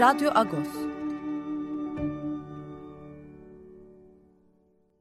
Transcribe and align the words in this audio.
Radyo 0.00 0.30
Agos. 0.34 0.68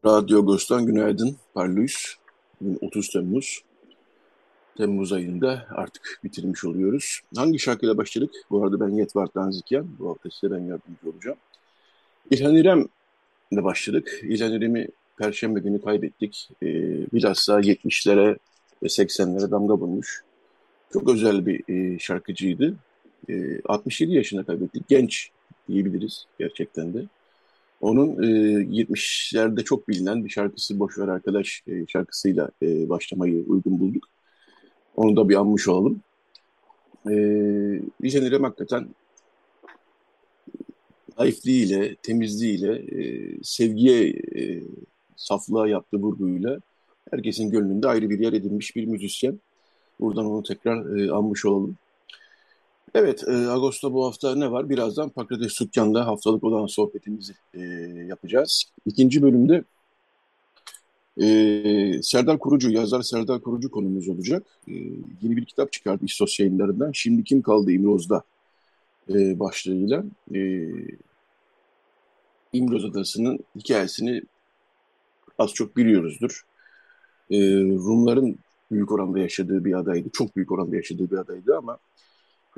Radyo 0.06 0.40
Agos'tan 0.40 0.86
günaydın. 0.86 1.38
Parlıyız. 1.54 2.16
Bugün 2.62 2.78
30 2.82 3.10
Temmuz. 3.10 3.64
Temmuz 4.78 5.14
ayında 5.14 5.68
artık 5.70 6.20
bitirmiş 6.24 6.66
oluyoruz. 6.66 7.20
Hangi 7.36 7.60
şarkıyla 7.60 7.98
başladık? 7.98 8.32
Bu 8.50 8.64
arada 8.64 8.80
ben 8.80 8.90
Yetvart 8.90 9.36
Danzikyan. 9.36 9.88
Bu 10.00 10.10
hafta 10.10 10.30
size 10.30 10.54
ben 10.54 10.60
yardımcı 10.60 11.10
olacağım. 11.14 11.38
İlhan 12.32 12.56
İrem 12.56 12.88
ile 13.52 13.64
başladık. 13.64 14.20
İlhan 14.24 14.54
İrem'i 14.54 14.88
Perşembe 15.18 15.60
günü 15.60 15.82
kaybettik. 15.82 16.50
Ee, 16.64 16.68
bilhassa 17.14 17.62
70'lere 17.62 18.38
ve 18.84 18.88
80'lere 18.88 19.52
damga 19.52 19.74
vurmuş. 19.74 20.24
Çok 20.94 21.10
özel 21.10 21.46
bir 21.46 21.64
e, 21.70 22.00
şarkıcıydı. 22.00 22.76
E, 23.30 23.34
ee, 23.34 23.62
67 23.66 24.14
yaşında 24.14 24.44
kaybettik. 24.44 24.88
Genç 24.88 25.30
diyebiliriz 25.68 26.26
gerçekten 26.40 26.94
de. 26.94 27.06
Onun 27.82 28.24
e, 28.24 28.28
70'lerde 28.64 29.64
çok 29.64 29.88
bilinen 29.88 30.26
bir 30.26 30.30
şarkısı 30.30 30.80
Boşver 30.80 31.08
Arkadaş 31.08 31.64
e, 31.68 31.88
şarkısıyla 31.88 32.50
e, 32.62 32.90
başlamayı 32.90 33.46
uygun 33.48 33.80
bulduk. 33.80 34.04
Onu 34.96 35.16
da 35.16 35.30
bir 35.30 35.36
anmış 35.36 35.68
olalım. 35.68 36.02
E, 37.06 37.14
Vijen 38.04 38.24
İrem 38.24 38.44
hakikaten 38.44 38.88
naifliğiyle, 41.20 41.96
temizliğiyle, 41.96 42.74
e, 42.76 43.30
sevgiye, 43.44 44.10
e, 44.10 44.64
saflığa 45.16 45.68
yaptığı 45.68 45.98
vurguyla 45.98 46.60
herkesin 47.12 47.52
gönlünde 47.52 47.88
ayrı 47.88 48.10
bir 48.10 48.20
yer 48.20 48.34
edinmiş 48.34 48.76
bir 48.76 48.86
müzisyen. 48.86 49.40
Buradan 50.00 50.26
onu 50.26 50.44
tekrar 50.44 50.98
e, 50.98 51.12
anmış 51.12 51.46
olalım. 51.46 51.78
Evet, 52.94 53.24
e, 53.28 53.32
Ağustos'ta 53.32 53.94
bu 53.94 54.06
hafta 54.06 54.36
ne 54.36 54.52
var? 54.52 54.70
Birazdan 54.70 55.10
Pakrates 55.10 55.54
Sükkan'da 55.54 56.08
haftalık 56.08 56.44
olan 56.44 56.66
sohbetimizi 56.66 57.34
e, 57.54 57.60
yapacağız. 58.08 58.64
İkinci 58.86 59.22
bölümde 59.22 59.64
e, 61.22 62.04
Serdar 62.04 62.40
Kurucu, 62.40 62.72
yazar 62.72 63.02
Serdar 63.02 63.42
Kurucu 63.42 63.72
konumuz 63.72 64.10
olacak. 64.10 64.44
E, 64.68 64.74
yeni 65.22 65.38
bir 65.38 65.46
kitap 65.46 65.72
çıkardı 65.72 66.06
İstos 66.06 66.40
yayınlarından. 66.40 66.92
Şimdi 66.92 67.24
Kim 67.24 67.42
Kaldı 67.42 67.72
İmroz'da 67.72 68.24
e, 69.10 69.40
başlığıyla. 69.40 70.04
E, 70.36 70.70
İmroz 72.54 72.86
Adası'nın 72.86 73.40
hikayesini 73.56 74.22
az 75.38 75.54
çok 75.54 75.78
biliyoruzdur. 75.78 76.46
E, 77.32 77.38
Rumların 77.62 78.40
büyük 78.72 78.92
oranda 78.92 79.20
yaşadığı 79.20 79.66
bir 79.66 79.74
adaydı. 79.74 80.10
Çok 80.14 80.36
büyük 80.36 80.52
oranda 80.52 80.76
yaşadığı 80.76 81.12
bir 81.12 81.18
adaydı 81.18 81.58
ama 81.58 81.78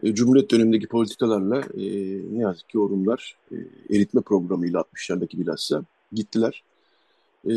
e, 0.03 0.15
Cumhuriyet 0.15 0.51
dönemindeki 0.51 0.87
politikalarla 0.87 1.59
e, 1.59 1.83
ne 2.31 2.41
yazık 2.41 2.69
ki 2.69 2.79
o 2.79 2.89
Rumlar 2.89 3.35
e, 3.51 3.55
eritme 3.95 4.21
programıyla 4.21 4.81
60'lardaki 4.81 5.39
bilhassa 5.39 5.83
gittiler. 6.11 6.63
E, 7.45 7.53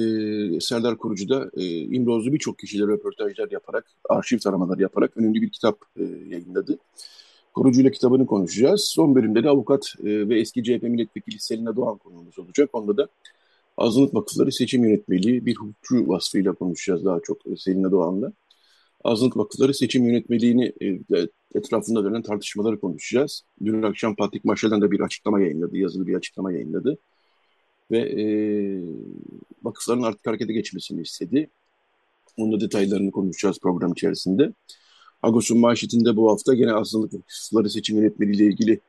Serdar 0.60 0.98
Kurucu 0.98 1.28
da 1.28 1.50
e, 1.56 1.66
İmrozlu 1.66 2.32
birçok 2.32 2.58
kişiyle 2.58 2.86
röportajlar 2.86 3.50
yaparak, 3.50 3.86
arşiv 4.08 4.38
taramaları 4.38 4.82
yaparak 4.82 5.16
önemli 5.16 5.42
bir 5.42 5.50
kitap 5.50 5.78
e, 5.96 6.02
yayınladı. 6.02 6.78
Kurucu 7.54 7.80
ile 7.80 7.90
kitabını 7.90 8.26
konuşacağız. 8.26 8.84
Son 8.84 9.14
bölümde 9.14 9.44
de 9.44 9.48
avukat 9.48 9.94
e, 10.04 10.28
ve 10.28 10.40
eski 10.40 10.64
CHP 10.64 10.82
milletvekili 10.82 11.40
Selina 11.40 11.76
Doğan 11.76 11.98
konuğumuz 11.98 12.38
olacak. 12.38 12.70
Onda 12.72 12.96
da 12.96 13.08
Azınlık 13.76 14.14
Vakıfları 14.14 14.52
Seçim 14.52 14.84
Yönetmeliği 14.84 15.46
bir 15.46 15.56
hukukçu 15.56 16.08
vasfıyla 16.08 16.52
konuşacağız 16.52 17.04
daha 17.04 17.20
çok 17.20 17.38
Selina 17.58 17.90
Doğan'la 17.90 18.32
azınlık 19.04 19.36
vakıfları 19.36 19.74
seçim 19.74 20.04
yönetmeliğini 20.04 20.72
e, 20.82 20.98
etrafında 21.54 22.04
dönen 22.04 22.22
tartışmaları 22.22 22.80
konuşacağız. 22.80 23.42
Dün 23.64 23.82
akşam 23.82 24.16
Patrik 24.16 24.44
Maşal'dan 24.44 24.80
da 24.80 24.90
bir 24.90 25.00
açıklama 25.00 25.40
yayınladı, 25.40 25.78
yazılı 25.78 26.06
bir 26.06 26.14
açıklama 26.14 26.52
yayınladı. 26.52 26.98
Ve 27.90 27.98
e, 27.98 28.24
vakıfların 29.62 30.02
artık 30.02 30.26
harekete 30.26 30.52
geçmesini 30.52 31.02
istedi. 31.02 31.50
Onun 32.36 32.52
da 32.52 32.60
detaylarını 32.60 33.10
konuşacağız 33.10 33.58
program 33.62 33.92
içerisinde. 33.92 34.52
Agos'un 35.22 35.58
manşetinde 35.58 36.16
bu 36.16 36.30
hafta 36.30 36.54
gene 36.54 36.72
azınlık 36.72 37.14
vakıfları 37.14 37.70
seçim 37.70 37.96
yönetmeliği 37.96 38.36
ile 38.36 38.44
ilgili 38.44 38.80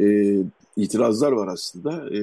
e, 0.00 0.36
itirazlar 0.76 1.32
var 1.32 1.48
aslında. 1.48 2.16
E, 2.16 2.20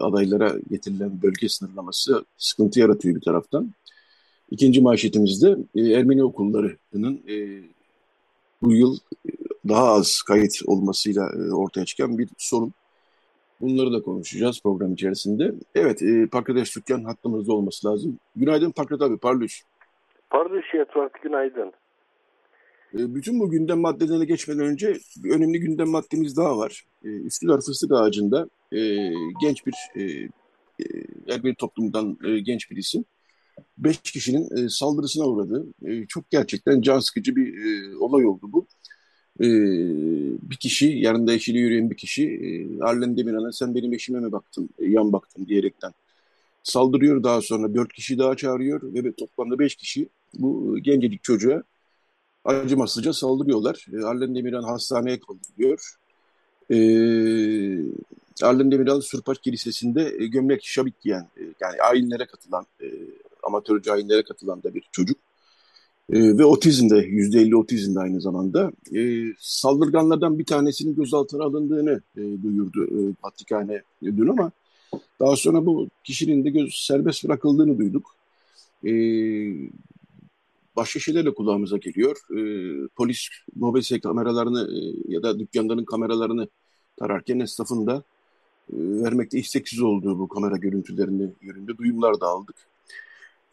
adaylara 0.00 0.56
getirilen 0.70 1.22
bölge 1.22 1.48
sınırlaması 1.48 2.24
sıkıntı 2.38 2.80
yaratıyor 2.80 3.16
bir 3.16 3.20
taraftan. 3.20 3.72
İkinci 4.52 4.80
manşetimizde 4.80 5.56
e, 5.74 5.80
Ermeni 5.92 6.24
okullarının 6.24 7.22
e, 7.28 7.36
bu 8.62 8.72
yıl 8.72 8.96
e, 9.26 9.30
daha 9.68 9.84
az 9.84 10.22
kayıt 10.22 10.58
olmasıyla 10.66 11.22
e, 11.22 11.52
ortaya 11.52 11.84
çıkan 11.84 12.18
bir 12.18 12.28
sorun. 12.38 12.72
Bunları 13.60 13.92
da 13.92 14.02
konuşacağız 14.02 14.60
program 14.62 14.92
içerisinde. 14.92 15.52
Evet, 15.74 16.02
e, 16.02 16.26
Pakrates 16.26 16.70
Türkan 16.70 17.04
hattımızda 17.04 17.52
olması 17.52 17.88
lazım. 17.88 18.18
Günaydın 18.36 18.70
Pakrat 18.70 19.02
abi, 19.02 19.18
parlıyorsun. 19.18 19.68
Parlıyorsun 20.30 20.78
Yatvat, 20.78 21.22
günaydın. 21.22 21.72
E, 22.94 23.14
bütün 23.14 23.40
bu 23.40 23.50
gündem 23.50 23.80
maddelerine 23.80 24.24
geçmeden 24.24 24.66
önce 24.66 24.96
bir 25.16 25.30
önemli 25.30 25.60
gündem 25.60 25.88
maddemiz 25.88 26.36
daha 26.36 26.58
var. 26.58 26.84
E, 27.04 27.08
Üsküdar 27.08 27.60
Fıstık 27.60 27.92
Ağacı'nda 27.92 28.48
e, 28.72 28.78
genç 29.40 29.66
bir, 29.66 29.74
e, 29.96 30.02
e, 31.34 31.42
bir 31.44 31.54
toplumdan 31.54 32.18
e, 32.24 32.38
genç 32.38 32.70
bir 32.70 32.76
isim 32.76 33.04
beş 33.78 33.98
kişinin 33.98 34.56
e, 34.56 34.68
saldırısına 34.68 35.24
uğradı. 35.24 35.66
E, 35.84 36.06
çok 36.06 36.30
gerçekten 36.30 36.82
can 36.82 36.98
sıkıcı 36.98 37.36
bir 37.36 37.64
e, 37.64 37.96
olay 37.96 38.26
oldu 38.26 38.52
bu. 38.52 38.66
E, 39.40 39.46
bir 40.50 40.56
kişi, 40.56 40.86
yanında 40.86 41.32
eşiyle 41.32 41.58
yürüyen 41.58 41.90
bir 41.90 41.96
kişi, 41.96 42.28
e, 42.28 42.82
Arlen 42.82 43.16
Demirhan'a 43.16 43.52
sen 43.52 43.74
benim 43.74 43.92
eşime 43.92 44.20
mi 44.20 44.32
baktın, 44.32 44.68
e, 44.78 44.86
yan 44.86 45.12
baktın 45.12 45.46
diyerekten 45.46 45.92
saldırıyor. 46.62 47.22
Daha 47.22 47.40
sonra 47.40 47.74
dört 47.74 47.92
kişi 47.92 48.18
daha 48.18 48.36
çağırıyor 48.36 48.94
ve 48.94 49.12
toplamda 49.12 49.58
beş 49.58 49.76
kişi 49.76 50.08
bu 50.34 50.78
gencecik 50.78 51.24
çocuğa 51.24 51.62
acımasızca 52.44 53.12
saldırıyorlar. 53.12 53.86
E, 53.92 54.04
Arlen 54.04 54.34
Demirhan 54.34 54.62
hastaneye 54.62 55.20
kaldırılıyor. 55.20 55.96
E, 56.70 56.76
Arlen 58.42 58.70
Demirhan 58.72 59.00
Surpaç 59.00 59.38
Kilisesi'nde 59.40 60.16
e, 60.18 60.26
gömlek 60.26 60.64
şabik 60.64 61.00
giyen, 61.00 61.28
e, 61.36 61.42
yani 61.60 61.82
ayinlere 61.82 62.26
katılan 62.26 62.66
e, 62.80 62.86
amatör 63.42 63.82
cahillere 63.82 64.22
katılan 64.22 64.62
da 64.62 64.74
bir 64.74 64.88
çocuk. 64.92 65.18
E, 66.12 66.38
ve 66.38 66.44
otizmde, 66.44 66.94
%50 66.94 67.56
otizmde 67.56 68.00
aynı 68.00 68.20
zamanda. 68.20 68.72
E, 68.94 69.22
saldırganlardan 69.38 70.38
bir 70.38 70.44
tanesinin 70.44 70.94
gözaltına 70.94 71.44
alındığını 71.44 72.02
e, 72.16 72.20
duyurdu 72.42 72.84
e, 72.84 73.14
Vatikan'e 73.24 73.82
dün 74.02 74.28
ama 74.28 74.52
daha 75.20 75.36
sonra 75.36 75.66
bu 75.66 75.88
kişinin 76.04 76.44
de 76.44 76.50
göz, 76.50 76.74
serbest 76.74 77.24
bırakıldığını 77.24 77.78
duyduk. 77.78 78.16
E, 78.84 78.92
başka 80.76 81.00
şeylerle 81.00 81.34
kulağımıza 81.34 81.76
geliyor. 81.76 82.16
E, 82.30 82.40
polis 82.96 83.28
mobese 83.56 84.00
kameralarını 84.00 84.68
e, 84.78 84.78
ya 85.14 85.22
da 85.22 85.38
dükkanların 85.38 85.84
kameralarını 85.84 86.48
tararken 86.96 87.40
esnafın 87.40 87.86
da 87.86 88.02
e, 88.72 88.76
vermekte 88.76 89.38
isteksiz 89.38 89.80
olduğu 89.80 90.18
bu 90.18 90.28
kamera 90.28 90.56
görüntülerini 90.56 91.30
yönünde 91.40 91.78
duyumlar 91.78 92.20
da 92.20 92.26
aldık. 92.26 92.56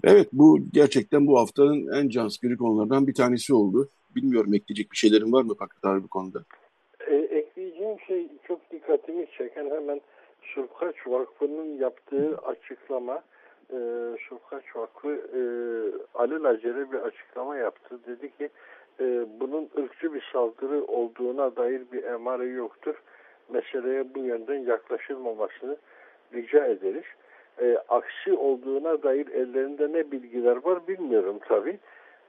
Evet 0.04 0.28
bu 0.34 0.60
gerçekten 0.74 1.28
bu 1.28 1.40
haftanın 1.40 2.04
en 2.04 2.10
can 2.10 2.28
sıkıcı 2.28 2.58
konulardan 2.58 3.08
bir 3.08 3.14
tanesi 3.14 3.54
oldu. 3.54 3.90
Bilmiyorum 4.16 4.54
ekleyecek 4.54 4.92
bir 4.92 4.98
şeylerin 4.98 5.34
var 5.34 5.44
mı 5.44 5.56
Fakret 5.56 5.86
abi 5.86 6.04
bu 6.04 6.08
konuda? 6.08 6.44
E, 7.08 7.16
ekleyeceğim 7.16 8.00
şey 8.08 8.28
çok 8.48 8.72
dikkatimi 8.72 9.26
çeken 9.38 9.70
hemen 9.70 10.02
Şurkaç 10.42 10.96
Vakfı'nın 11.08 11.78
yaptığı 11.78 12.38
açıklama. 12.38 13.24
E, 13.70 13.78
Şurkaç 14.20 14.76
Vakfı 14.76 15.10
e, 15.10 15.42
alelacele 16.14 16.92
bir 16.92 16.98
açıklama 16.98 17.58
yaptı. 17.58 18.00
Dedi 18.08 18.38
ki 18.38 18.50
e, 19.00 19.26
bunun 19.40 19.70
ırkçı 19.78 20.14
bir 20.14 20.30
saldırı 20.34 20.84
olduğuna 20.84 21.56
dair 21.56 21.82
bir 21.92 22.04
emare 22.04 22.46
yoktur. 22.46 22.96
Meseleye 23.50 24.16
bu 24.16 24.20
yönden 24.20 24.60
yaklaşılmamasını 24.60 25.78
rica 26.34 26.66
ederiz 26.66 27.06
e, 27.62 27.78
aksi 27.90 28.34
olduğuna 28.34 29.04
dair 29.04 29.28
ellerinde 29.28 29.94
ne 29.94 30.12
bilgiler 30.12 30.66
var 30.66 30.88
bilmiyorum 30.88 31.40
tabi. 31.48 31.80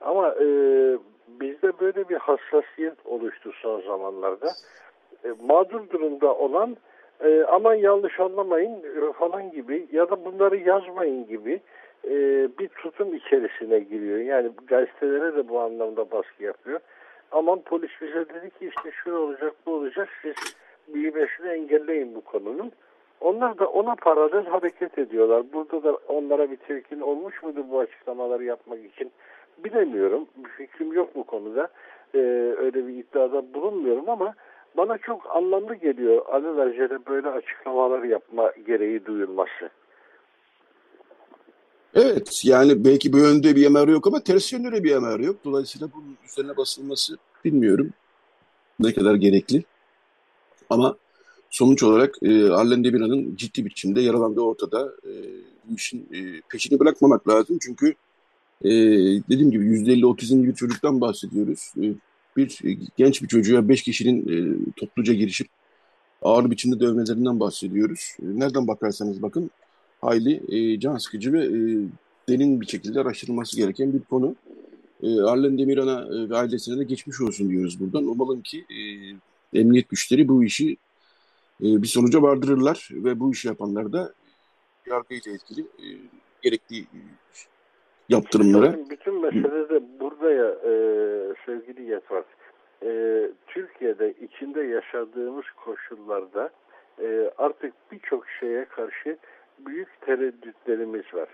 Ama 0.01 0.29
e, 0.29 0.45
bizde 1.27 1.79
böyle 1.79 2.09
bir 2.09 2.15
hassasiyet 2.15 3.05
oluştu 3.05 3.51
son 3.61 3.81
zamanlarda. 3.81 4.49
E, 5.25 5.29
mağdur 5.43 5.89
durumda 5.89 6.35
olan 6.35 6.77
e, 7.23 7.43
aman 7.43 7.75
yanlış 7.75 8.19
anlamayın 8.19 8.83
e, 8.83 9.13
falan 9.13 9.51
gibi 9.51 9.87
ya 9.91 10.09
da 10.09 10.25
bunları 10.25 10.57
yazmayın 10.57 11.27
gibi 11.27 11.61
e, 12.05 12.13
bir 12.59 12.67
tutum 12.67 13.15
içerisine 13.15 13.79
giriyor. 13.79 14.17
Yani 14.17 14.51
gazetelere 14.67 15.35
de 15.35 15.49
bu 15.49 15.59
anlamda 15.59 16.11
baskı 16.11 16.43
yapıyor. 16.43 16.79
Aman 17.31 17.61
polis 17.61 17.91
bize 18.01 18.29
dedi 18.29 18.49
ki 18.49 18.71
işte 18.75 18.91
şu 18.91 19.15
olacak 19.15 19.53
bu 19.65 19.73
olacak 19.73 20.09
siz 20.21 20.35
büyümesini 20.93 21.47
engelleyin 21.47 22.15
bu 22.15 22.21
konunun. 22.21 22.71
Onlar 23.21 23.59
da 23.59 23.65
ona 23.65 23.95
paralel 23.95 24.45
hareket 24.45 24.97
ediyorlar. 24.97 25.43
Burada 25.53 25.83
da 25.83 25.97
onlara 26.07 26.51
bir 26.51 26.57
telkin 26.57 26.99
olmuş 26.99 27.43
mudur 27.43 27.63
bu 27.71 27.79
açıklamaları 27.79 28.43
yapmak 28.43 28.79
için 28.85 29.11
bilemiyorum. 29.63 30.25
Bir 30.37 30.49
fikrim 30.49 30.93
yok 30.93 31.15
bu 31.15 31.23
konuda. 31.23 31.69
Ee, 32.15 32.17
öyle 32.57 32.87
bir 32.87 32.93
iddiada 32.93 33.53
bulunmuyorum 33.53 34.09
ama 34.09 34.33
bana 34.77 34.97
çok 34.97 35.35
anlamlı 35.35 35.75
geliyor 35.75 36.25
alelacele 36.25 37.05
böyle 37.07 37.29
açıklamalar 37.29 38.03
yapma 38.03 38.51
gereği 38.67 39.05
duyulması. 39.05 39.69
Evet 41.95 42.41
yani 42.45 42.85
belki 42.85 43.13
bu 43.13 43.17
yönde 43.17 43.55
bir 43.55 43.65
emar 43.65 43.87
yok 43.87 44.07
ama 44.07 44.23
ters 44.23 44.53
yönde 44.53 44.83
bir 44.83 44.95
emar 44.95 45.19
yok. 45.19 45.35
Dolayısıyla 45.45 45.87
bunun 45.95 46.17
üzerine 46.25 46.57
basılması 46.57 47.17
bilmiyorum 47.45 47.89
ne 48.79 48.93
kadar 48.93 49.15
gerekli. 49.15 49.63
Ama 50.69 50.95
sonuç 51.51 51.83
olarak 51.83 52.15
e, 52.21 52.49
Arlen 52.49 52.83
Demirhan'ın 52.83 53.35
ciddi 53.35 53.65
biçimde 53.65 54.01
yaralandığı 54.01 54.41
ortada. 54.41 54.93
E, 55.03 55.11
işin 55.75 56.07
e, 56.13 56.41
peşini 56.49 56.79
bırakmamak 56.79 57.27
lazım. 57.27 57.57
Çünkü 57.61 57.93
e, 58.61 58.69
dediğim 59.29 59.51
gibi 59.51 59.65
%50 59.65 60.05
otizmli 60.05 60.47
bir 60.47 60.55
çocuktan 60.55 61.01
bahsediyoruz. 61.01 61.73
E, 61.81 61.93
bir 62.37 62.59
e, 62.63 62.77
genç 62.97 63.21
bir 63.21 63.27
çocuğa 63.27 63.69
beş 63.69 63.83
kişinin 63.83 64.19
e, 64.21 64.57
topluca 64.75 65.13
girişip 65.13 65.47
ağır 66.21 66.51
biçimde 66.51 66.79
dövmelerinden 66.79 67.39
bahsediyoruz. 67.39 68.15
E, 68.21 68.39
nereden 68.39 68.67
bakarsanız 68.67 69.21
bakın 69.21 69.51
hayli 70.01 70.43
e, 70.49 70.79
can 70.79 70.97
sıkıcı 70.97 71.33
ve 71.33 71.45
e, 71.45 71.51
derin 72.29 72.61
bir 72.61 72.67
şekilde 72.67 72.99
araştırılması 72.99 73.57
gereken 73.57 73.93
bir 73.93 73.99
konu. 73.99 74.35
E, 75.03 75.21
Arlen 75.21 75.57
Demirhan'a 75.57 76.15
e, 76.15 76.29
ve 76.29 76.37
ailesine 76.37 76.77
de 76.77 76.83
geçmiş 76.83 77.21
olsun 77.21 77.49
diyoruz 77.49 77.79
buradan. 77.79 78.07
Umalım 78.07 78.41
ki 78.41 78.65
e, 78.69 78.79
emniyet 79.59 79.89
güçleri 79.89 80.27
bu 80.27 80.43
işi 80.43 80.77
bir 81.61 81.87
sonuca 81.87 82.21
vardırırlar 82.21 82.89
ve 82.91 83.19
bu 83.19 83.31
işi 83.31 83.47
yapanlar 83.47 83.93
da 83.93 84.13
yargıyla 84.85 85.31
etkili 85.31 85.61
e, 85.61 85.87
gerekli 86.41 86.85
yaptırımlara. 88.09 88.75
Bütün, 88.89 89.21
mesele 89.21 89.69
de 89.69 89.99
burada 89.99 90.31
ya 90.31 90.49
e, 90.49 90.73
sevgili 91.45 91.91
Yetvar. 91.91 92.23
E, 92.83 93.31
Türkiye'de 93.47 94.13
içinde 94.21 94.61
yaşadığımız 94.61 95.45
koşullarda 95.65 96.49
e, 97.01 97.31
artık 97.37 97.73
birçok 97.91 98.29
şeye 98.39 98.65
karşı 98.65 99.17
büyük 99.59 100.01
tereddütlerimiz 100.01 101.13
var. 101.13 101.29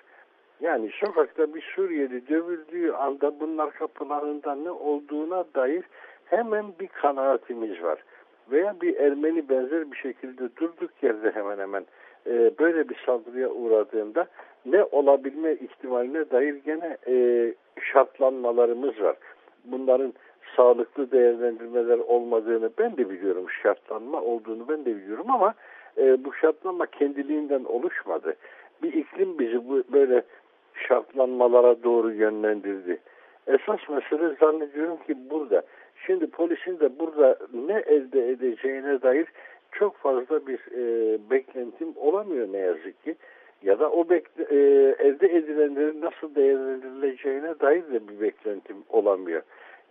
Yani 0.61 0.91
sokakta 1.05 1.55
bir 1.55 1.61
Suriyeli 1.75 2.27
dövüldüğü 2.27 2.91
anda 2.91 3.39
bunun 3.39 3.69
kapılarında 3.69 4.55
ne 4.55 4.71
olduğuna 4.71 5.45
dair 5.55 5.83
hemen 6.25 6.65
bir 6.79 6.87
kanaatimiz 6.87 7.83
var. 7.83 8.03
Veya 8.51 8.75
bir 8.81 8.95
Ermeni 8.95 9.49
benzer 9.49 9.91
bir 9.91 9.97
şekilde 9.97 10.55
durduk 10.55 10.91
yerde 11.01 11.31
hemen 11.31 11.57
hemen 11.59 11.85
e, 12.27 12.51
böyle 12.59 12.89
bir 12.89 12.97
saldırıya 13.05 13.49
uğradığında 13.49 14.27
ne 14.65 14.83
olabilme 14.83 15.53
ihtimaline 15.53 16.31
dair 16.31 16.55
gene 16.55 16.97
e, 17.07 17.53
şartlanmalarımız 17.81 19.01
var. 19.01 19.15
Bunların 19.65 20.13
sağlıklı 20.55 21.11
değerlendirmeler 21.11 21.97
olmadığını 21.97 22.69
ben 22.79 22.97
de 22.97 23.09
biliyorum. 23.09 23.45
Şartlanma 23.63 24.21
olduğunu 24.21 24.67
ben 24.69 24.85
de 24.85 24.95
biliyorum 24.95 25.31
ama 25.31 25.53
e, 25.97 26.23
bu 26.25 26.33
şartlanma 26.33 26.85
kendiliğinden 26.85 27.63
oluşmadı. 27.63 28.35
Bir 28.83 28.93
iklim 28.93 29.39
bizi 29.39 29.69
bu 29.69 29.83
böyle 29.93 30.23
şartlanmalara 30.87 31.83
doğru 31.83 32.11
yönlendirdi. 32.11 32.99
Esas 33.47 33.79
mesele 33.89 34.35
zannediyorum 34.39 34.97
ki 34.97 35.17
burada. 35.29 35.61
Şimdi 36.07 36.27
polisin 36.27 36.79
de 36.79 36.99
burada 36.99 37.37
ne 37.53 37.73
elde 37.73 38.29
edeceğine 38.29 39.01
dair 39.01 39.27
çok 39.71 39.97
fazla 39.97 40.47
bir 40.47 40.59
e, 40.71 41.17
beklentim 41.29 41.93
olamıyor 41.95 42.47
ne 42.53 42.57
yazık 42.57 43.03
ki. 43.03 43.15
Ya 43.63 43.79
da 43.79 43.91
o 43.91 44.09
bekle, 44.09 44.43
e, 44.43 44.55
elde 45.07 45.27
edilenlerin 45.27 46.01
nasıl 46.01 46.35
değerlendirileceğine 46.35 47.59
dair 47.59 47.83
de 47.83 48.07
bir 48.07 48.21
beklentim 48.21 48.77
olamıyor. 48.89 49.41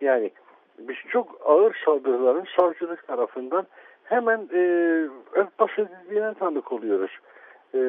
Yani 0.00 0.30
biz 0.78 0.96
çok 1.08 1.40
ağır 1.44 1.82
saldırıların 1.84 2.46
savcılık 2.56 3.06
tarafından 3.06 3.66
hemen 4.04 4.48
e, 4.52 4.60
örtbas 5.32 5.70
edildiğine 5.78 6.34
tanık 6.34 6.72
oluyoruz. 6.72 7.18
E, 7.74 7.80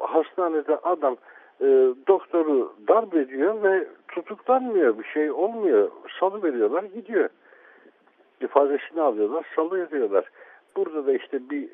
hastanede 0.00 0.76
adam 0.76 1.16
e, 1.60 1.66
doktoru 2.08 2.72
darp 2.88 3.14
ediyor 3.14 3.62
ve 3.62 3.86
tutuklanmıyor 4.08 4.98
bir 4.98 5.04
şey 5.04 5.30
olmuyor. 5.30 5.90
Salı 6.20 6.42
veriyorlar 6.42 6.82
gidiyor. 6.82 7.28
İfadesini 8.40 9.00
alıyorlar 9.00 9.46
salı 9.56 9.80
ediyorlar. 9.82 10.30
Burada 10.76 11.06
da 11.06 11.12
işte 11.12 11.50
bir 11.50 11.68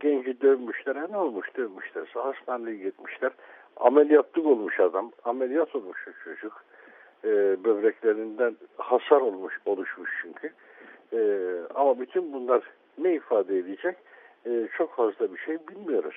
genci 0.00 0.40
dövmüşler. 0.40 0.96
E 0.96 1.12
ne 1.12 1.16
olmuş 1.16 1.56
dövmüşler? 1.56 2.06
Hastaneye 2.14 2.76
gitmişler. 2.76 3.32
Ameliyatlık 3.76 4.46
olmuş 4.46 4.80
adam. 4.80 5.12
Ameliyat 5.24 5.76
olmuş 5.76 6.08
çocuk. 6.24 6.64
E, 7.24 7.28
böbreklerinden 7.64 8.56
hasar 8.76 9.20
olmuş 9.20 9.54
oluşmuş 9.66 10.10
çünkü. 10.22 10.52
E, 11.12 11.20
ama 11.74 12.00
bütün 12.00 12.32
bunlar 12.32 12.62
ne 12.98 13.14
ifade 13.14 13.58
edecek? 13.58 13.96
E, 14.46 14.68
çok 14.78 14.96
fazla 14.96 15.34
bir 15.34 15.38
şey 15.38 15.58
bilmiyoruz. 15.68 16.16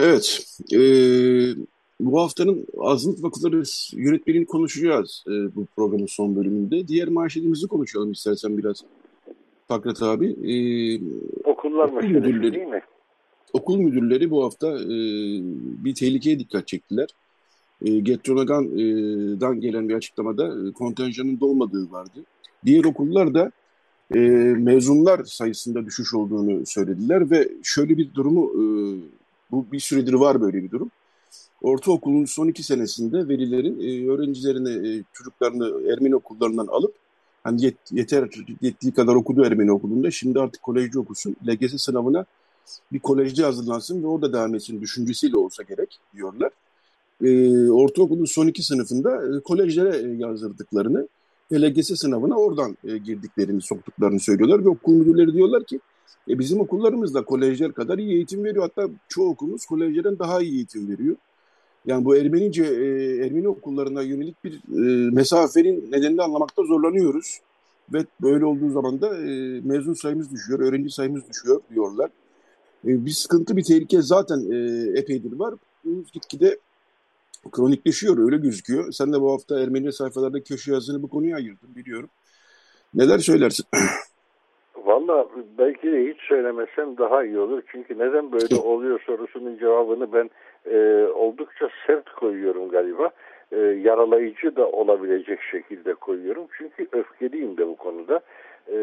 Evet. 0.00 0.40
E, 0.72 0.80
bu 2.00 2.20
haftanın 2.20 2.66
azınlık 2.78 3.22
vakıfları 3.22 3.62
yönetmenini 3.92 4.46
konuşacağız 4.46 5.24
e, 5.26 5.30
bu 5.30 5.66
programın 5.76 6.06
son 6.06 6.36
bölümünde. 6.36 6.88
Diğer 6.88 7.08
maaşlarımızı 7.08 7.68
konuşalım 7.68 8.12
istersen 8.12 8.58
biraz. 8.58 8.84
Fakret 9.68 10.02
abi. 10.02 10.26
E, 10.26 10.54
Okullar 11.44 11.88
okul 11.88 12.08
müdürleri, 12.08 12.52
değil 12.52 12.66
mi? 12.66 12.82
Okul 13.52 13.76
müdürleri 13.76 14.30
bu 14.30 14.44
hafta 14.44 14.68
e, 14.68 14.88
bir 15.84 15.94
tehlikeye 15.94 16.38
dikkat 16.38 16.66
çektiler. 16.68 17.08
E, 17.84 17.98
Getronaga'dan 17.98 19.60
gelen 19.60 19.88
bir 19.88 19.94
açıklamada 19.94 20.68
e, 20.68 20.72
kontenjanın 20.72 21.40
dolmadığı 21.40 21.92
vardı. 21.92 22.20
Diğer 22.64 22.84
okullar 22.84 23.34
da 23.34 23.52
e, 24.14 24.18
mezunlar 24.58 25.24
sayısında 25.24 25.86
düşüş 25.86 26.14
olduğunu 26.14 26.66
söylediler 26.66 27.30
ve 27.30 27.48
şöyle 27.62 27.98
bir 27.98 28.14
durumu 28.14 28.50
e, 28.50 28.62
bu 29.50 29.66
bir 29.72 29.80
süredir 29.80 30.14
var 30.14 30.40
böyle 30.40 30.62
bir 30.62 30.70
durum. 30.70 30.90
Ortaokulun 31.62 32.24
son 32.24 32.48
iki 32.48 32.62
senesinde 32.62 33.28
velilerin 33.28 33.80
e, 33.80 34.10
öğrencilerini, 34.10 34.88
e, 34.88 35.02
çocuklarını 35.12 35.92
Ermeni 35.92 36.16
okullarından 36.16 36.66
alıp 36.66 36.94
hani 37.44 37.64
yet, 37.64 37.76
yeter 37.90 38.28
yettiği 38.60 38.92
kadar 38.92 39.14
okudu 39.14 39.44
Ermeni 39.44 39.72
okulunda 39.72 40.10
şimdi 40.10 40.40
artık 40.40 40.62
kolejci 40.62 40.98
okusun. 40.98 41.36
LGS 41.48 41.82
sınavına 41.82 42.24
bir 42.92 42.98
kolejci 42.98 43.44
hazırlansın 43.44 44.02
ve 44.02 44.06
orada 44.06 44.32
devam 44.32 44.54
etsin 44.54 44.80
düşüncesiyle 44.80 45.36
olsa 45.36 45.62
gerek 45.62 45.98
diyorlar. 46.14 46.50
E, 47.24 47.70
ortaokulun 47.70 48.24
son 48.24 48.46
iki 48.46 48.62
sınıfında 48.62 49.36
e, 49.36 49.40
kolejlere 49.40 49.96
e, 49.96 50.16
yazdırdıklarını 50.16 51.08
ve 51.52 51.62
LGS 51.62 52.00
sınavına 52.00 52.36
oradan 52.36 52.76
e, 52.84 52.98
girdiklerini, 52.98 53.62
soktuklarını 53.62 54.20
söylüyorlar 54.20 54.64
ve 54.64 54.68
okul 54.68 54.92
müdürleri 54.92 55.32
diyorlar 55.32 55.64
ki 55.64 55.80
e, 56.28 56.38
bizim 56.38 56.60
okullarımız 56.60 57.14
da 57.14 57.24
kolejler 57.24 57.72
kadar 57.72 57.98
iyi 57.98 58.14
eğitim 58.14 58.44
veriyor. 58.44 58.62
Hatta 58.62 58.90
çoğu 59.08 59.28
okulumuz 59.28 59.66
kolejlerden 59.66 60.18
daha 60.18 60.42
iyi 60.42 60.54
eğitim 60.54 60.90
veriyor. 60.90 61.16
Yani 61.86 62.04
bu 62.04 62.16
Ermenice, 62.16 62.64
e, 62.64 63.26
Ermeni 63.26 63.48
okullarına 63.48 64.02
yönelik 64.02 64.44
bir 64.44 64.52
e, 64.52 65.10
mesafenin 65.10 65.92
nedenini 65.92 66.22
anlamakta 66.22 66.62
zorlanıyoruz. 66.62 67.40
Ve 67.92 67.98
böyle 68.22 68.44
olduğu 68.44 68.70
zaman 68.70 69.00
da 69.00 69.18
e, 69.18 69.60
mezun 69.64 69.92
sayımız 69.92 70.32
düşüyor, 70.32 70.60
öğrenci 70.60 70.90
sayımız 70.90 71.28
düşüyor 71.30 71.60
diyorlar. 71.74 72.10
E, 72.84 73.06
bir 73.06 73.10
sıkıntı, 73.10 73.56
bir 73.56 73.64
tehlike 73.64 74.02
zaten 74.02 74.38
e, 74.50 74.58
epeydir 74.98 75.38
var. 75.38 75.54
Gitgide 76.12 76.58
kronikleşiyor, 77.52 78.18
öyle 78.18 78.36
gözüküyor. 78.36 78.92
Sen 78.92 79.12
de 79.12 79.20
bu 79.20 79.32
hafta 79.32 79.60
Ermeni 79.60 79.92
sayfalarda 79.92 80.42
köşe 80.42 80.72
yazını 80.72 81.02
bu 81.02 81.08
konuya 81.08 81.36
ayırdın 81.36 81.74
biliyorum. 81.76 82.08
Neler 82.94 83.18
söylersin? 83.18 83.66
Valla 84.84 85.28
belki 85.58 85.92
de 85.92 86.12
hiç 86.12 86.20
söylemesem 86.20 86.98
daha 86.98 87.24
iyi 87.24 87.38
olur. 87.38 87.62
Çünkü 87.72 87.98
neden 87.98 88.32
böyle 88.32 88.56
oluyor 88.64 89.00
sorusunun 89.06 89.58
cevabını 89.58 90.12
ben 90.12 90.30
e, 90.70 91.06
oldukça 91.14 91.68
sert 91.86 92.10
koyuyorum 92.10 92.68
galiba. 92.68 93.10
E, 93.52 93.58
yaralayıcı 93.58 94.56
da 94.56 94.68
olabilecek 94.68 95.40
şekilde 95.42 95.94
koyuyorum. 95.94 96.46
Çünkü 96.58 96.88
öfkeliyim 96.92 97.56
de 97.56 97.66
bu 97.66 97.76
konuda. 97.76 98.20
E, 98.68 98.76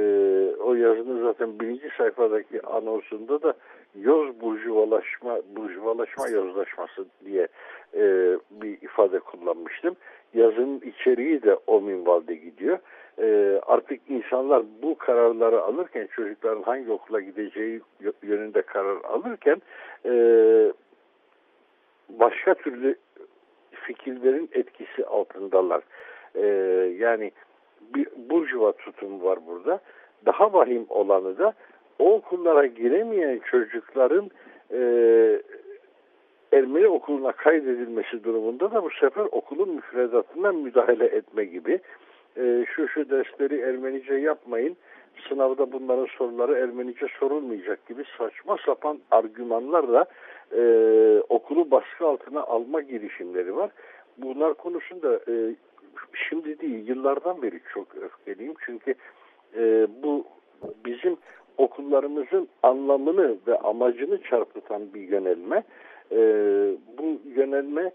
o 0.60 0.74
yazının 0.74 1.24
zaten 1.24 1.60
birinci 1.60 1.90
sayfadaki 1.98 2.62
anonsunda 2.62 3.42
da 3.42 3.54
yoz 4.02 4.42
burjuvalaşma, 4.42 5.40
burjuvalaşma 5.56 6.28
yozlaşması 6.30 7.06
diye 7.26 7.48
e, 7.94 8.04
bir 8.52 8.82
ifade 8.82 9.20
kullanmıştım. 9.20 9.96
Yazının 10.34 10.82
içeriği 10.82 11.44
de 11.44 11.58
o 11.68 11.82
minvalde 11.82 12.36
gidiyor. 12.36 12.80
E, 13.22 13.60
artık 13.66 14.02
insanlar 14.10 14.64
bu 14.82 14.98
kararları 14.98 15.62
alırken 15.62 16.08
çocukların 16.16 16.62
hangi 16.62 16.92
okula 16.92 17.20
gideceği 17.22 17.82
yönünde 18.24 18.62
karar 18.62 18.98
alırken 19.04 19.62
e, 20.06 20.12
başka 22.10 22.54
türlü 22.54 22.96
fikirlerin 23.72 24.50
etkisi 24.54 25.06
altındalar. 25.06 25.82
E, 26.36 26.46
yani 26.98 27.32
bir 27.96 28.08
burjuva 28.30 28.72
tutumu 28.72 29.24
var 29.24 29.40
burada. 29.48 29.80
Daha 30.26 30.54
vahim 30.54 30.86
olanı 30.90 31.38
da 31.38 31.54
o 32.00 32.14
okullara 32.14 32.66
giremeyen 32.66 33.40
çocukların 33.40 34.32
e, 34.72 34.80
Ermeni 36.54 36.88
okuluna 36.88 37.32
kaydedilmesi 37.32 38.24
durumunda 38.24 38.72
da 38.72 38.84
bu 38.84 38.90
sefer 38.90 39.28
okulun 39.32 39.70
müfredatına 39.70 40.52
müdahale 40.52 41.06
etme 41.06 41.46
gibi 41.46 41.80
e, 42.38 42.66
şu 42.76 42.88
şu 42.88 43.10
dersleri 43.10 43.60
Ermenice 43.60 44.14
yapmayın 44.14 44.78
sınavda 45.30 45.72
bunların 45.72 46.06
soruları 46.18 46.54
Ermenice 46.54 47.08
sorulmayacak 47.20 47.88
gibi 47.88 48.04
saçma 48.18 48.58
sapan 48.66 49.00
argümanlarla 49.12 50.06
e, 50.52 50.62
okulu 51.30 51.72
baskı 51.72 52.08
altına 52.08 52.42
alma 52.42 52.82
girişimleri 52.82 53.56
var. 53.56 53.72
Bunlar 54.18 54.54
konusunda 54.54 55.16
e, 55.16 55.56
şimdi 56.30 56.60
değil 56.60 56.88
yıllardan 56.88 57.42
beri 57.42 57.60
çok 57.74 57.96
öfkeliyim 57.96 58.54
çünkü 58.66 58.96
e, 59.58 59.88
bu 60.04 60.26
bizim 60.86 61.18
okullarımızın 61.58 62.48
anlamını 62.64 63.38
ve 63.48 63.58
amacını 63.58 64.22
çarpıtan 64.22 64.94
bir 64.94 65.02
yönelme. 65.02 65.64
E, 66.12 66.18
bu 66.98 67.22
yönelme 67.36 67.92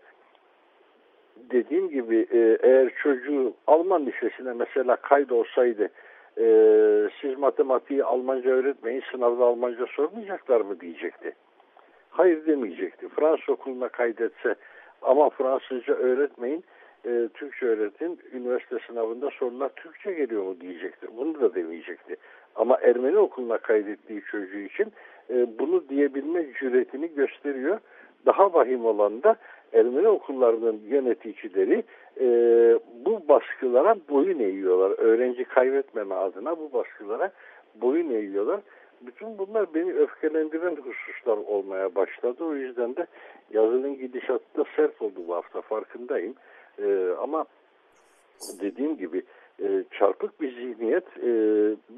dediğim 1.37 1.89
gibi 1.89 2.27
e, 2.31 2.59
eğer 2.63 2.93
çocuğu 3.03 3.55
Alman 3.67 4.07
lisesine 4.07 4.53
mesela 4.53 4.97
kaydolsaydı 4.97 5.89
e, 6.39 6.47
siz 7.21 7.39
matematiği 7.39 8.05
Almanca 8.05 8.51
öğretmeyin 8.51 9.03
sınavda 9.11 9.45
Almanca 9.45 9.87
sormayacaklar 9.87 10.61
mı 10.61 10.81
diyecekti. 10.81 11.33
Hayır 12.11 12.47
demeyecekti. 12.47 13.09
Fransız 13.09 13.49
okuluna 13.49 13.89
kaydetse 13.89 14.55
ama 15.03 15.31
Fransızca 15.31 15.95
öğretmeyin 15.95 16.65
e, 17.07 17.29
Türkçe 17.35 17.67
öğretin 17.67 18.19
üniversite 18.33 18.79
sınavında 18.87 19.31
sorular 19.31 19.69
Türkçe 19.69 20.13
geliyor 20.13 20.43
mu 20.43 20.61
diyecekti. 20.61 21.07
Bunu 21.17 21.41
da 21.41 21.55
demeyecekti. 21.55 22.17
Ama 22.57 22.79
Ermeni 22.83 23.19
okuluna 23.19 23.59
kaydettiği 23.59 24.23
çocuğu 24.31 24.59
için 24.59 24.93
e, 25.31 25.59
bunu 25.59 25.89
diyebilme 25.89 26.47
cüretini 26.61 27.15
gösteriyor. 27.15 27.79
Daha 28.27 28.55
vahim 28.55 28.85
olan 28.85 29.23
da 29.23 29.37
Ermeni 29.75 30.09
okullarının 30.09 30.81
yöneticileri 30.87 31.85
e, 32.21 32.27
bu 33.05 33.29
baskılara 33.29 33.97
boyun 34.09 34.39
eğiyorlar. 34.39 34.99
Öğrenci 34.99 35.45
kaybetmeme 35.45 36.15
adına 36.15 36.59
bu 36.59 36.73
baskılara 36.73 37.33
boyun 37.75 38.11
eğiyorlar. 38.11 38.61
Bütün 39.01 39.39
bunlar 39.39 39.75
beni 39.75 39.93
öfkelendiren 39.93 40.77
hususlar 40.77 41.37
olmaya 41.37 41.95
başladı. 41.95 42.45
O 42.45 42.55
yüzden 42.55 42.97
de 42.97 43.07
yazının 43.53 43.99
gidişatı 43.99 44.59
da 44.59 44.65
sert 44.77 45.03
oldu 45.03 45.21
bu 45.29 45.35
hafta 45.35 45.61
farkındayım. 45.61 46.35
E, 46.79 47.09
ama 47.21 47.45
dediğim 48.61 48.97
gibi 48.97 49.23
e, 49.63 49.85
çarpık 49.99 50.41
bir 50.41 50.55
zihniyet 50.55 51.05
e, 51.19 51.31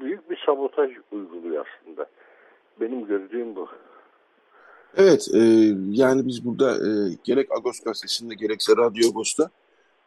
büyük 0.01 0.29
bir 0.29 0.43
sabotaj 0.45 0.91
uyguluyor 1.11 1.65
aslında. 1.65 2.05
Benim 2.81 3.05
gördüğüm 3.05 3.55
bu. 3.55 3.67
Evet, 4.95 5.27
e, 5.33 5.39
yani 5.91 6.27
biz 6.27 6.45
burada 6.45 6.75
e, 6.75 7.17
gerek 7.23 7.51
Agos 7.57 7.79
gazetesinde 7.79 8.35
gerekse 8.35 8.73
Radyo 8.77 9.09
Agos'ta 9.09 9.49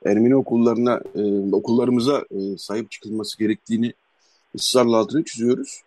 Ermeni 0.04 0.37
okullarına, 0.37 1.00
e, 1.14 1.54
okullarımıza 1.54 2.25
e, 2.30 2.58
sahip 2.58 2.90
çıkılması 2.90 3.38
gerektiğini 3.38 3.92
ısrarla 4.54 4.96
altını 4.96 5.25
çiziyoruz. 5.25 5.82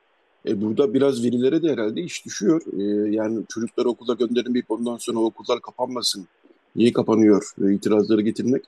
E, 0.48 0.62
burada 0.62 0.94
biraz 0.94 1.24
verilere 1.24 1.64
de 1.64 1.72
herhalde 1.72 2.02
iş 2.02 2.26
düşüyor. 2.26 2.62
E, 2.80 3.12
yani 3.12 3.44
çocukları 3.50 3.90
okula 3.90 4.14
gönderilmeyip 4.14 4.72
ondan 4.72 4.98
sonra 4.98 5.20
okullar 5.20 5.62
kapanmasın, 5.62 6.28
niye 6.76 6.94
kapanıyor 6.94 7.52
e, 7.62 7.74
itirazları 7.74 8.22
getirmek 8.22 8.64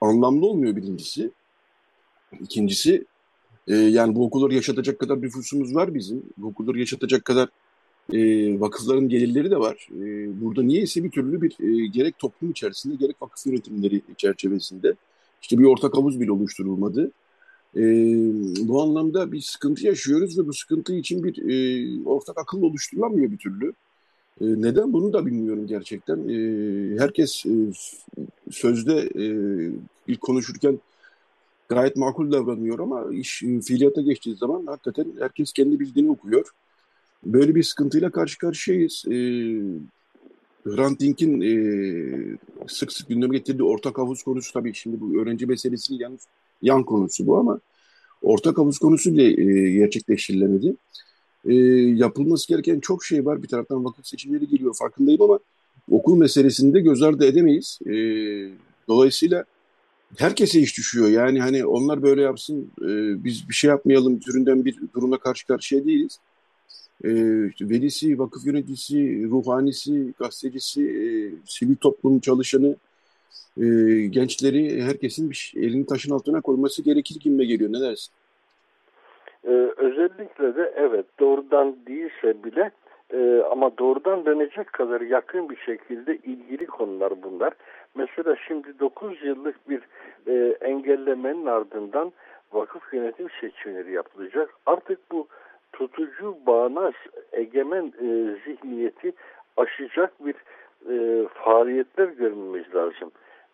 anlamlı 0.00 0.46
olmuyor 0.46 0.76
birincisi. 0.76 1.30
İkincisi 2.40 3.04
e, 3.68 3.76
yani 3.76 4.14
bu 4.14 4.24
okulları 4.24 4.54
yaşatacak 4.54 4.98
kadar 4.98 5.22
nüfusumuz 5.22 5.74
var 5.74 5.94
bizim. 5.94 6.22
Bu 6.36 6.46
okulları 6.46 6.78
yaşatacak 6.78 7.24
kadar 7.24 7.48
e, 8.12 8.60
vakıfların 8.60 9.08
gelirleri 9.08 9.50
de 9.50 9.58
var. 9.58 9.88
E, 9.92 10.00
burada 10.40 10.62
niyeyse 10.62 11.04
bir 11.04 11.10
türlü 11.10 11.42
bir 11.42 11.56
e, 11.60 11.86
gerek 11.86 12.18
toplum 12.18 12.50
içerisinde 12.50 12.94
gerek 12.96 13.22
vakıf 13.22 13.46
yönetimleri 13.46 14.02
çerçevesinde 14.16 14.94
işte 15.42 15.58
bir 15.58 15.64
ortak 15.64 15.96
havuz 15.96 16.20
bile 16.20 16.32
oluşturulmadı. 16.32 17.10
E, 17.76 17.82
bu 18.68 18.82
anlamda 18.82 19.32
bir 19.32 19.40
sıkıntı 19.40 19.86
yaşıyoruz 19.86 20.38
ve 20.38 20.46
bu 20.46 20.52
sıkıntı 20.52 20.94
için 20.94 21.24
bir 21.24 21.36
e, 21.50 22.08
ortak 22.08 22.38
akıl 22.38 22.62
oluşturulamıyor 22.62 23.30
bir 23.30 23.38
türlü. 23.38 23.72
E, 24.40 24.44
neden 24.44 24.92
bunu 24.92 25.12
da 25.12 25.26
bilmiyorum 25.26 25.66
gerçekten. 25.66 26.28
E, 26.28 26.98
herkes 26.98 27.46
e, 27.46 27.52
sözde 28.50 29.10
e, 29.14 29.26
ilk 30.06 30.20
konuşurken 30.20 30.80
gayet 31.68 31.96
makul 31.96 32.32
davranıyor 32.32 32.78
ama 32.78 33.04
iş 33.12 33.42
e, 33.42 33.60
fiiliyata 33.60 34.00
geçtiği 34.00 34.36
zaman 34.36 34.66
hakikaten 34.66 35.06
herkes 35.18 35.52
kendi 35.52 35.80
bildiğini 35.80 36.10
okuyor. 36.10 36.50
Böyle 37.26 37.54
bir 37.54 37.62
sıkıntıyla 37.62 38.10
karşı 38.10 38.38
karşıyayız. 38.38 39.04
E, 39.06 39.16
Hrant 40.64 41.00
Dink'in 41.00 41.40
e, 41.40 41.52
sık 42.68 42.92
sık 42.92 43.08
gündeme 43.08 43.38
getirdiği 43.38 43.62
ortak 43.62 43.98
havuz 43.98 44.22
konusu 44.22 44.52
tabii 44.52 44.74
şimdi 44.74 45.00
bu 45.00 45.20
öğrenci 45.20 45.46
meselesinin 45.46 45.98
yan, 45.98 46.18
yan 46.62 46.84
konusu 46.84 47.26
bu 47.26 47.36
ama 47.36 47.60
ortak 48.22 48.58
havuz 48.58 48.78
konusu 48.78 49.12
bile 49.12 49.42
e, 49.42 49.72
gerçekleştirilemedi. 49.72 50.74
E, 51.44 51.54
yapılması 51.96 52.48
gereken 52.48 52.80
çok 52.80 53.04
şey 53.04 53.26
var. 53.26 53.42
Bir 53.42 53.48
taraftan 53.48 53.84
vakıf 53.84 54.06
seçimleri 54.06 54.48
geliyor 54.48 54.74
farkındayım 54.78 55.22
ama 55.22 55.38
okul 55.90 56.16
meselesinde 56.16 56.80
göz 56.80 57.02
ardı 57.02 57.26
edemeyiz. 57.26 57.78
E, 57.86 57.92
dolayısıyla 58.88 59.44
herkese 60.16 60.60
iş 60.60 60.78
düşüyor. 60.78 61.08
Yani 61.08 61.40
hani 61.40 61.66
onlar 61.66 62.02
böyle 62.02 62.22
yapsın, 62.22 62.70
e, 62.82 63.24
biz 63.24 63.48
bir 63.48 63.54
şey 63.54 63.70
yapmayalım 63.70 64.20
türünden 64.20 64.64
bir 64.64 64.76
durumla 64.94 65.18
karşı 65.18 65.46
karşıya 65.46 65.84
değiliz. 65.84 66.18
E, 67.04 67.10
işte 67.48 67.68
velisi, 67.68 68.18
vakıf 68.18 68.46
yöneticisi, 68.46 69.28
ruhanisi, 69.30 70.12
gazetecisi, 70.18 70.82
e, 70.82 71.08
sivil 71.44 71.76
toplum 71.76 72.20
çalışanı, 72.20 72.76
e, 73.56 73.64
gençleri 74.06 74.82
herkesin 74.82 75.30
bir 75.30 75.52
elini 75.56 75.86
taşın 75.86 76.14
altına 76.14 76.40
koyması 76.40 76.82
gerekir 76.82 77.20
gibi 77.20 77.46
geliyor. 77.46 77.72
Ne 77.72 77.80
dersin? 77.80 78.12
Ee, 79.46 79.72
özellikle 79.76 80.56
de 80.56 80.72
evet 80.76 81.06
doğrudan 81.20 81.76
değilse 81.86 82.44
bile 82.44 82.70
e, 83.12 83.42
ama 83.50 83.78
doğrudan 83.78 84.26
dönecek 84.26 84.72
kadar 84.72 85.00
yakın 85.00 85.48
bir 85.48 85.56
şekilde 85.56 86.16
ilgili 86.16 86.66
konular 86.66 87.22
bunlar. 87.22 87.52
Mesela 87.94 88.36
şimdi 88.48 88.78
9 88.78 89.24
yıllık 89.24 89.70
bir 89.70 89.82
e, 90.26 90.56
engellemenin 90.60 91.46
ardından 91.46 92.12
vakıf 92.52 92.94
yönetim 92.94 93.28
seçimleri 93.40 93.92
yapılacak. 93.92 94.50
Artık 94.66 94.98
bu 95.12 95.26
tutucu, 95.78 96.36
bağnaz, 96.46 96.94
egemen 97.32 97.86
e, 97.86 98.36
zihniyeti 98.44 99.12
aşacak 99.56 100.26
bir 100.26 100.34
e, 100.90 101.26
faaliyetler 101.28 102.08
görmemiz 102.08 102.74
lazım. 102.74 103.10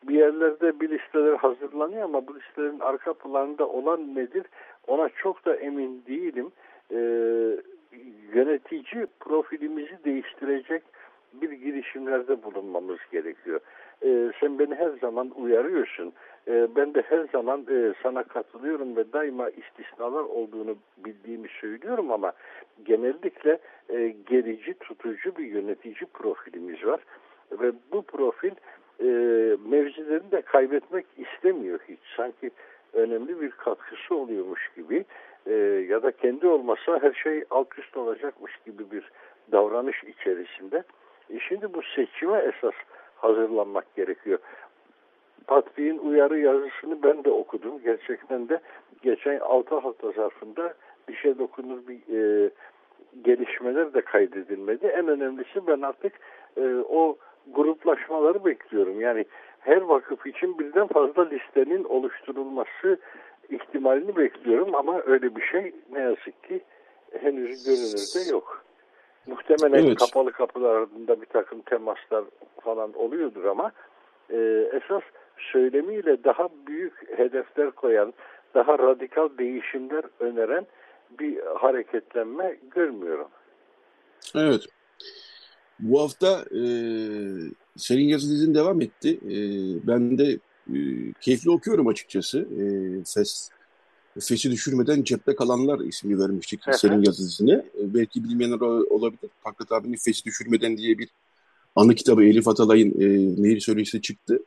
Bir 0.08 0.14
yerlerde 0.14 0.80
bir 0.80 0.90
listeler 0.90 1.34
hazırlanıyor 1.34 2.02
ama 2.02 2.26
bu 2.26 2.34
listelerin 2.34 2.80
arka 2.80 3.12
planında 3.12 3.68
olan 3.68 4.14
nedir 4.14 4.46
ona 4.86 5.08
çok 5.08 5.44
da 5.44 5.56
emin 5.56 6.02
değilim. 6.06 6.52
E, 6.90 6.98
yönetici 8.34 9.06
profilimizi 9.20 10.04
değiştirecek 10.04 10.82
bir 11.32 11.52
girişimlerde 11.52 12.42
bulunmamız 12.42 12.98
gerekiyor. 13.12 13.60
E, 14.04 14.32
sen 14.40 14.58
beni 14.58 14.74
her 14.74 14.90
zaman 14.90 15.30
uyarıyorsun. 15.30 16.12
E, 16.48 16.76
ben 16.76 16.94
de 16.94 17.02
her 17.02 17.28
zaman 17.32 17.66
e, 17.70 17.94
sana 18.02 18.22
katılıyorum 18.22 18.96
ve 18.96 19.12
daima 19.12 19.50
istisnalar 19.50 20.24
olduğunu 20.24 20.76
bildiğimi 20.98 21.48
söylüyorum 21.60 22.10
ama 22.12 22.32
genellikle 22.84 23.58
e, 23.88 24.14
gerici, 24.26 24.74
tutucu 24.74 25.36
bir 25.36 25.44
yönetici 25.44 26.06
profilimiz 26.14 26.84
var. 26.84 27.00
Ve 27.52 27.72
bu 27.92 28.02
profil 28.02 28.52
e, 29.00 29.06
mevzilerini 29.68 30.30
de 30.30 30.42
kaybetmek 30.42 31.06
istemiyor 31.16 31.80
hiç. 31.88 32.00
Sanki 32.16 32.50
önemli 32.92 33.40
bir 33.40 33.50
katkısı 33.50 34.14
oluyormuş 34.14 34.70
gibi 34.76 35.04
e, 35.46 35.52
ya 35.88 36.02
da 36.02 36.12
kendi 36.12 36.46
olmasa 36.46 37.02
her 37.02 37.12
şey 37.12 37.44
alt 37.50 37.78
üst 37.78 37.96
olacakmış 37.96 38.52
gibi 38.66 38.90
bir 38.90 39.10
davranış 39.52 40.04
içerisinde. 40.04 40.82
Şimdi 41.48 41.74
bu 41.74 41.82
seçime 41.82 42.38
esas 42.38 42.74
hazırlanmak 43.16 43.94
gerekiyor. 43.96 44.38
Patrick'in 45.46 45.98
uyarı 45.98 46.38
yazısını 46.38 47.02
ben 47.02 47.24
de 47.24 47.30
okudum. 47.30 47.80
Gerçekten 47.84 48.48
de 48.48 48.60
geçen 49.02 49.38
6 49.38 49.74
hafta 49.78 50.10
zarfında 50.10 50.74
dişe 51.08 51.38
dokunur 51.38 51.78
bir 51.88 52.00
e, 52.18 52.50
gelişmeler 53.24 53.94
de 53.94 54.00
kaydedilmedi. 54.00 54.86
En 54.86 55.08
önemlisi 55.08 55.66
ben 55.66 55.80
artık 55.80 56.12
e, 56.56 56.76
o 56.88 57.16
gruplaşmaları 57.54 58.44
bekliyorum. 58.44 59.00
Yani 59.00 59.24
her 59.60 59.80
vakıf 59.80 60.26
için 60.26 60.58
birden 60.58 60.86
fazla 60.86 61.28
listenin 61.28 61.84
oluşturulması 61.84 62.98
ihtimalini 63.50 64.16
bekliyorum 64.16 64.74
ama 64.74 65.02
öyle 65.06 65.36
bir 65.36 65.42
şey 65.42 65.72
ne 65.92 66.00
yazık 66.00 66.44
ki 66.44 66.60
henüz 67.20 67.64
görünürde 67.64 68.32
yok. 68.32 68.64
Muhtemelen 69.26 69.86
evet. 69.86 69.98
kapalı 69.98 70.32
kapılar 70.32 70.74
ardında 70.76 71.20
bir 71.20 71.26
takım 71.26 71.60
temaslar 71.60 72.24
falan 72.60 72.92
oluyordur 72.92 73.44
ama 73.44 73.72
e, 74.30 74.68
esas 74.72 75.02
söylemiyle 75.52 76.24
daha 76.24 76.48
büyük 76.66 77.18
hedefler 77.18 77.70
koyan, 77.70 78.12
daha 78.54 78.78
radikal 78.78 79.38
değişimler 79.38 80.04
öneren 80.20 80.66
bir 81.20 81.38
hareketlenme 81.58 82.58
görmüyorum. 82.74 83.28
Evet. 84.34 84.66
Bu 85.80 86.00
hafta 86.00 86.44
e, 86.50 86.62
senin 87.76 88.04
yazı 88.04 88.30
dizin 88.30 88.54
devam 88.54 88.80
etti. 88.80 89.20
E, 89.24 89.36
ben 89.86 90.18
de 90.18 90.38
e, 90.74 90.78
keyifli 91.20 91.50
okuyorum 91.50 91.88
açıkçası. 91.88 92.38
E, 92.38 92.64
FES, 93.04 93.50
FES'i 94.20 94.50
düşürmeden 94.50 95.02
cepte 95.02 95.34
kalanlar 95.34 95.80
ismi 95.80 96.18
vermiştik 96.18 96.60
senin 96.72 97.02
yazı 97.02 97.22
dizine. 97.22 97.52
E, 97.52 97.94
belki 97.94 98.24
bilmeyenler 98.24 98.60
olabilir. 98.90 99.30
Fakret 99.42 99.72
abinin 99.72 99.96
FES'i 99.96 100.24
düşürmeden 100.24 100.76
diye 100.76 100.98
bir 100.98 101.08
anı 101.76 101.94
kitabı 101.94 102.24
Elif 102.24 102.48
Atalay'ın 102.48 102.90
e, 102.90 103.42
Nehir 103.42 103.60
Söyleşisi 103.60 104.02
çıktı. 104.02 104.38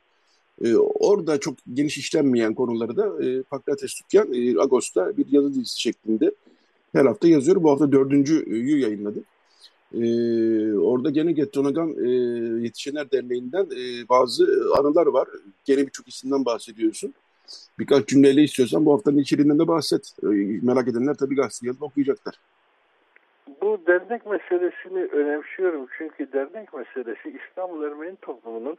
E, 0.63 0.75
orada 0.75 1.39
çok 1.39 1.55
geniş 1.73 1.97
işlenmeyen 1.97 2.53
konuları 2.53 2.97
da 2.97 3.23
e, 3.23 3.43
Pakrates 3.43 3.93
Tükkan 3.93 4.33
e, 4.33 4.59
Ağustos'ta 4.59 5.17
bir 5.17 5.25
yazı 5.31 5.53
dizisi 5.53 5.81
şeklinde 5.81 6.31
her 6.93 7.05
hafta 7.05 7.27
yazıyor. 7.27 7.63
Bu 7.63 7.71
hafta 7.71 7.91
dördüncüyü 7.91 8.79
yayınladı. 8.79 9.23
Ee, 9.93 10.73
orada 10.73 11.09
gene 11.09 11.31
Gettonagan 11.31 12.05
e, 12.05 12.09
Yetişenler 12.63 13.11
Derneği'nden 13.11 13.65
e, 13.65 14.09
bazı 14.09 14.47
anılar 14.79 15.05
var. 15.05 15.27
Gene 15.65 15.85
birçok 15.87 16.07
isimden 16.07 16.45
bahsediyorsun. 16.45 17.13
Birkaç 17.79 18.07
cümleyle 18.07 18.43
istiyorsan 18.43 18.85
bu 18.85 18.93
haftanın 18.93 19.17
içeriğinden 19.17 19.59
de 19.59 19.67
bahset. 19.67 20.13
E, 20.23 20.27
merak 20.61 20.87
edenler 20.87 21.15
tabii 21.15 21.35
gazeteye 21.35 21.73
okuyacaklar. 21.81 22.39
Bu 23.61 23.79
dernek 23.87 24.25
meselesini 24.25 25.03
önemsiyorum 25.03 25.87
çünkü 25.97 26.33
dernek 26.33 26.73
meselesi 26.73 27.29
İstanbul 27.29 27.83
Ermeni 27.83 28.15
toplumunun 28.15 28.77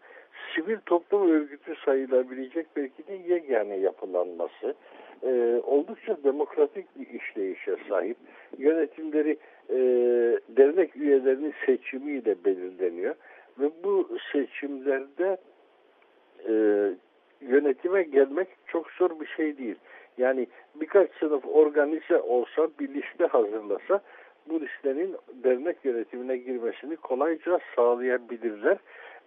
sivil 0.54 0.78
toplum 0.86 1.30
örgütü 1.30 1.74
sayılabilecek 1.84 2.66
belki 2.76 3.06
de 3.06 3.12
yegane 3.14 3.76
yapılanması. 3.76 4.74
Ee, 5.22 5.60
oldukça 5.64 6.16
demokratik 6.24 6.86
bir 6.98 7.20
işleyişe 7.20 7.76
sahip. 7.88 8.16
Yönetimleri 8.58 9.36
e, 9.70 9.76
dernek 10.48 10.96
üyelerinin 10.96 11.54
seçimiyle 11.66 12.44
belirleniyor 12.44 13.14
ve 13.58 13.70
bu 13.84 14.08
seçimlerde 14.32 15.36
e, 16.48 16.52
yönetime 17.40 18.02
gelmek 18.02 18.48
çok 18.66 18.90
zor 18.90 19.20
bir 19.20 19.26
şey 19.26 19.58
değil. 19.58 19.76
Yani 20.18 20.46
birkaç 20.74 21.10
sınıf 21.18 21.44
organize 21.46 22.20
olsa, 22.20 22.68
bir 22.80 22.88
liste 22.94 23.26
hazırlasa 23.26 24.00
bu 24.48 24.60
listenin 24.60 25.16
dernek 25.44 25.84
yönetimine 25.84 26.36
girmesini 26.36 26.96
kolayca 26.96 27.58
sağlayabilirler. 27.76 28.78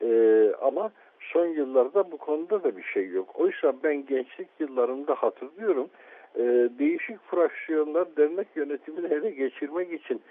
Ee, 0.02 0.52
ama 0.62 0.92
son 1.20 1.46
yıllarda 1.46 2.12
bu 2.12 2.18
konuda 2.18 2.64
da 2.64 2.78
bir 2.78 2.84
şey 2.84 3.10
yok. 3.10 3.40
Oysa 3.40 3.74
ben 3.84 4.06
gençlik 4.06 4.48
yıllarımda 4.60 5.16
hatırlıyorum 5.16 5.90
e, 6.36 6.44
değişik 6.80 7.18
fraksiyonlar 7.32 8.16
dernek 8.18 8.48
yönetimini 8.56 9.14
ele 9.14 9.30
geçirmek 9.30 9.94
için 9.94 10.22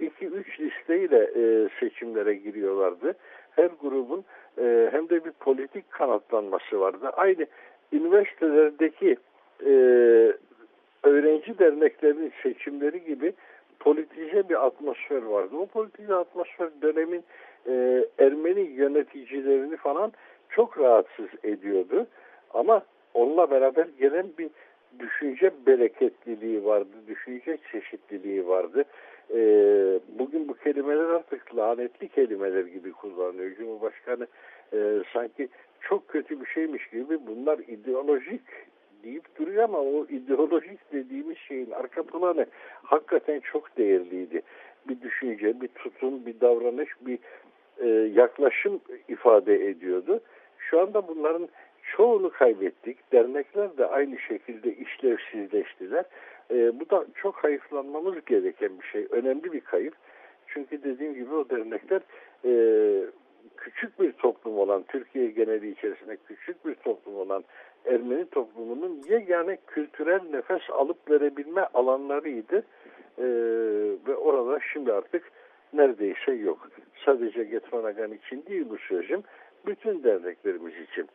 2-3 0.00 0.60
listeyle 0.60 1.30
e, 1.36 1.68
seçimlere 1.80 2.34
giriyorlardı. 2.34 3.14
Her 3.50 3.70
grubun 3.82 4.24
e, 4.58 4.88
hem 4.92 5.08
de 5.08 5.24
bir 5.24 5.30
politik 5.30 5.90
kanatlanması 5.90 6.80
vardı. 6.80 7.10
Aynı 7.16 7.46
üniversitelerdeki 7.92 9.16
e, 9.66 9.72
öğrenci 11.02 11.58
derneklerinin 11.58 12.32
seçimleri 12.42 13.04
gibi 13.04 13.32
politize 13.84 14.48
bir 14.48 14.66
atmosfer 14.66 15.22
vardı. 15.22 15.56
O 15.56 15.66
politize 15.66 16.14
atmosfer 16.14 16.68
dönemin 16.82 17.24
e, 17.66 18.04
Ermeni 18.18 18.60
yöneticilerini 18.60 19.76
falan 19.76 20.12
çok 20.48 20.78
rahatsız 20.78 21.28
ediyordu. 21.42 22.06
Ama 22.54 22.82
onunla 23.14 23.50
beraber 23.50 23.86
gelen 23.98 24.26
bir 24.38 24.50
düşünce 24.98 25.50
bereketliliği 25.66 26.64
vardı, 26.64 26.96
düşünce 27.06 27.58
çeşitliliği 27.72 28.48
vardı. 28.48 28.84
E, 29.30 29.38
bugün 30.18 30.48
bu 30.48 30.54
kelimeler 30.54 31.04
artık 31.04 31.56
lanetli 31.56 32.08
kelimeler 32.08 32.64
gibi 32.64 32.92
kullanılıyor. 32.92 33.56
Cumhurbaşkanı 33.56 34.26
e, 34.72 35.02
sanki 35.12 35.48
çok 35.80 36.08
kötü 36.08 36.40
bir 36.40 36.46
şeymiş 36.46 36.90
gibi 36.90 37.18
bunlar 37.26 37.58
ideolojik 37.58 38.42
deyip 39.04 39.38
duruyor 39.38 39.62
ama 39.62 39.78
o 39.78 40.06
ideolojik 40.06 40.92
dediğimiz 40.92 41.38
şeyin 41.38 41.70
arka 41.70 42.02
planı 42.02 42.46
hakikaten 42.82 43.40
çok 43.40 43.76
değerliydi. 43.76 44.42
Bir 44.88 45.00
düşünce, 45.00 45.60
bir 45.60 45.68
tutum, 45.68 46.26
bir 46.26 46.40
davranış, 46.40 46.88
bir 47.00 47.18
e, 47.78 47.88
yaklaşım 48.14 48.80
ifade 49.08 49.68
ediyordu. 49.68 50.20
Şu 50.58 50.80
anda 50.80 51.08
bunların 51.08 51.48
çoğunu 51.96 52.30
kaybettik. 52.30 53.12
Dernekler 53.12 53.76
de 53.78 53.86
aynı 53.86 54.18
şekilde 54.18 54.74
işlevsizleştiler. 54.76 56.04
E, 56.50 56.80
bu 56.80 56.90
da 56.90 57.06
çok 57.14 57.34
hayıflanmamız 57.36 58.24
gereken 58.24 58.80
bir 58.80 58.86
şey. 58.86 59.06
Önemli 59.10 59.52
bir 59.52 59.60
kayıp. 59.60 59.94
Çünkü 60.46 60.82
dediğim 60.82 61.14
gibi 61.14 61.34
o 61.34 61.50
dernekler 61.50 62.00
e, 62.44 62.52
küçük 63.56 64.00
bir 64.00 64.12
toplum 64.12 64.58
olan, 64.58 64.84
Türkiye 64.88 65.30
geneli 65.30 65.70
içerisinde 65.70 66.16
küçük 66.28 66.66
bir 66.66 66.74
toplum 66.74 67.16
olan 67.16 67.44
Ermeni 67.86 68.26
toplumunun 68.26 69.02
yegane 69.08 69.58
kültürel 69.66 70.20
nefes 70.30 70.70
alıp 70.70 71.10
verebilme 71.10 71.68
alanlarıydı. 71.74 72.62
E, 73.18 73.24
ve 74.08 74.16
orada 74.16 74.60
şimdi 74.72 74.92
artık 74.92 75.32
neredeyse 75.72 76.32
yok. 76.32 76.68
Sadece 77.04 77.44
Getmanagan 77.44 78.12
için 78.12 78.44
değil 78.46 78.66
bu 78.70 78.78
sözüm, 78.78 79.22
bütün 79.66 80.04
derneklerimiz 80.04 80.74
için. 80.80 81.08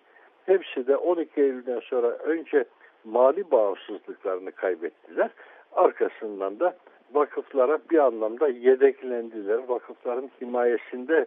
Hepsi 0.46 0.88
de 0.88 0.98
12 0.98 1.42
Eylül'den 1.42 1.80
sonra 1.80 2.08
önce 2.08 2.66
mali 3.04 3.52
bağımsızlıklarını 3.52 4.52
kaybettiler. 4.52 5.30
Arkasından 5.72 6.60
da 6.60 6.78
vakıflara 7.14 7.80
bir 7.92 7.98
anlamda 7.98 8.48
yedeklendiler. 8.48 9.68
Vakıfların 9.68 10.30
himayesinde 10.42 11.26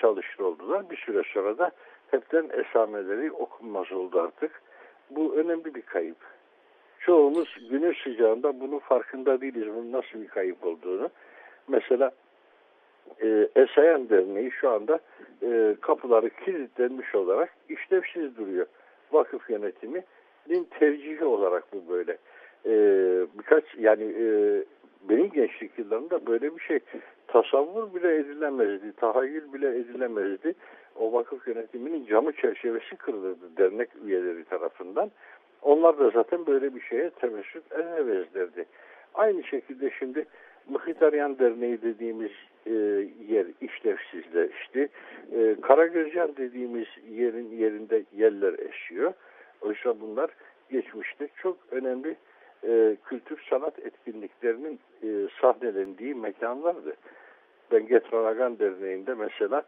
çalışır 0.00 0.38
oldular. 0.40 0.90
Bir 0.90 0.96
süre 0.96 1.22
sonra 1.34 1.58
da 1.58 1.70
hepten 2.10 2.48
esameleri 2.52 3.32
okunmaz 3.32 3.92
oldu 3.92 4.20
artık. 4.20 4.62
Bu 5.16 5.34
önemli 5.36 5.74
bir 5.74 5.82
kayıp. 5.82 6.16
Çoğumuz 7.00 7.56
güneş 7.70 8.02
sıcağında 8.02 8.60
bunun 8.60 8.78
farkında 8.78 9.40
değiliz. 9.40 9.68
Bunun 9.76 9.92
nasıl 9.92 10.22
bir 10.22 10.28
kayıp 10.28 10.64
olduğunu. 10.64 11.10
Mesela 11.68 12.12
e, 13.22 13.48
Esayan 13.56 14.08
Derneği 14.08 14.50
şu 14.50 14.70
anda 14.70 15.00
e, 15.42 15.76
kapıları 15.80 16.30
kilitlenmiş 16.30 17.14
olarak 17.14 17.56
işlevsiz 17.68 18.36
duruyor. 18.36 18.66
Vakıf 19.12 19.50
yönetiminin 19.50 20.68
tercihi 20.78 21.24
olarak 21.24 21.64
bu 21.72 21.92
böyle. 21.92 22.18
E, 22.66 22.72
birkaç 23.38 23.64
yani 23.78 24.04
e, 24.04 24.24
benim 25.08 25.30
gençlik 25.30 25.78
yıllarımda 25.78 26.26
böyle 26.26 26.56
bir 26.56 26.60
şey 26.60 26.80
tasavvur 27.26 27.94
bile 27.94 28.16
edilemezdi, 28.16 28.92
tahayyül 28.96 29.52
bile 29.52 29.68
edilemezdi. 29.68 30.54
O 30.96 31.12
vakıf 31.12 31.48
yönetiminin 31.48 32.06
camı 32.06 32.32
çerçevesi 32.32 32.96
kırılırdı 32.96 33.56
dernek 33.56 33.88
üyeleri 34.04 34.44
tarafından. 34.44 35.10
Onlar 35.62 35.98
da 35.98 36.10
zaten 36.10 36.46
böyle 36.46 36.74
bir 36.74 36.80
şeye 36.80 37.10
temessüt 37.10 37.72
edemezlerdi. 37.72 38.64
Aynı 39.14 39.44
şekilde 39.44 39.90
şimdi 39.98 40.26
Mıhitaryan 40.68 41.38
Derneği 41.38 41.82
dediğimiz 41.82 42.30
e, 42.66 42.72
yer 43.28 43.46
işlevsizleşti. 43.60 44.88
E, 45.32 45.56
Karagözcan 45.62 46.36
dediğimiz 46.36 46.86
yerin 47.10 47.50
yerinde 47.56 48.02
yerler 48.16 48.58
eşiyor. 48.58 49.12
Oysa 49.60 50.00
bunlar 50.00 50.30
geçmişte 50.70 51.28
çok 51.42 51.56
önemli 51.70 52.16
e, 52.64 52.96
kültür 53.04 53.46
sanat 53.50 53.78
etkinliklerinin 53.78 54.80
e, 55.02 55.08
sahnelendiği 55.40 56.14
mekanlardı. 56.14 56.96
Ben 57.72 57.86
Getranagan 57.86 58.58
Derneği'nde 58.58 59.14
mesela 59.14 59.62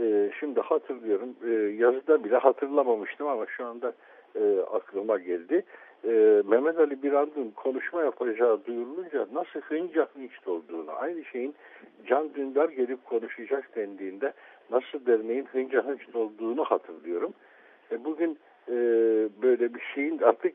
e, 0.00 0.30
şimdi 0.40 0.60
hatırlıyorum 0.60 1.36
e, 1.46 1.50
yazıda 1.52 2.24
bile 2.24 2.36
hatırlamamıştım 2.36 3.26
ama 3.26 3.46
şu 3.46 3.66
anda 3.66 3.92
e, 4.34 4.60
aklıma 4.60 5.18
geldi 5.18 5.64
e, 6.04 6.42
Mehmet 6.46 6.78
Ali 6.78 7.02
Birand'ın 7.02 7.50
konuşma 7.50 8.02
yapacağı 8.02 8.64
duyurulunca 8.64 9.26
nasıl 9.32 9.60
hınca 9.60 10.08
hınç 10.14 10.30
olduğunu, 10.46 10.92
aynı 10.92 11.24
şeyin 11.24 11.54
Can 12.06 12.34
Dündar 12.34 12.68
gelip 12.68 13.04
konuşacak 13.04 13.76
dendiğinde 13.76 14.32
nasıl 14.70 15.06
derneğin 15.06 15.44
hınca 15.44 15.86
hınç 15.86 16.00
olduğunu 16.14 16.64
hatırlıyorum. 16.64 17.34
E, 17.92 18.04
bugün 18.04 18.38
e, 18.68 18.74
böyle 19.42 19.74
bir 19.74 19.82
şeyin 19.94 20.18
artık 20.18 20.54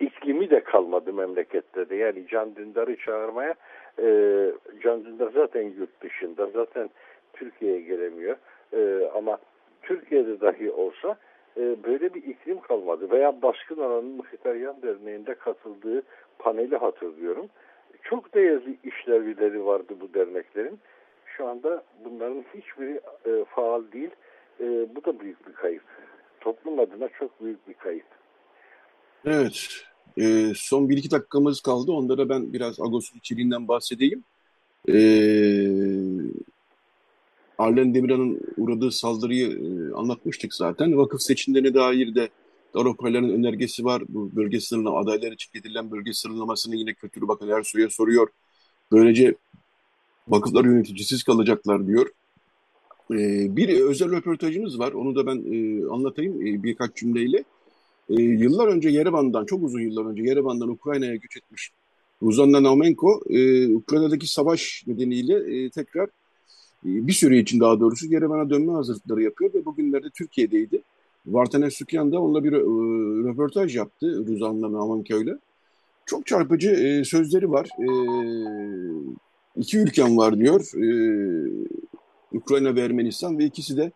iklimi 0.00 0.50
de 0.50 0.60
kalmadı 0.60 1.12
memlekette 1.12 1.88
de. 1.88 1.96
Yani 1.96 2.26
Can 2.26 2.56
Dündar'ı 2.56 2.96
çağırmaya 2.96 3.54
e, 4.02 4.06
Can 4.82 5.04
Dündar 5.04 5.30
zaten 5.34 5.62
yurt 5.62 6.00
dışında 6.00 6.46
zaten 6.46 6.90
Türkiye'ye 7.32 7.80
gelemiyor. 7.80 8.36
E, 8.72 9.10
ama 9.14 9.38
Türkiye'de 9.82 10.40
dahi 10.40 10.70
olsa 10.70 11.16
e, 11.56 11.84
böyle 11.84 12.14
bir 12.14 12.22
iklim 12.22 12.60
kalmadı. 12.60 13.10
Veya 13.10 13.42
Baskın 13.42 13.80
Alan'ın 13.80 14.16
Mıhtaryan 14.16 14.82
Derneği'nde 14.82 15.34
katıldığı 15.34 16.02
paneli 16.38 16.76
hatırlıyorum. 16.76 17.46
Çok 18.02 18.34
değerli 18.34 18.78
işlevleri 18.84 19.66
vardı 19.66 19.94
bu 20.00 20.14
derneklerin. 20.14 20.78
Şu 21.36 21.46
anda 21.46 21.82
bunların 22.04 22.44
hiçbiri 22.54 23.00
e, 23.26 23.44
faal 23.44 23.82
değil. 23.92 24.10
E, 24.60 24.64
bu 24.96 25.04
da 25.04 25.20
büyük 25.20 25.48
bir 25.48 25.52
kayıp. 25.52 25.82
Toplum 26.40 26.80
adına 26.80 27.08
çok 27.18 27.42
büyük 27.44 27.68
bir 27.68 27.74
kayıp. 27.74 28.06
Evet. 29.26 29.68
E, 30.16 30.52
son 30.54 30.88
bir 30.88 30.96
iki 30.96 31.10
dakikamız 31.10 31.60
kaldı. 31.60 31.92
Onlara 31.92 32.28
ben 32.28 32.52
biraz 32.52 32.80
Agos'un 32.80 33.18
içeriğinden 33.18 33.68
bahsedeyim. 33.68 34.24
E, 34.88 34.94
Arlen 37.58 37.94
Demirhan'ın 37.94 38.40
uğradığı 38.56 38.90
saldırıyı 38.90 39.48
e, 39.48 39.94
anlatmıştık 39.94 40.54
zaten. 40.54 40.96
Vakıf 40.96 41.22
seçimlerine 41.22 41.74
dair 41.74 42.14
de 42.14 42.28
Avrupalıların 42.74 43.30
önergesi 43.30 43.84
var. 43.84 44.02
Bu 44.08 44.36
bölge 44.36 44.60
sınırlama, 44.60 44.98
adaylar 44.98 45.32
için 45.32 45.50
getirilen 45.54 45.90
bölge 45.90 46.12
sınırlamasını 46.12 46.76
yine 46.76 46.94
Kültür 46.94 47.28
Bakanı 47.28 47.52
Ersoy'a 47.52 47.90
soruyor. 47.90 48.28
Böylece 48.92 49.34
vakıflar 50.28 50.64
yöneticisiz 50.64 51.22
kalacaklar 51.22 51.86
diyor. 51.86 52.06
E, 53.10 53.16
bir 53.56 53.80
özel 53.80 54.10
röportajımız 54.10 54.78
var. 54.78 54.92
Onu 54.92 55.14
da 55.16 55.26
ben 55.26 55.36
e, 55.36 55.86
anlatayım 55.86 56.62
birkaç 56.62 56.96
cümleyle. 56.96 57.44
Yıllar 58.08 58.68
önce 58.68 58.88
Yerevan'dan, 58.88 59.44
çok 59.44 59.62
uzun 59.62 59.80
yıllar 59.80 60.04
önce 60.04 60.22
Yerevan'dan 60.22 60.68
Ukrayna'ya 60.68 61.16
göç 61.16 61.36
etmiş 61.36 61.70
Ruzanna 62.22 62.62
Naumenko, 62.62 63.20
Ukrayna'daki 63.74 64.26
savaş 64.26 64.84
nedeniyle 64.86 65.70
tekrar 65.70 66.08
bir 66.84 67.12
süre 67.12 67.38
için 67.38 67.60
daha 67.60 67.80
doğrusu 67.80 68.06
Yerevan'a 68.06 68.50
dönme 68.50 68.72
hazırlıkları 68.72 69.22
yapıyor 69.22 69.54
ve 69.54 69.64
bugünlerde 69.64 70.10
Türkiye'deydi. 70.10 70.82
Vartanes 71.26 71.74
Sükyan 71.74 72.12
da 72.12 72.20
onunla 72.20 72.44
bir 72.44 72.52
e, 72.52 72.58
röportaj 73.28 73.76
yaptı 73.76 74.26
Ruzanna 74.26 74.72
Naumenko 74.72 75.20
ile. 75.20 75.38
Çok 76.06 76.26
çarpıcı 76.26 76.70
e, 76.70 77.04
sözleri 77.04 77.50
var. 77.50 77.68
E, 77.78 77.88
iki 79.56 79.78
ülkem 79.78 80.16
var 80.16 80.38
diyor. 80.38 80.60
E, 80.76 80.88
Ukrayna 82.32 82.74
ve 82.74 82.80
Ermenistan 82.80 83.38
ve 83.38 83.44
ikisi 83.44 83.76
de 83.76 83.92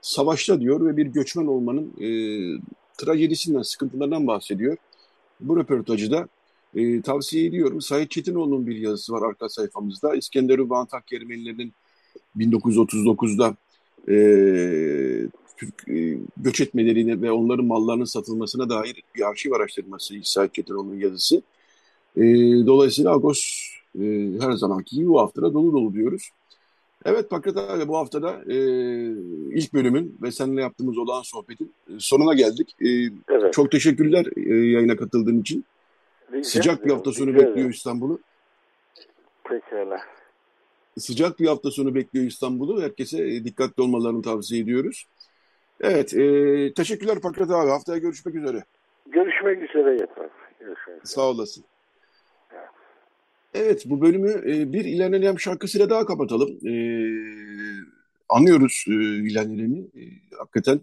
savaşta 0.00 0.60
diyor 0.60 0.86
ve 0.86 0.96
bir 0.96 1.06
göçmen 1.06 1.46
olmanın 1.46 1.92
e, 2.00 2.08
trajedisinden, 2.98 3.62
sıkıntılarından 3.62 4.26
bahsediyor. 4.26 4.76
Bu 5.40 5.56
röportajı 5.56 6.10
da 6.10 6.28
e, 6.74 7.02
tavsiye 7.02 7.46
ediyorum. 7.46 7.80
Sait 7.80 8.10
Çetinoğlu'nun 8.10 8.66
bir 8.66 8.76
yazısı 8.76 9.12
var 9.12 9.28
arka 9.28 9.48
sayfamızda. 9.48 10.14
İskender 10.14 10.58
Ünvan 10.58 10.80
Antak 10.80 11.12
Ermenilerinin 11.12 11.72
1939'da 12.36 13.56
e, 14.08 14.16
Türk 15.56 15.88
e, 15.88 16.18
göç 16.36 16.60
etmelerini 16.60 17.22
ve 17.22 17.32
onların 17.32 17.66
mallarının 17.66 18.04
satılmasına 18.04 18.68
dair 18.68 19.02
bir 19.14 19.28
arşiv 19.28 19.52
araştırması 19.52 20.14
Sait 20.22 20.54
Çetinoğlu'nun 20.54 20.98
yazısı. 20.98 21.42
E, 22.16 22.22
dolayısıyla 22.66 23.12
Agos 23.12 23.70
e, 24.00 24.02
her 24.40 24.52
zamanki 24.52 24.96
gibi 24.96 25.08
bu 25.08 25.20
haftada 25.20 25.54
dolu 25.54 25.72
dolu 25.72 25.94
diyoruz. 25.94 26.30
Evet 27.04 27.30
Pakrat 27.30 27.56
abi 27.56 27.88
bu 27.88 27.96
haftada 27.96 28.40
e, 28.46 28.56
ilk 29.58 29.74
bölümün 29.74 30.18
ve 30.22 30.32
seninle 30.32 30.60
yaptığımız 30.60 30.98
olan 30.98 31.22
sohbetin 31.22 31.72
e, 31.88 31.92
sonuna 31.98 32.34
geldik. 32.34 32.76
E, 32.80 32.88
evet. 33.28 33.52
Çok 33.52 33.70
teşekkürler 33.70 34.26
e, 34.36 34.54
yayına 34.54 34.96
katıldığın 34.96 35.40
için. 35.40 35.64
Rica 36.32 36.44
Sıcak 36.44 36.84
bir 36.84 36.90
hafta 36.90 37.12
sonu 37.12 37.34
bekliyor 37.34 37.70
İstanbul'u. 37.70 38.18
Pekala. 39.44 40.00
Sıcak 40.98 41.40
bir 41.40 41.46
hafta 41.46 41.70
sonu 41.70 41.94
bekliyor 41.94 42.26
İstanbul'u. 42.26 42.82
Herkese 42.82 43.22
e, 43.22 43.44
dikkatli 43.44 43.82
olmalarını 43.82 44.22
tavsiye 44.22 44.62
ediyoruz. 44.62 45.06
Evet, 45.80 46.14
e, 46.14 46.72
teşekkürler 46.74 47.20
Pakrat 47.20 47.50
abi. 47.50 47.70
Haftaya 47.70 47.98
görüşmek 47.98 48.34
üzere. 48.34 48.64
Görüşmek 49.06 49.70
üzere 49.70 49.92
yeter. 49.92 50.28
Görüşmek 50.60 50.88
üzere. 50.88 51.00
Sağ 51.04 51.30
olasın. 51.30 51.64
Evet 53.54 53.82
bu 53.86 54.00
bölümü 54.00 54.30
e, 54.30 54.72
bir 54.72 54.84
İlhan 54.84 55.36
şarkısıyla 55.36 55.90
daha 55.90 56.06
kapatalım. 56.06 56.50
E, 56.68 56.74
anlıyoruz 58.28 58.84
e, 58.88 58.92
İlhan 58.92 59.50
İrem'i. 59.50 59.78
E, 59.78 60.02
hakikaten 60.38 60.80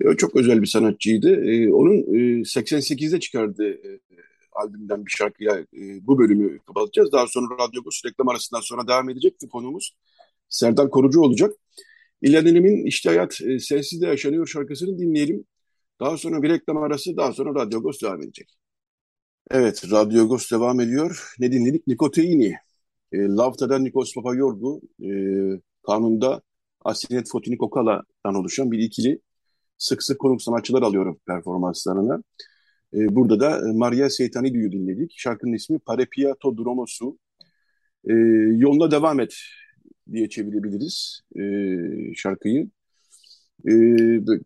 e, 0.00 0.16
çok 0.16 0.36
özel 0.36 0.62
bir 0.62 0.66
sanatçıydı. 0.66 1.44
E, 1.50 1.72
onun 1.72 1.96
e, 1.96 2.40
88'de 2.40 3.20
çıkardığı 3.20 3.70
e, 3.70 4.00
albümden 4.54 5.06
bir 5.06 5.10
şarkıyla 5.10 5.58
e, 5.58 6.06
bu 6.06 6.18
bölümü 6.18 6.58
kapatacağız. 6.58 7.12
Daha 7.12 7.26
sonra 7.26 7.54
Radyo 7.54 7.80
Agos 7.80 8.04
reklam 8.06 8.28
arasından 8.28 8.60
sonra 8.60 8.88
devam 8.88 9.10
edecek 9.10 9.34
bir 9.42 9.48
konumuz 9.48 9.96
Serdar 10.48 10.90
Korucu 10.90 11.20
olacak. 11.20 11.54
İlhan 12.22 12.46
İrem'in 12.46 12.86
İşte 12.86 13.08
Hayat 13.08 13.40
e, 13.40 13.58
Sessizde 13.58 14.06
Yaşanıyor 14.06 14.46
şarkısını 14.46 14.98
dinleyelim. 14.98 15.44
Daha 16.00 16.16
sonra 16.16 16.42
bir 16.42 16.48
reklam 16.48 16.76
arası, 16.76 17.16
daha 17.16 17.32
sonra 17.32 17.54
Radyo 17.54 17.78
Agos 17.78 18.02
devam 18.02 18.22
edecek. 18.22 18.56
Evet, 19.50 19.90
Radyo 19.90 20.24
Agos 20.24 20.50
devam 20.52 20.80
ediyor. 20.80 21.34
Ne 21.38 21.52
dinledik? 21.52 21.86
Nikoteini. 21.86 22.54
E, 23.12 23.18
Lavta'dan 23.18 23.84
Nikos 23.84 24.14
Papayorgu, 24.14 24.80
e, 25.02 25.10
kanunda 25.86 26.42
Asinet 26.84 27.28
Fotini 27.30 27.58
Kokala'dan 27.58 28.34
oluşan 28.34 28.72
bir 28.72 28.78
ikili 28.78 29.20
sık 29.78 30.02
sık 30.02 30.18
konuk 30.18 30.42
sanatçılar 30.42 30.82
alıyorum 30.82 31.20
performanslarına. 31.26 32.22
E, 32.94 33.14
burada 33.14 33.40
da 33.40 33.68
e, 33.68 33.72
Maria 33.72 34.10
Seytanidi'yi 34.10 34.72
dinledik. 34.72 35.12
Şarkının 35.16 35.52
ismi 35.52 35.78
Parepiato 35.78 36.58
Dromosu. 36.58 37.18
E, 38.08 38.12
yoluna 38.56 38.90
devam 38.90 39.20
et 39.20 39.34
diye 40.12 40.28
çevirebiliriz 40.28 41.20
e, 41.38 41.42
şarkıyı. 42.14 42.70
E, 43.68 43.72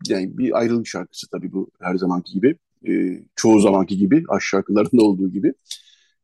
yani 0.09 0.39
bir 0.39 0.59
ayrılık 0.59 0.87
şarkısı 0.87 1.27
tabii 1.31 1.53
bu 1.53 1.71
her 1.81 1.95
zamanki 1.97 2.33
gibi 2.33 2.57
e, 2.89 3.23
çoğu 3.37 3.61
zamanki 3.61 3.97
gibi, 3.97 4.25
aşk 4.29 4.47
şarkılarında 4.47 5.03
olduğu 5.03 5.31
gibi. 5.31 5.53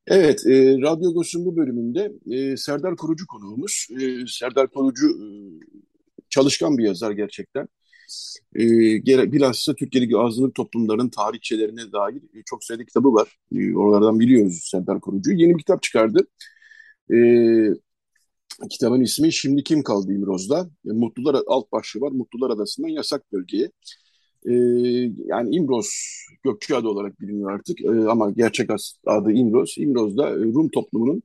Evet, 0.07 0.47
e, 0.47 0.81
Radyo 0.83 1.11
Agos'un 1.11 1.45
bu 1.45 1.57
bölümünde 1.57 2.13
e, 2.31 2.57
Serdar 2.57 2.97
Korucu 2.97 3.27
konuğumuz. 3.27 3.89
E, 4.01 4.27
Serdar 4.27 4.69
Korucu 4.69 5.07
e, 5.07 5.27
çalışkan 6.29 6.79
bir 6.79 6.85
yazar 6.85 7.11
gerçekten. 7.11 7.69
E, 8.57 8.63
bilhassa 9.33 9.75
Türkiye'deki 9.75 10.17
azınlık 10.19 10.55
toplumların 10.55 11.09
tarihçelerine 11.09 11.93
dair 11.93 12.17
e, 12.17 12.43
çok 12.47 12.65
sayıda 12.65 12.85
kitabı 12.85 13.15
var. 13.15 13.39
E, 13.57 13.75
oralardan 13.75 14.21
biliyoruz 14.21 14.61
Serdar 14.71 15.01
Korucu. 15.01 15.33
Yeni 15.33 15.55
bir 15.55 15.59
kitap 15.59 15.83
çıkardı. 15.83 16.27
E, 17.13 17.17
kitabın 18.71 19.01
ismi 19.01 19.33
Şimdi 19.33 19.65
Kim 19.65 19.83
Kaldı 19.83 20.13
İmroz'da. 20.13 20.71
E, 20.87 20.93
Mutlular 20.93 21.37
alt 21.47 21.73
başlığı 21.73 22.01
var. 22.01 22.11
Mutlular 22.13 22.51
Adası'ndan 22.51 22.89
Yasak 22.89 23.33
Bölgeye. 23.33 23.71
E, 24.49 24.53
yani 25.27 25.57
İmroz 25.57 25.89
Gökçeada 26.45 26.89
olarak 26.89 27.21
biliniyor 27.21 27.53
artık 27.53 27.81
e, 27.85 27.89
ama 27.89 28.31
gerçek 28.31 28.71
adı 29.07 29.33
İmroz. 29.33 29.75
İmroz'da 29.79 30.31
e, 30.31 30.35
Rum 30.35 30.69
toplumunun 30.69 31.23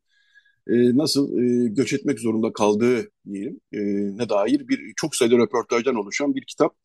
e, 0.70 0.98
nasıl 0.98 1.38
e, 1.38 1.68
göç 1.70 1.94
etmek 1.94 2.20
zorunda 2.20 2.54
kaldığı 2.54 3.12
diyelim 3.32 3.60
e, 3.74 3.80
ne 4.18 4.30
dair 4.30 4.68
bir 4.68 4.80
çok 4.96 5.16
sayıda 5.16 5.38
röportajdan 5.38 5.96
oluşan 5.96 6.36
bir 6.36 6.46
kitap. 6.46 6.76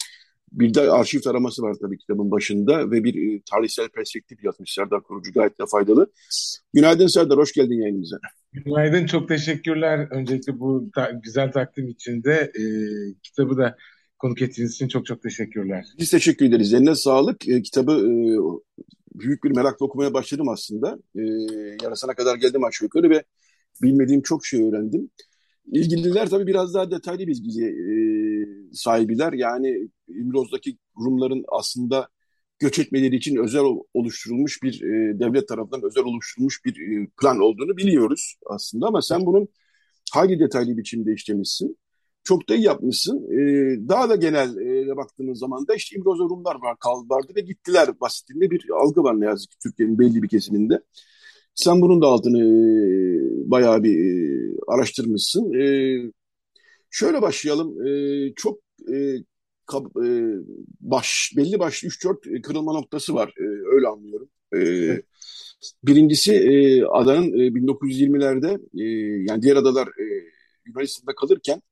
Bir 0.52 0.74
de 0.74 0.80
arşiv 0.80 1.20
taraması 1.20 1.62
var 1.62 1.76
tabii 1.80 1.98
kitabın 1.98 2.30
başında 2.30 2.90
ve 2.90 3.04
bir 3.04 3.14
e, 3.14 3.40
tarihsel 3.50 3.88
perspektif 3.88 4.44
yazmış 4.44 4.72
Serdar 4.72 5.02
Kurucu 5.02 5.32
gayet 5.32 5.60
de 5.60 5.64
faydalı. 5.70 6.12
Günaydın 6.74 7.06
Serdar, 7.06 7.38
hoş 7.38 7.52
geldin 7.52 7.80
yayınımıza. 7.80 8.16
Günaydın, 8.52 9.06
çok 9.06 9.28
teşekkürler. 9.28 10.08
Öncelikle 10.10 10.60
bu 10.60 10.90
ta 10.94 11.10
güzel 11.24 11.52
takdim 11.52 11.88
için 11.88 12.24
de 12.24 12.52
e, 12.58 12.64
kitabı 13.22 13.56
da 13.56 13.76
konuk 14.18 14.42
ettiğiniz 14.42 14.74
için 14.74 14.88
çok 14.88 15.06
çok 15.06 15.22
teşekkürler. 15.22 15.84
Biz 15.98 16.10
teşekkür 16.10 16.46
ederiz. 16.46 16.74
Eline 16.74 16.94
sağlık. 16.94 17.48
E, 17.48 17.62
kitabı 17.62 17.92
e, 17.92 18.12
büyük 19.14 19.44
bir 19.44 19.50
merakla 19.50 19.86
okumaya 19.86 20.14
başladım 20.14 20.48
aslında. 20.48 20.98
E, 21.16 21.22
yarısına 21.82 22.14
kadar 22.14 22.36
geldim 22.36 22.64
aşağı 22.64 22.84
yukarı 22.84 23.10
ve 23.10 23.24
bilmediğim 23.82 24.22
çok 24.22 24.46
şey 24.46 24.62
öğrendim. 24.62 25.10
İlgililer 25.72 26.30
tabii 26.30 26.46
biraz 26.46 26.74
daha 26.74 26.90
detaylı 26.90 27.26
bilgi 27.26 27.64
e, 27.64 27.94
sahibiler. 28.74 29.32
Yani 29.32 29.88
İmroz'daki 30.08 30.78
Rumların 30.98 31.44
aslında 31.48 32.08
göç 32.58 32.78
etmeleri 32.78 33.16
için 33.16 33.36
özel 33.36 33.62
oluşturulmuş 33.94 34.62
bir 34.62 34.82
e, 34.82 35.18
devlet 35.18 35.48
tarafından 35.48 35.82
özel 35.84 36.04
oluşturulmuş 36.04 36.64
bir 36.64 37.02
e, 37.02 37.06
plan 37.20 37.40
olduğunu 37.40 37.76
biliyoruz 37.76 38.36
aslında 38.50 38.86
ama 38.86 39.02
sen 39.02 39.26
bunun 39.26 39.48
hangi 40.12 40.38
detaylı 40.38 40.76
biçimde 40.76 41.12
işlemişsin? 41.12 41.76
çok 42.24 42.48
da 42.48 42.54
iyi 42.54 42.64
yapmışsın. 42.64 43.16
Ee, 43.32 43.88
daha 43.88 44.08
da 44.08 44.16
genel 44.16 44.56
e, 44.56 44.96
baktığımız 44.96 45.38
zaman 45.38 45.68
da 45.68 45.74
işte 45.74 45.96
İmroz 45.96 46.18
Rumlar 46.18 46.54
var, 46.54 46.76
kal 46.80 47.08
vardı 47.08 47.32
ve 47.36 47.40
gittiler 47.40 48.00
basitinde 48.00 48.50
bir 48.50 48.66
algı 48.70 49.02
var 49.02 49.20
ne 49.20 49.24
yazık 49.24 49.50
ki 49.50 49.56
Türkiye'nin 49.62 49.98
belli 49.98 50.22
bir 50.22 50.28
kesiminde. 50.28 50.80
Sen 51.54 51.80
bunun 51.80 52.02
da 52.02 52.06
altını 52.06 52.38
e, 52.40 53.50
bayağı 53.50 53.82
bir 53.82 53.98
e, 53.98 54.56
araştırmışsın. 54.68 55.52
E, 55.54 55.64
şöyle 56.90 57.22
başlayalım. 57.22 57.86
E, 57.86 58.34
çok 58.36 58.58
e, 58.94 59.16
kab, 59.66 59.86
e, 60.06 60.36
baş 60.80 61.32
belli 61.36 61.58
başlı 61.58 61.88
3-4 61.88 62.42
kırılma 62.42 62.72
noktası 62.72 63.14
var. 63.14 63.34
E, 63.38 63.44
öyle 63.74 63.88
anlıyorum. 63.88 64.28
E, 64.56 64.58
birincisi 65.84 66.34
e, 66.34 66.84
adanın 66.84 67.32
e, 67.40 67.54
1920'lerde 67.54 68.60
e, 68.78 68.84
yani 69.28 69.42
diğer 69.42 69.56
adalar 69.56 69.88
e, 69.88 70.04
Yunanistan'da 70.66 71.14
kalırken 71.14 71.62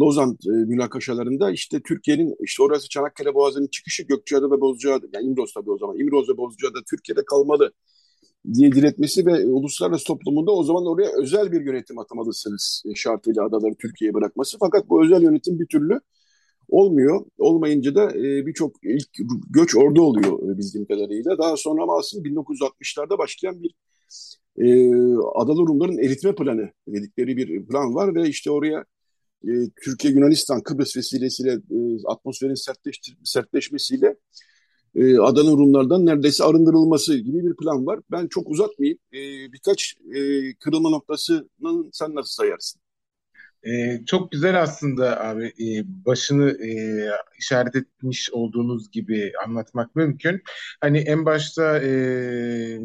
Lozan 0.00 0.38
e, 0.46 0.50
münakaşalarında 0.50 1.50
işte 1.50 1.80
Türkiye'nin 1.88 2.36
işte 2.44 2.62
orası 2.62 2.88
Çanakkale 2.88 3.34
Boğazı'nın 3.34 3.66
çıkışı 3.66 4.02
Gökçeada 4.02 4.50
ve 4.50 4.60
Bozcaada 4.60 5.06
yani 5.12 5.26
İmroz 5.26 5.52
tabii 5.54 5.70
o 5.70 5.78
zaman 5.78 5.98
İmroz 5.98 6.28
ve 6.28 6.36
Bozcaada 6.36 6.78
Türkiye'de 6.90 7.24
kalmalı 7.24 7.72
diye 8.54 8.72
diretmesi 8.72 9.26
ve 9.26 9.46
uluslararası 9.46 10.04
toplumunda 10.04 10.50
o 10.52 10.64
zaman 10.64 10.86
oraya 10.86 11.10
özel 11.22 11.52
bir 11.52 11.60
yönetim 11.60 11.98
atamalısınız 11.98 12.82
şartıyla 12.94 13.44
adaları 13.44 13.74
Türkiye'ye 13.74 14.14
bırakması. 14.14 14.56
Fakat 14.60 14.88
bu 14.88 15.04
özel 15.04 15.22
yönetim 15.22 15.60
bir 15.60 15.66
türlü 15.66 16.00
olmuyor. 16.68 17.24
Olmayınca 17.38 17.94
da 17.94 18.10
e, 18.16 18.46
birçok 18.46 18.76
ilk 18.82 19.08
göç 19.50 19.76
orada 19.76 20.02
oluyor 20.02 20.54
e, 20.54 20.58
bildiğim 20.58 20.86
kadarıyla. 20.86 21.38
Daha 21.38 21.56
sonra 21.56 21.82
ama 21.82 21.98
aslında 21.98 22.28
1960'larda 22.28 23.18
başlayan 23.18 23.62
bir 23.62 23.74
e, 24.58 24.66
Adalı 25.34 25.66
Rumların 25.66 25.98
eritme 25.98 26.34
planı 26.34 26.70
dedikleri 26.88 27.36
bir 27.36 27.66
plan 27.66 27.94
var 27.94 28.14
ve 28.14 28.28
işte 28.28 28.50
oraya 28.50 28.84
e, 29.44 29.50
Türkiye, 29.84 30.14
Yunanistan, 30.14 30.62
Kıbrıs 30.62 30.96
vesilesiyle 30.96 31.52
e, 31.52 31.78
atmosferin 32.06 32.54
sertleştir, 32.54 33.16
sertleşmesiyle 33.24 34.16
e, 34.98 35.18
Adana 35.18 35.50
Rumlardan 35.50 36.06
neredeyse 36.06 36.44
arındırılması 36.44 37.18
gibi 37.18 37.44
bir 37.46 37.56
plan 37.56 37.86
var. 37.86 38.00
Ben 38.10 38.26
çok 38.28 38.50
uzatmayayım. 38.50 38.98
E, 39.12 39.18
birkaç 39.52 39.96
e, 40.14 40.20
kırılma 40.54 40.90
noktasının 40.90 41.90
sen 41.92 42.14
nasıl 42.14 42.30
sayarsın? 42.42 42.80
Ee, 43.66 44.00
çok 44.06 44.32
güzel 44.32 44.62
aslında 44.62 45.20
abi 45.24 45.46
e, 45.46 45.84
başını 46.06 46.50
e, 46.50 46.70
işaret 47.38 47.76
etmiş 47.76 48.30
olduğunuz 48.32 48.90
gibi 48.90 49.32
anlatmak 49.46 49.96
mümkün. 49.96 50.42
Hani 50.80 50.98
en 50.98 51.26
başta 51.26 51.78
e, 51.78 51.90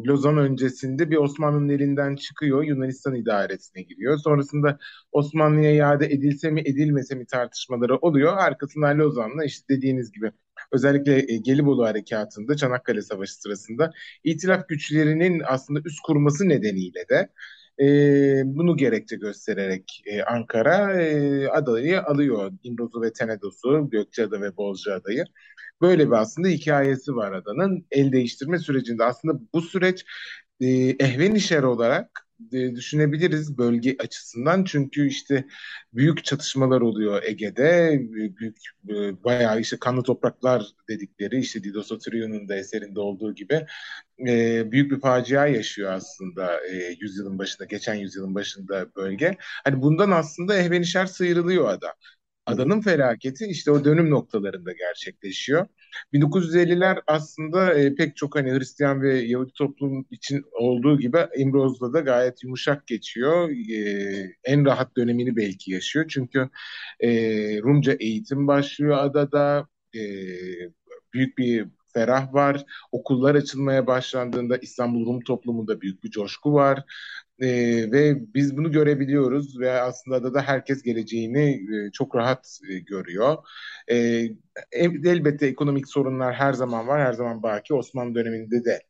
Lozan 0.06 0.38
öncesinde 0.38 1.10
bir 1.10 1.16
Osmanlı'nın 1.16 1.68
elinden 1.68 2.16
çıkıyor, 2.16 2.62
Yunanistan 2.64 3.14
idaresine 3.14 3.82
giriyor. 3.82 4.18
Sonrasında 4.18 4.78
Osmanlı'ya 5.12 5.72
iade 5.72 6.06
edilse 6.06 6.50
mi 6.50 6.60
edilmese 6.60 7.14
mi 7.14 7.26
tartışmaları 7.26 7.96
oluyor. 7.96 8.36
Arkasından 8.36 8.98
Lozan'la 8.98 9.44
işte 9.44 9.76
dediğiniz 9.76 10.12
gibi 10.12 10.32
özellikle 10.74 11.32
e, 11.32 11.36
Gelibolu 11.36 11.84
Harekatı'nda 11.86 12.56
Çanakkale 12.56 13.02
Savaşı 13.02 13.34
sırasında 13.34 13.92
itilaf 14.24 14.68
güçlerinin 14.68 15.42
aslında 15.46 15.80
üst 15.84 16.00
kurması 16.00 16.48
nedeniyle 16.48 17.08
de 17.08 17.28
e, 17.80 17.86
bunu 18.44 18.76
gerekçe 18.76 19.16
göstererek 19.16 20.02
e, 20.06 20.22
Ankara 20.22 21.02
e, 21.02 21.48
adayı 21.48 22.02
alıyor. 22.02 22.52
İmroz'u 22.62 23.02
ve 23.02 23.12
Tenedos'u, 23.12 23.90
Gökçeada 23.90 24.40
ve 24.40 24.56
Bozcaada'yı. 24.56 25.24
Böyle 25.80 26.06
bir 26.06 26.12
aslında 26.12 26.48
hikayesi 26.48 27.16
var 27.16 27.32
adanın 27.32 27.86
el 27.90 28.12
değiştirme 28.12 28.58
sürecinde. 28.58 29.04
Aslında 29.04 29.40
bu 29.54 29.60
süreç 29.62 30.04
e, 30.60 30.66
ehvenişer 31.00 31.62
olarak 31.62 32.23
düşünebiliriz 32.50 33.58
bölge 33.58 33.96
açısından. 33.98 34.64
Çünkü 34.64 35.06
işte 35.08 35.44
büyük 35.92 36.24
çatışmalar 36.24 36.80
oluyor 36.80 37.22
Ege'de. 37.22 37.98
Büyük 38.12 38.58
e, 38.88 39.24
bayağı 39.24 39.60
işte 39.60 39.76
kanlı 39.76 40.02
topraklar 40.02 40.66
dedikleri 40.88 41.38
işte 41.38 41.64
Dido 41.64 41.82
Sotirio'nun 41.82 42.48
da 42.48 42.56
eserinde 42.56 43.00
olduğu 43.00 43.34
gibi 43.34 43.66
e, 44.28 44.72
büyük 44.72 44.90
bir 44.90 45.00
facia 45.00 45.46
yaşıyor 45.46 45.92
aslında 45.92 46.66
e, 46.66 46.96
yüzyılın 47.00 47.38
başında, 47.38 47.64
geçen 47.64 47.94
yüzyılın 47.94 48.34
başında 48.34 48.94
bölge. 48.96 49.36
Hani 49.64 49.82
bundan 49.82 50.10
aslında 50.10 50.56
ehvenişer 50.56 51.06
sıyrılıyor 51.06 51.68
ada. 51.68 51.94
Adanın 52.46 52.80
felaketi 52.80 53.46
işte 53.46 53.70
o 53.70 53.84
dönüm 53.84 54.10
noktalarında 54.10 54.72
gerçekleşiyor. 54.72 55.66
1950'ler 56.12 57.02
aslında 57.06 57.74
e, 57.74 57.94
pek 57.94 58.16
çok 58.16 58.36
hani 58.36 58.52
Hristiyan 58.52 59.02
ve 59.02 59.18
Yahudi 59.18 59.52
toplum 59.52 60.06
için 60.10 60.44
olduğu 60.52 60.98
gibi 60.98 61.18
İmroz'da 61.36 61.92
da 61.92 62.00
gayet 62.00 62.44
yumuşak 62.44 62.86
geçiyor. 62.86 63.50
E, 63.50 64.36
en 64.44 64.64
rahat 64.64 64.96
dönemini 64.96 65.36
belki 65.36 65.72
yaşıyor. 65.72 66.06
Çünkü 66.08 66.50
e, 67.00 67.10
Rumca 67.62 67.92
eğitim 67.92 68.46
başlıyor 68.46 68.96
adada. 68.98 69.68
E, 69.94 70.00
büyük 71.14 71.38
bir 71.38 71.66
ferah 71.94 72.34
var. 72.34 72.64
Okullar 72.92 73.34
açılmaya 73.34 73.86
başlandığında 73.86 74.56
İstanbul 74.56 75.06
Rum 75.06 75.20
toplumunda 75.20 75.80
büyük 75.80 76.04
bir 76.04 76.10
coşku 76.10 76.52
var. 76.52 76.84
E, 77.40 77.46
ve 77.92 78.34
biz 78.34 78.56
bunu 78.56 78.72
görebiliyoruz 78.72 79.60
ve 79.60 79.70
aslında 79.72 80.34
da 80.34 80.42
herkes 80.42 80.82
geleceğini 80.82 81.50
e, 81.88 81.90
çok 81.92 82.16
rahat 82.16 82.58
e, 82.70 82.78
görüyor. 82.78 83.36
E, 83.90 84.26
elbette 84.72 85.46
ekonomik 85.46 85.88
sorunlar 85.88 86.34
her 86.34 86.52
zaman 86.52 86.88
var, 86.88 87.00
her 87.06 87.12
zaman 87.12 87.42
baki. 87.42 87.74
Osmanlı 87.74 88.14
döneminde 88.14 88.64
de 88.64 88.82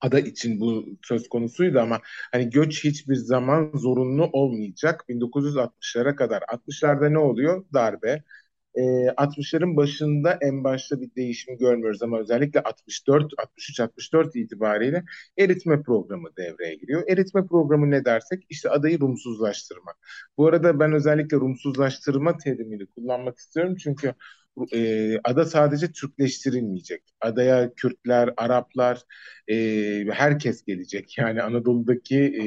ada 0.00 0.20
için 0.20 0.60
bu 0.60 0.86
söz 1.02 1.28
konusuydu 1.28 1.80
ama 1.80 2.00
hani 2.32 2.50
göç 2.50 2.84
hiçbir 2.84 3.14
zaman 3.16 3.72
zorunlu 3.74 4.24
olmayacak. 4.32 5.04
1960'lara 5.08 6.16
kadar. 6.16 6.42
60'larda 6.48 7.08
ne 7.08 7.18
oluyor? 7.18 7.64
Darbe 7.74 8.22
e, 8.74 8.82
ee, 8.82 9.14
60'ların 9.16 9.76
başında 9.76 10.38
en 10.40 10.64
başta 10.64 11.00
bir 11.00 11.14
değişim 11.16 11.58
görmüyoruz 11.58 12.02
ama 12.02 12.18
özellikle 12.18 12.62
64, 12.62 13.32
63, 13.38 13.80
64 13.80 14.36
itibariyle 14.36 15.04
eritme 15.38 15.82
programı 15.82 16.28
devreye 16.36 16.74
giriyor. 16.74 17.02
Eritme 17.08 17.46
programı 17.46 17.90
ne 17.90 18.04
dersek 18.04 18.46
işte 18.50 18.70
adayı 18.70 19.00
Rumsuzlaştırmak. 19.00 19.96
Bu 20.38 20.46
arada 20.46 20.80
ben 20.80 20.92
özellikle 20.92 21.36
Rumsuzlaştırma 21.36 22.36
terimini 22.36 22.86
kullanmak 22.86 23.38
istiyorum 23.38 23.76
çünkü 23.76 24.14
e, 24.74 25.18
ada 25.24 25.44
sadece 25.44 25.92
Türkleştirilmeyecek. 25.92 27.02
Adaya 27.20 27.74
Kürtler, 27.74 28.30
Araplar, 28.36 29.02
e, 29.50 29.56
herkes 30.12 30.64
gelecek. 30.64 31.18
Yani 31.18 31.42
Anadolu'daki 31.42 32.18
e, 32.18 32.44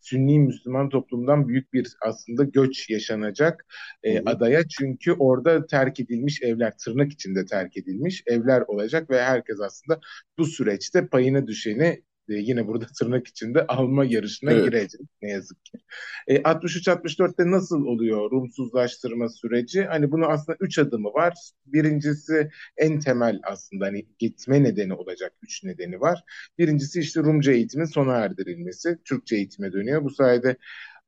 Sünni 0.00 0.38
Müslüman 0.38 0.88
toplumdan 0.88 1.48
büyük 1.48 1.72
bir 1.72 1.96
aslında 2.06 2.44
göç 2.44 2.90
yaşanacak 2.90 3.66
e, 4.02 4.18
adaya. 4.20 4.68
Çünkü 4.68 5.12
orada 5.12 5.66
terk 5.66 6.00
edilmiş 6.00 6.42
evler, 6.42 6.72
tırnak 6.84 7.12
içinde 7.12 7.44
terk 7.46 7.76
edilmiş 7.76 8.22
evler 8.26 8.60
olacak 8.60 9.10
ve 9.10 9.22
herkes 9.22 9.60
aslında 9.60 10.00
bu 10.38 10.44
süreçte 10.44 11.06
payına 11.06 11.46
düşeni 11.46 12.02
e, 12.30 12.34
yine 12.34 12.66
burada 12.66 12.86
tırnak 12.98 13.26
içinde 13.26 13.66
alma 13.66 14.04
yarışına 14.04 14.52
evet. 14.52 14.64
girecek 14.64 15.00
ne 15.22 15.30
yazık 15.30 15.64
ki. 15.64 15.78
E, 16.26 16.36
63-64'te 16.36 17.50
nasıl 17.50 17.84
oluyor 17.84 18.30
Rumsuzlaştırma 18.30 19.28
süreci? 19.28 19.82
Hani 19.82 20.10
bunu 20.10 20.26
aslında 20.26 20.58
üç 20.60 20.78
adımı 20.78 21.08
var. 21.08 21.34
Birincisi 21.66 22.50
en 22.76 23.00
temel 23.00 23.40
aslında 23.42 23.86
hani 23.86 24.06
gitme 24.18 24.62
nedeni 24.62 24.94
olacak 24.94 25.32
üç 25.42 25.64
nedeni 25.64 26.00
var. 26.00 26.24
Birincisi 26.58 27.00
işte 27.00 27.20
Rumca 27.20 27.52
eğitimin 27.52 27.84
sona 27.84 28.16
erdirilmesi. 28.16 28.98
Türkçe 29.04 29.36
eğitime 29.36 29.72
dönüyor. 29.72 30.04
Bu 30.04 30.10
sayede 30.10 30.56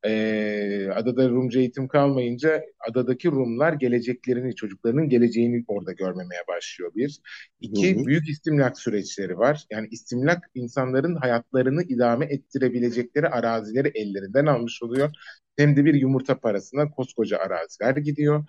e, 0.04 0.88
adada 0.94 1.28
Rumca 1.28 1.60
eğitim 1.60 1.88
kalmayınca 1.88 2.64
adadaki 2.90 3.28
Rumlar 3.28 3.72
geleceklerini, 3.72 4.54
çocuklarının 4.54 5.08
geleceğini 5.08 5.64
orada 5.68 5.92
görmemeye 5.92 6.40
başlıyor 6.48 6.92
bir. 6.96 7.20
İki, 7.60 7.96
hı 7.96 8.00
hı. 8.00 8.06
büyük 8.06 8.28
istimlak 8.28 8.78
süreçleri 8.78 9.38
var. 9.38 9.64
Yani 9.70 9.88
istimlak 9.90 10.50
insanların 10.54 11.16
hayatlarını 11.16 11.82
idame 11.82 12.26
ettirebilecekleri 12.26 13.28
arazileri 13.28 13.88
ellerinden 13.94 14.46
almış 14.46 14.82
oluyor. 14.82 15.10
Hem 15.56 15.76
de 15.76 15.84
bir 15.84 15.94
yumurta 15.94 16.40
parasına 16.40 16.90
koskoca 16.90 17.38
araziler 17.38 17.96
gidiyor. 17.96 18.44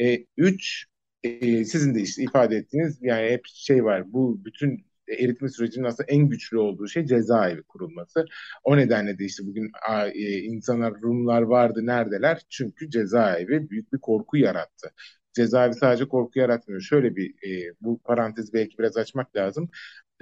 E, 0.00 0.26
üç, 0.36 0.86
e, 1.22 1.64
sizin 1.64 1.94
de 1.94 2.00
işte 2.00 2.22
ifade 2.22 2.56
ettiğiniz 2.56 2.98
yani 3.02 3.30
hep 3.30 3.46
şey 3.46 3.84
var 3.84 4.12
bu 4.12 4.44
bütün 4.44 4.87
eritme 5.12 5.48
sürecinin 5.48 5.84
aslında 5.84 6.06
en 6.12 6.28
güçlü 6.28 6.58
olduğu 6.58 6.88
şey 6.88 7.06
cezaevi 7.06 7.62
kurulması. 7.62 8.24
O 8.64 8.76
nedenle 8.76 9.18
de 9.18 9.24
işte 9.24 9.46
bugün 9.46 9.70
e, 10.14 10.38
insanlar, 10.38 10.94
Rumlar 11.02 11.42
vardı 11.42 11.86
neredeler? 11.86 12.42
Çünkü 12.50 12.90
cezaevi 12.90 13.70
büyük 13.70 13.92
bir 13.92 13.98
korku 13.98 14.36
yarattı 14.36 14.90
cezaevi 15.32 15.74
sadece 15.74 16.08
korku 16.08 16.38
yaratmıyor. 16.38 16.80
Şöyle 16.80 17.16
bir 17.16 17.30
e, 17.30 17.74
bu 17.80 17.98
parantez 17.98 18.52
belki 18.54 18.78
biraz 18.78 18.96
açmak 18.96 19.36
lazım. 19.36 19.70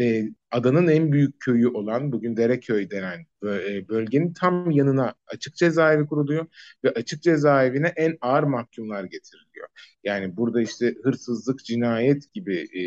E, 0.00 0.24
adanın 0.50 0.88
en 0.88 1.12
büyük 1.12 1.40
köyü 1.40 1.68
olan 1.68 2.12
bugün 2.12 2.36
Dereköy 2.36 2.90
denen 2.90 3.26
e, 3.44 3.88
bölgenin 3.88 4.32
tam 4.32 4.70
yanına 4.70 5.14
açık 5.26 5.56
cezaevi 5.56 6.06
kuruluyor 6.06 6.46
ve 6.84 6.90
açık 6.90 7.22
cezaevine 7.22 7.92
en 7.96 8.18
ağır 8.20 8.42
mahkumlar 8.42 9.04
getiriliyor. 9.04 9.68
Yani 10.04 10.36
burada 10.36 10.62
işte 10.62 10.94
hırsızlık, 11.04 11.64
cinayet 11.64 12.32
gibi 12.32 12.56
e, 12.56 12.82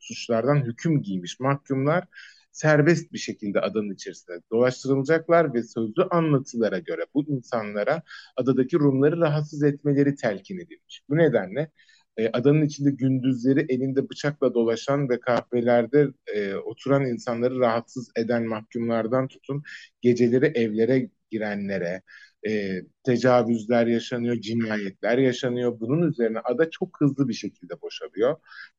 suçlardan 0.00 0.64
hüküm 0.64 1.02
giymiş 1.02 1.40
mahkumlar 1.40 2.04
serbest 2.52 3.12
bir 3.12 3.18
şekilde 3.18 3.60
adanın 3.60 3.94
içerisinde 3.94 4.40
dolaştırılacaklar 4.52 5.54
ve 5.54 5.62
sözlü 5.62 6.02
anlatılara 6.10 6.78
göre 6.78 7.02
bu 7.14 7.24
insanlara 7.28 8.02
adadaki 8.36 8.78
Rumları 8.78 9.20
rahatsız 9.20 9.62
etmeleri 9.62 10.16
telkin 10.16 10.58
edilmiş. 10.58 11.02
Bu 11.08 11.16
nedenle 11.16 11.70
e, 12.18 12.28
adanın 12.32 12.66
içinde 12.66 12.90
gündüzleri 12.90 13.66
elinde 13.68 14.10
bıçakla 14.10 14.54
dolaşan 14.54 15.08
ve 15.08 15.20
kahvelerde 15.20 16.08
e, 16.34 16.54
oturan 16.54 17.06
insanları 17.06 17.58
rahatsız 17.58 18.10
eden 18.16 18.46
mahkumlardan 18.48 19.28
tutun 19.28 19.62
geceleri 20.00 20.46
evlere 20.46 21.10
girenlere, 21.30 22.02
e, 22.48 22.80
tecavüzler 23.04 23.86
yaşanıyor, 23.86 24.36
cinayetler 24.40 25.18
yaşanıyor. 25.18 25.80
Bunun 25.80 26.08
üzerine 26.10 26.38
ada 26.38 26.70
çok 26.70 27.00
hızlı 27.00 27.28
bir 27.28 27.34
şekilde 27.34 27.80
boşalıyor. 27.82 28.36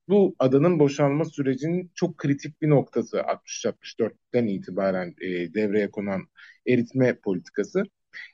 Bu 0.07 0.35
adanın 0.39 0.79
boşalma 0.79 1.25
sürecinin 1.25 1.91
çok 1.95 2.17
kritik 2.17 2.61
bir 2.61 2.69
noktası 2.69 3.21
60-64'ten 3.23 4.47
itibaren 4.47 5.15
e, 5.21 5.53
devreye 5.53 5.91
konan 5.91 6.21
eritme 6.67 7.15
politikası. 7.19 7.83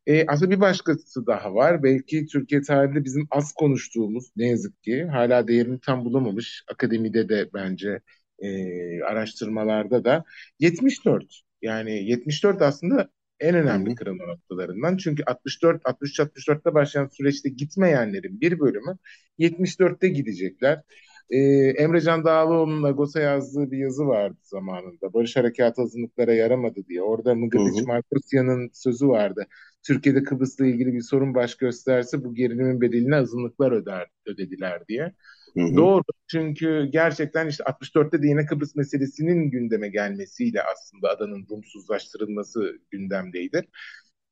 E, 0.08 0.26
aslında 0.28 0.52
bir 0.52 0.60
başkası 0.62 1.28
daha 1.28 1.56
var. 1.56 1.84
Belki 1.84 2.26
Türkiye 2.26 2.62
tarihinde 2.62 3.04
bizim 3.04 3.28
az 3.32 3.54
konuştuğumuz 3.54 4.26
ne 4.36 4.48
yazık 4.50 4.84
ki 4.84 5.06
hala 5.06 5.48
değerini 5.48 5.80
tam 5.80 6.06
bulamamış. 6.06 6.64
Akademide 6.72 7.30
de 7.30 7.50
bence 7.54 8.02
e, 8.40 9.02
araştırmalarda 9.04 10.04
da 10.06 10.24
74. 10.60 11.42
Yani 11.62 12.10
74 12.10 12.62
aslında 12.62 13.10
en 13.40 13.56
önemli 13.56 13.92
hı 13.92 13.96
kırılma 13.96 14.26
noktalarından. 14.26 14.98
Çünkü 14.98 15.24
64, 15.24 15.82
63, 15.86 16.20
64'te 16.20 16.74
başlayan 16.74 17.08
süreçte 17.08 17.50
gitmeyenlerin 17.50 18.42
bir 18.42 18.60
bölümü 18.60 18.98
74'te 19.38 20.08
gidecekler. 20.10 20.82
Ee, 21.30 21.38
Emre 21.78 22.02
Can 22.02 22.26
Dağlıoğlu'nun 22.26 22.84
Lagos'a 22.84 23.20
yazdığı 23.20 23.72
bir 23.72 23.78
yazı 23.78 24.08
vardı 24.08 24.38
zamanında. 24.42 25.14
Barış 25.14 25.36
Harekatı 25.36 25.82
azınlıklara 25.82 26.34
yaramadı 26.34 26.86
diye. 26.88 27.02
Orada 27.02 27.36
Mıgıdiç 27.36 27.88
Markusyan'ın 27.88 28.70
sözü 28.74 29.08
vardı. 29.08 29.48
Türkiye'de 29.88 30.24
Kıbrıs'la 30.24 30.66
ilgili 30.66 30.94
bir 30.94 31.02
sorun 31.02 31.36
baş 31.36 31.56
gösterse 31.56 32.24
bu 32.24 32.36
gerilimin 32.36 32.82
bedelini 32.82 33.16
azınlıklar 33.16 33.72
öder, 33.72 34.08
ödediler 34.26 34.88
diye. 34.88 35.14
Hı 35.58 35.64
hı. 35.64 35.76
Doğru. 35.76 36.04
Çünkü 36.28 36.90
gerçekten 36.92 37.48
işte 37.48 37.64
64'te 37.64 38.22
de 38.24 38.28
yine 38.28 38.46
Kıbrıs 38.46 38.76
meselesinin 38.76 39.52
gündeme 39.52 39.90
gelmesiyle 39.90 40.64
aslında 40.64 41.10
adanın 41.10 41.48
Rumsuzlaştırılması 41.50 42.80
gündemdeydi. 42.92 43.68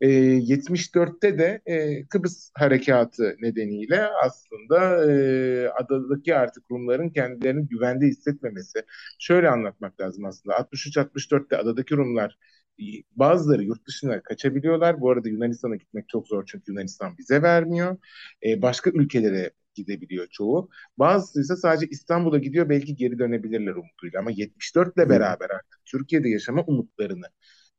E, 0.04 0.08
74'te 0.40 1.38
de 1.38 1.62
e, 1.66 2.06
Kıbrıs 2.08 2.52
harekatı 2.54 3.36
nedeniyle 3.42 4.08
aslında 4.26 5.06
e, 5.12 5.70
adadaki 5.70 6.36
artık 6.36 6.64
Rumların 6.72 7.10
kendilerini 7.10 7.68
güvende 7.68 8.08
hissetmemesi. 8.08 8.84
Şöyle 9.20 9.50
anlatmak 9.50 10.02
lazım 10.02 10.26
aslında. 10.26 10.56
63-64'te 10.56 11.58
adadaki 11.58 11.96
Rumlar 11.98 12.38
bazıları 13.12 13.64
yurt 13.64 13.88
dışına 13.88 14.24
kaçabiliyorlar. 14.24 15.02
Bu 15.02 15.12
arada 15.12 15.30
Yunanistan'a 15.30 15.76
gitmek 15.76 16.10
çok 16.10 16.28
zor 16.28 16.46
çünkü 16.46 16.72
Yunanistan 16.72 17.18
bize 17.18 17.42
vermiyor. 17.42 17.98
E, 18.46 18.62
başka 18.62 18.90
ülkelere 18.90 19.52
gidebiliyor 19.76 20.28
çoğu. 20.32 20.70
Bazısı 20.98 21.42
ise 21.42 21.56
sadece 21.56 21.88
İstanbul'a 21.88 22.38
gidiyor 22.38 22.70
belki 22.70 22.96
geri 22.96 23.20
dönebilirler 23.20 23.72
umuduyla 23.76 24.20
ama 24.20 24.32
74 24.32 24.98
ile 24.98 25.10
beraber 25.10 25.50
artık 25.50 25.82
Türkiye'de 25.86 26.30
yaşama 26.30 26.64
umutlarını 26.68 27.26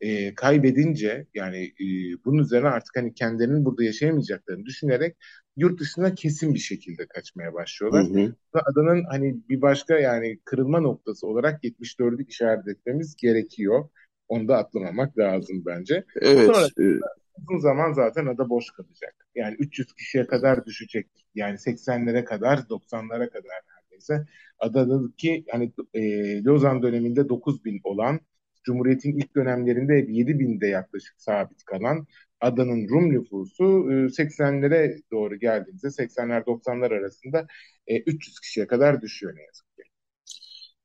e, 0.00 0.35
kaybedince 0.35 1.26
yani 1.35 1.64
e, 1.64 1.87
bunun 2.24 2.42
üzerine 2.42 2.68
artık 2.68 2.96
hani 2.96 3.14
kendilerinin 3.14 3.64
burada 3.64 3.85
yaşayamayacaklarını 3.85 4.66
düşünerek 4.66 5.16
yurt 5.57 5.80
dışına 5.80 6.14
kesin 6.14 6.54
bir 6.54 6.59
şekilde 6.59 7.07
kaçmaya 7.07 7.54
başlıyorlar. 7.54 8.04
Hı 8.04 8.20
hı. 8.20 8.35
Adanın 8.52 9.04
hani 9.04 9.37
bir 9.48 9.62
başka 9.62 9.98
yani 9.98 10.38
kırılma 10.44 10.80
noktası 10.80 11.26
olarak 11.26 11.64
74'ü 11.64 12.26
işaret 12.26 12.68
etmemiz 12.68 13.16
gerekiyor. 13.16 13.88
Onu 14.28 14.48
da 14.48 14.57
atlamamak 14.57 15.18
lazım 15.18 15.62
bence. 15.66 16.04
Evet. 16.20 16.46
Sonra 16.46 16.66
e, 16.66 16.98
uzun 17.42 17.59
zaman 17.59 17.92
zaten 17.92 18.26
ada 18.26 18.48
boş 18.48 18.70
kalacak. 18.70 19.26
Yani 19.35 19.57
300 19.59 19.94
kişiye 19.94 20.26
kadar 20.26 20.66
düşecek. 20.66 21.07
Yani 21.35 21.59
80'lere 21.59 22.24
kadar, 22.24 22.59
90'lara 22.59 23.30
kadar 23.30 23.61
neredeyse. 23.68 24.26
Adadaki 24.59 25.44
hani 25.50 25.72
e, 25.94 26.44
Lozan 26.44 26.83
döneminde 26.83 27.28
9 27.28 27.64
bin 27.64 27.80
olan, 27.85 28.20
Cumhuriyet'in 28.64 29.18
ilk 29.18 29.37
dönemlerinde 29.37 30.07
7 30.09 30.38
binde 30.38 30.66
yaklaşık 30.66 31.14
sabit 31.18 31.64
kalan 31.64 32.07
adanın 32.40 32.88
Rum 32.88 33.12
nüfusu 33.12 33.64
80'lere 34.11 35.00
doğru 35.12 35.38
geldiğimizde 35.38 35.88
80'ler 35.88 36.44
90'lar 36.44 36.98
arasında 36.98 37.46
300 38.07 38.40
kişiye 38.40 38.66
kadar 38.66 39.03
düşüyor 39.03 39.37
ne 39.37 39.42
yazık 39.42 39.77
ki. 39.77 39.83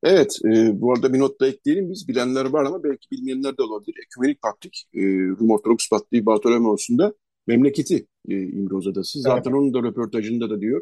Evet, 0.04 0.39
e, 0.46 0.82
bu 0.82 0.94
arada 0.94 1.13
bir 1.13 1.20
not 1.20 1.42
da 1.42 1.48
ekleyelim. 1.48 1.89
Biz 1.89 2.08
bilenler 2.08 2.46
var 2.46 2.65
ama 2.65 2.84
belki 2.84 3.12
bilmeyenler 3.12 3.58
de 3.58 3.62
olabilir. 3.62 3.96
Ekümenik 4.06 4.42
Patrik, 4.42 4.86
e, 4.94 5.02
Rum 5.28 5.52
Ortodoks 5.52 5.89
Patriği 5.89 6.26
Bartolomeos'un 6.26 7.13
memleketi 7.48 8.08
e, 8.30 8.36
İmroz 8.42 8.88
Adası. 8.88 9.22
Zaten 9.22 9.52
evet. 9.52 9.60
onun 9.60 9.74
da 9.74 9.84
röportajında 9.84 10.50
da 10.50 10.62
diyor. 10.62 10.82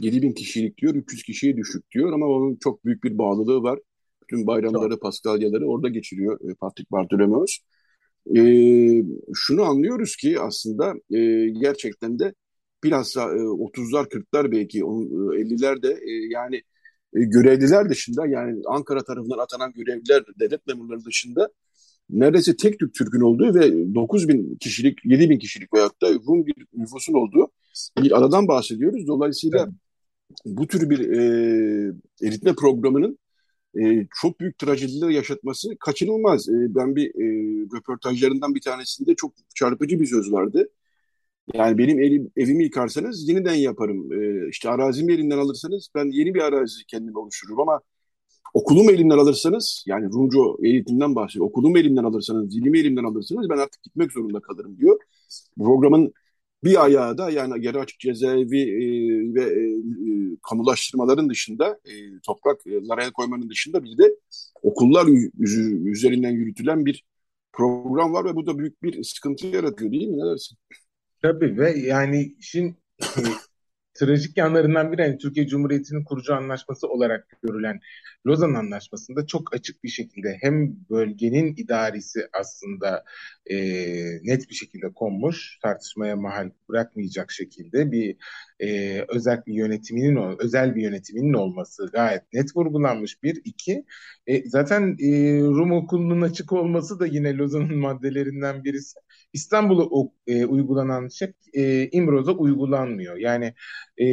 7 0.00 0.22
bin 0.22 0.32
kişilik 0.32 0.78
diyor, 0.78 0.94
300 0.94 1.22
kişiye 1.22 1.56
düşük 1.56 1.90
diyor 1.90 2.12
ama 2.12 2.26
onun 2.26 2.56
çok 2.56 2.84
büyük 2.84 3.04
bir 3.04 3.18
bağlılığı 3.18 3.62
var. 3.62 3.78
Bütün 4.28 4.46
bayramları, 4.46 4.90
çok. 4.90 5.02
paskalyaları 5.02 5.66
orada 5.66 5.88
geçiriyor 5.88 6.50
e, 6.50 6.54
Patrik 6.54 6.92
Bartolomeos. 6.92 7.58
E, 8.36 8.42
şunu 9.34 9.62
anlıyoruz 9.62 10.16
ki 10.16 10.40
aslında 10.40 10.94
e, 11.10 11.48
gerçekten 11.48 12.18
de 12.18 12.34
bilhassa 12.84 13.22
e, 13.22 13.38
30'lar 13.38 14.08
40'lar 14.08 14.52
belki 14.52 14.80
50'ler 14.80 15.82
de 15.82 15.88
e, 15.88 16.10
yani 16.30 16.56
e, 17.14 17.24
görevliler 17.24 17.90
dışında 17.90 18.26
yani 18.26 18.62
Ankara 18.66 19.04
tarafından 19.04 19.38
atanan 19.38 19.72
görevliler, 19.72 20.24
devlet 20.40 20.66
memurları 20.66 21.04
dışında 21.04 21.48
neredeyse 22.10 22.56
tek 22.56 22.78
tük 22.78 22.94
Türk'ün 22.94 23.20
olduğu 23.20 23.54
ve 23.54 23.94
9 23.94 24.28
bin 24.28 24.56
kişilik, 24.56 24.98
7 25.04 25.30
bin 25.30 25.38
kişilik 25.38 25.74
veyahut 25.74 26.02
da 26.02 26.14
Rum 26.14 26.46
bir 26.46 26.66
nüfusun 26.74 27.14
olduğu 27.14 27.50
bir 28.02 28.18
adadan 28.18 28.48
bahsediyoruz. 28.48 29.06
Dolayısıyla 29.06 29.58
evet. 29.58 30.56
bu 30.58 30.66
tür 30.66 30.90
bir 30.90 30.98
e, 30.98 31.92
eritme 32.22 32.54
programının 32.54 33.18
e, 33.82 34.06
çok 34.22 34.40
büyük 34.40 34.58
trajediler 34.58 35.08
yaşatması 35.08 35.68
kaçınılmaz. 35.80 36.48
E, 36.48 36.74
ben 36.74 36.96
bir 36.96 37.08
e, 37.08 37.26
röportajlarından 37.76 38.54
bir 38.54 38.60
tanesinde 38.60 39.14
çok 39.14 39.32
çarpıcı 39.54 40.00
bir 40.00 40.06
söz 40.06 40.32
vardı. 40.32 40.68
Yani 41.54 41.78
benim 41.78 42.00
elim, 42.00 42.30
evimi 42.36 42.64
yıkarsanız 42.64 43.28
yeniden 43.28 43.54
yaparım. 43.54 44.12
Ee, 44.12 44.48
işte 44.50 44.70
arazimi 44.70 45.12
elinden 45.12 45.38
alırsanız 45.38 45.88
ben 45.94 46.10
yeni 46.12 46.34
bir 46.34 46.40
arazi 46.40 46.86
kendim 46.86 47.16
oluştururum 47.16 47.60
ama 47.60 47.80
okulumu 48.54 48.90
elimden 48.90 49.18
alırsanız 49.18 49.84
yani 49.86 50.06
Rumcu 50.12 50.58
eğitimden 50.62 51.14
bahsediyor. 51.14 51.46
Okulumu 51.46 51.78
elimden 51.78 52.04
alırsanız, 52.04 52.50
dilimi 52.50 52.78
elimden 52.78 53.04
alırsanız 53.04 53.50
ben 53.50 53.58
artık 53.58 53.82
gitmek 53.82 54.12
zorunda 54.12 54.40
kalırım 54.40 54.78
diyor. 54.78 54.98
Programın 55.58 56.12
bir 56.64 56.84
ayağı 56.84 57.18
da 57.18 57.30
yani 57.30 57.60
geri 57.60 57.78
açık 57.78 58.00
cezaevi 58.00 58.60
e, 58.60 58.88
ve 59.34 59.42
e, 59.42 59.62
e, 60.10 60.36
kamulaştırmaların 60.48 61.30
dışında 61.30 61.78
e, 61.84 61.92
topraklara 62.26 63.04
el 63.04 63.10
koymanın 63.10 63.50
dışında 63.50 63.84
bir 63.84 63.98
de 63.98 64.16
okullar 64.62 65.06
üzerinden 65.90 66.30
yürütülen 66.30 66.86
bir 66.86 67.04
program 67.52 68.12
var 68.12 68.24
ve 68.24 68.34
bu 68.34 68.46
da 68.46 68.58
büyük 68.58 68.82
bir 68.82 69.02
sıkıntı 69.02 69.46
yaratıyor 69.46 69.92
değil 69.92 70.08
mi? 70.08 70.18
Ne 70.18 70.30
dersin? 70.30 70.58
Tabii 71.22 71.58
ve 71.58 71.78
yani 71.78 72.34
işin 72.38 72.76
trajik 73.98 74.36
yanlarından 74.36 74.92
biri 74.92 75.02
hani 75.02 75.18
Türkiye 75.18 75.46
Cumhuriyeti'nin 75.46 76.04
kurucu 76.04 76.34
anlaşması 76.34 76.88
olarak 76.88 77.26
görülen 77.42 77.80
Lozan 78.26 78.54
Anlaşması'nda 78.54 79.26
çok 79.26 79.54
açık 79.54 79.84
bir 79.84 79.88
şekilde 79.88 80.38
hem 80.40 80.76
bölgenin 80.90 81.54
idaresi 81.56 82.28
aslında 82.32 83.04
e, 83.46 83.56
net 84.22 84.50
bir 84.50 84.54
şekilde 84.54 84.92
konmuş, 84.92 85.58
tartışmaya 85.62 86.16
mahal 86.16 86.50
bırakmayacak 86.68 87.32
şekilde 87.32 87.92
bir 87.92 88.16
e, 88.60 89.00
özel 89.08 89.42
bir 89.46 89.54
yönetiminin 89.54 90.38
özel 90.38 90.76
bir 90.76 90.82
yönetiminin 90.82 91.32
olması 91.32 91.90
gayet 91.92 92.22
net 92.32 92.56
vurgulanmış. 92.56 93.22
Bir 93.22 93.40
iki 93.44 93.84
e, 94.26 94.48
zaten 94.48 94.96
e, 95.00 95.40
Rum 95.40 95.72
okulunun 95.72 96.22
açık 96.22 96.52
olması 96.52 97.00
da 97.00 97.06
yine 97.06 97.36
Lozan'ın 97.36 97.78
maddelerinden 97.78 98.64
birisi 98.64 98.98
İstanbul'a 99.32 100.08
e, 100.26 100.44
uygulanan 100.46 101.08
şey 101.08 101.32
e, 101.54 101.88
İmroz'a 101.90 102.32
uygulanmıyor 102.32 103.16
yani 103.16 103.54
e, 104.00 104.04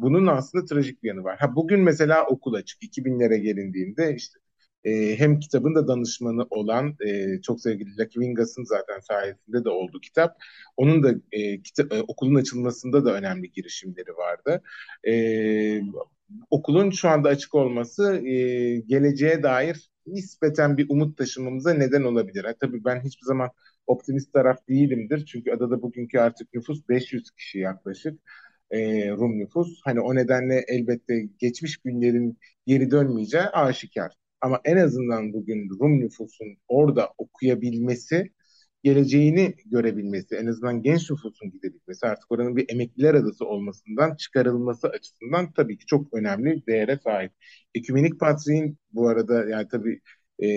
bunun 0.00 0.26
aslında 0.26 0.64
trajik 0.64 1.02
bir 1.02 1.08
yanı 1.08 1.24
var 1.24 1.38
ha 1.38 1.56
bugün 1.56 1.80
mesela 1.80 2.26
okul 2.26 2.54
açık 2.54 2.82
2000'lere 2.82 3.36
gelindiğinde 3.36 4.14
işte 4.14 4.38
e, 4.84 5.18
hem 5.18 5.40
kitabın 5.40 5.74
da 5.74 5.88
danışmanı 5.88 6.46
olan 6.50 6.96
e, 7.06 7.40
çok 7.42 7.60
sevgili 7.60 7.90
Lucky 7.90 8.08
Wingas'ın 8.26 8.64
zaten 8.64 9.00
sayesinde 9.00 9.64
de 9.64 9.68
oldu 9.70 10.00
kitap. 10.00 10.36
Onun 10.76 11.02
da 11.02 11.14
e, 11.32 11.62
kitap, 11.62 11.92
e, 11.92 12.02
okulun 12.02 12.34
açılmasında 12.34 13.04
da 13.04 13.14
önemli 13.14 13.52
girişimleri 13.52 14.16
vardı. 14.16 14.62
E, 15.08 15.12
okulun 16.50 16.90
şu 16.90 17.08
anda 17.08 17.28
açık 17.28 17.54
olması 17.54 18.16
e, 18.26 18.76
geleceğe 18.80 19.42
dair 19.42 19.90
nispeten 20.06 20.76
bir 20.76 20.86
umut 20.90 21.18
taşımamıza 21.18 21.74
neden 21.74 22.02
olabilir. 22.02 22.44
Ha, 22.44 22.54
tabii 22.60 22.84
ben 22.84 23.00
hiçbir 23.04 23.26
zaman 23.26 23.50
optimist 23.86 24.32
taraf 24.32 24.68
değilimdir. 24.68 25.26
Çünkü 25.26 25.52
adada 25.52 25.82
bugünkü 25.82 26.18
artık 26.18 26.54
nüfus 26.54 26.88
500 26.88 27.30
kişi 27.30 27.58
yaklaşık. 27.58 28.20
E, 28.70 29.10
Rum 29.10 29.38
nüfus. 29.38 29.80
Hani 29.84 30.00
o 30.00 30.14
nedenle 30.14 30.64
elbette 30.68 31.28
geçmiş 31.38 31.76
günlerin 31.76 32.38
geri 32.66 32.90
dönmeyeceği 32.90 33.42
aşikar. 33.44 34.12
Ama 34.40 34.60
en 34.64 34.76
azından 34.76 35.32
bugün 35.32 35.68
Rum 35.80 36.00
nüfusun 36.00 36.46
orada 36.68 37.10
okuyabilmesi, 37.18 38.32
geleceğini 38.82 39.54
görebilmesi, 39.66 40.34
en 40.36 40.46
azından 40.46 40.82
genç 40.82 41.10
nüfusun 41.10 41.50
gidebilmesi, 41.50 42.06
artık 42.06 42.32
oranın 42.32 42.56
bir 42.56 42.64
emekliler 42.72 43.14
adası 43.14 43.44
olmasından 43.46 44.16
çıkarılması 44.16 44.88
açısından 44.88 45.52
tabii 45.52 45.78
ki 45.78 45.86
çok 45.86 46.14
önemli 46.14 46.66
değere 46.66 46.98
sahip. 47.04 47.32
Ekümenik 47.74 48.20
Patriğin 48.20 48.78
bu 48.92 49.08
arada 49.08 49.48
yani 49.48 49.68
tabii 49.68 50.00
e, 50.42 50.48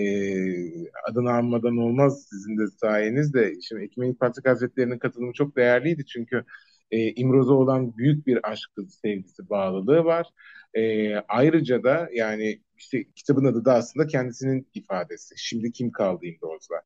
adını 1.10 1.30
anmadan 1.32 1.76
olmaz 1.76 2.26
sizin 2.30 2.58
de 2.58 2.66
sayenizde. 2.66 3.54
Şimdi 3.68 3.84
Ekmenik 3.84 4.20
Patrik 4.20 4.46
Hazretleri'nin 4.48 4.98
katılımı 4.98 5.32
çok 5.32 5.56
değerliydi 5.56 6.06
çünkü 6.06 6.44
e, 6.90 7.12
İmroz'a 7.14 7.52
olan 7.54 7.96
büyük 7.98 8.26
bir 8.26 8.50
aşkı, 8.50 8.86
sevgisi, 8.90 9.50
bağlılığı 9.50 10.04
var. 10.04 10.26
E, 10.74 11.14
ayrıca 11.16 11.82
da 11.84 12.08
yani 12.12 12.62
işte 12.76 13.04
kitabın 13.14 13.44
adı 13.44 13.64
da 13.64 13.74
aslında 13.74 14.06
kendisinin 14.06 14.68
ifadesi. 14.74 15.34
Şimdi 15.38 15.72
kim 15.72 15.90
kaldı 15.92 16.26
İmroz'la? 16.26 16.82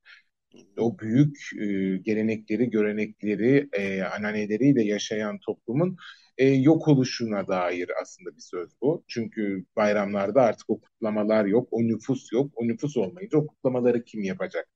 O 0.79 0.99
büyük 0.99 1.37
e, 1.61 1.97
gelenekleri, 1.99 2.71
görenekleri, 2.71 3.69
e, 3.73 4.03
ananeleriyle 4.03 4.83
yaşayan 4.85 5.39
toplumun 5.39 5.97
e, 6.39 6.49
yok 6.49 6.89
oluşuna 6.89 7.49
dair 7.49 7.91
aslında 8.03 8.37
bir 8.37 8.41
söz 8.41 8.71
bu. 8.83 9.05
Çünkü 9.09 9.65
bayramlarda 9.77 10.43
artık 10.43 10.71
o 10.71 10.81
kutlamalar 10.81 11.45
yok, 11.45 11.69
o 11.71 11.83
nüfus 11.83 12.33
yok. 12.33 12.53
O 12.57 12.69
nüfus 12.69 12.97
olmayınca 12.97 13.39
o 13.39 13.47
kutlamaları 13.47 14.05
kim 14.05 14.23
yapacak? 14.23 14.69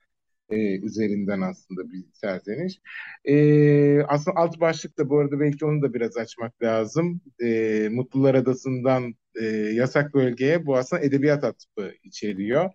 e, 0.51 0.81
üzerinden 0.81 1.41
aslında 1.41 1.93
bir 1.93 2.05
serzeniş. 2.13 2.81
E, 3.25 4.03
aslında 4.03 4.37
alt 4.37 4.61
başlık 4.61 4.99
da 4.99 5.09
bu 5.09 5.19
arada 5.19 5.41
belki 5.41 5.65
onu 5.65 5.83
da 5.83 5.95
biraz 5.95 6.17
açmak 6.17 6.63
lazım. 6.63 7.21
E, 7.43 7.89
Mutlular 7.93 8.35
Adası'ndan 8.35 9.15
e, 9.41 9.45
yasak 9.47 10.15
bölgeye 10.15 10.67
bu 10.67 10.77
aslında 10.77 11.03
edebiyat 11.03 11.45
atıfı 11.45 11.93
içeriyor. 12.05 12.71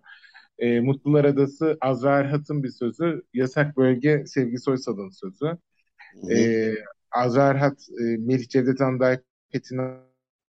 E, 0.60 0.80
Mutlular 0.80 1.26
Adası 1.26 1.78
Azra 1.82 2.20
Erhat'ın 2.20 2.64
bir 2.64 2.70
sözü, 2.70 3.22
yasak 3.34 3.78
bölge 3.78 4.24
Sevgi 4.26 4.58
Soysal'ın 4.58 5.10
sözü. 5.10 5.58
E, 6.32 6.74
Azra 7.12 7.44
Erhat, 7.44 7.90
e, 8.00 8.04
Melih 8.04 8.48
Cevdet 8.50 8.82
Anday, 8.82 9.20
Petin 9.52 9.80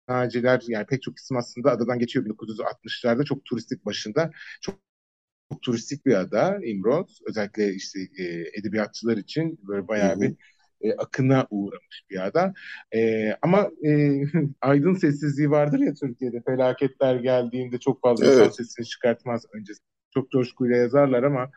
Naciler 0.08 0.64
yani 0.68 0.86
pek 0.86 1.01
çok 1.01 1.18
isim 1.18 1.38
aslında 1.38 1.72
adadan 1.72 1.99
geçiyor 1.99 2.26
1960'larda 2.26 3.26
çok 3.26 3.45
turistik 3.45 3.86
başında. 3.86 4.32
Çok 4.62 4.76
çok 5.51 5.62
turistik 5.62 6.06
bir 6.06 6.16
ada 6.16 6.60
İmroz. 6.64 7.20
Özellikle 7.30 7.74
işte 7.74 7.99
e, 8.18 8.24
edebiyatçılar 8.60 9.18
için 9.18 9.60
böyle 9.68 9.88
bayağı 9.88 10.22
bir 10.22 10.36
e, 10.82 10.93
akına 10.93 11.47
uğramış 11.49 12.03
bir 12.10 12.26
ada. 12.26 12.53
E, 12.95 13.32
ama 13.41 13.72
e, 13.86 14.22
aydın 14.62 14.93
sessizliği 14.93 15.51
vardır 15.51 15.80
ya 15.80 15.93
Türkiye'de. 15.93 16.41
Felaketler 16.45 17.16
geldiğinde 17.16 17.78
çok 17.78 18.01
fazla 18.01 18.26
evet. 18.26 18.38
insan 18.38 18.49
sesini 18.49 18.86
çıkartmaz. 18.86 19.45
Öncesi 19.53 19.80
çok 20.14 20.32
coşkuyla 20.32 20.78
yazarlar 20.78 21.24
ama 21.24 21.51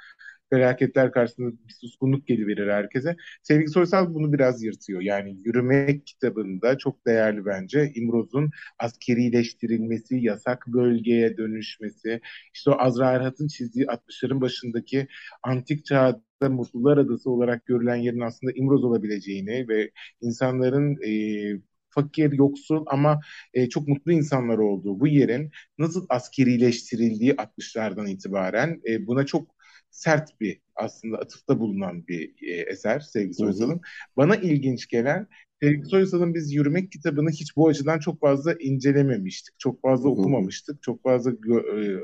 felaketler 0.51 1.13
karşısında 1.13 1.51
bir 1.69 1.73
suskunluk 1.81 2.27
geliverir 2.27 2.69
herkese. 2.71 3.17
Sevgi 3.43 3.69
Soysal 3.69 4.15
bunu 4.15 4.33
biraz 4.33 4.63
yırtıyor. 4.63 5.01
Yani 5.01 5.37
Yürümek 5.45 6.07
kitabında 6.07 6.79
çok 6.79 7.07
değerli 7.07 7.47
bence. 7.47 7.93
İmroz'un 7.95 8.51
askerileştirilmesi, 8.79 10.17
yasak 10.17 10.67
bölgeye 10.67 11.37
dönüşmesi, 11.37 12.21
işte 12.55 12.71
o 12.71 12.75
Azra 12.79 13.11
Erhat'ın 13.13 13.49
çizdiği 13.49 13.87
60'ların 13.87 14.41
başındaki 14.41 15.07
antik 15.43 15.85
çağda 15.85 16.49
Mutlular 16.49 16.99
Adası 16.99 17.31
olarak 17.31 17.67
görülen 17.67 17.97
yerin 17.97 18.21
aslında 18.21 18.53
İmroz 18.57 18.85
olabileceğini 18.85 19.69
ve 19.69 19.91
insanların 20.21 20.97
e, 21.03 21.61
fakir, 21.91 22.33
yoksul 22.33 22.85
ama 22.87 23.21
e, 23.55 23.69
çok 23.69 23.89
mutlu 23.89 24.13
insanlar 24.13 24.59
olduğu 24.59 25.01
bu 25.01 25.07
yerin 25.09 25.51
nasıl 25.79 26.07
askerileştirildiği 26.09 27.35
60'lardan 27.35 28.09
itibaren 28.11 28.81
e, 28.89 29.07
buna 29.07 29.27
çok 29.27 29.58
sert 29.91 30.41
bir 30.41 30.61
aslında 30.77 31.19
atıfta 31.19 31.61
bulunan 31.61 32.07
bir 32.07 32.35
e, 32.43 32.53
eser 32.53 33.01
Sevgi 33.01 33.35
Soysal'ın. 33.35 33.81
Bana 34.17 34.37
ilginç 34.37 34.89
gelen 34.89 35.27
Sevgi 35.63 35.85
Soysal'ın 35.85 36.35
biz 36.35 36.55
Yürümek 36.55 36.93
kitabını 36.93 37.31
hiç 37.31 37.57
bu 37.57 37.69
açıdan 37.69 37.99
çok 37.99 38.21
fazla 38.21 38.55
incelememiştik. 38.55 39.59
Çok 39.59 39.83
fazla 39.83 40.09
okumamıştık. 40.09 40.83
Çok 40.83 41.03
fazla 41.03 41.31
e, 41.31 41.99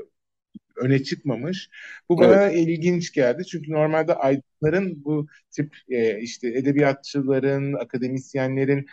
öne 0.75 1.03
çıkmamış. 1.03 1.69
Bu 2.09 2.17
bana 2.17 2.49
evet. 2.49 2.67
ilginç 2.67 3.13
geldi. 3.13 3.45
Çünkü 3.45 3.71
normalde 3.71 4.13
aydınların 4.13 5.03
bu 5.05 5.27
tip 5.51 5.75
e, 5.89 6.19
işte 6.21 6.47
edebiyatçıların, 6.47 7.73
akademisyenlerin 7.73 8.85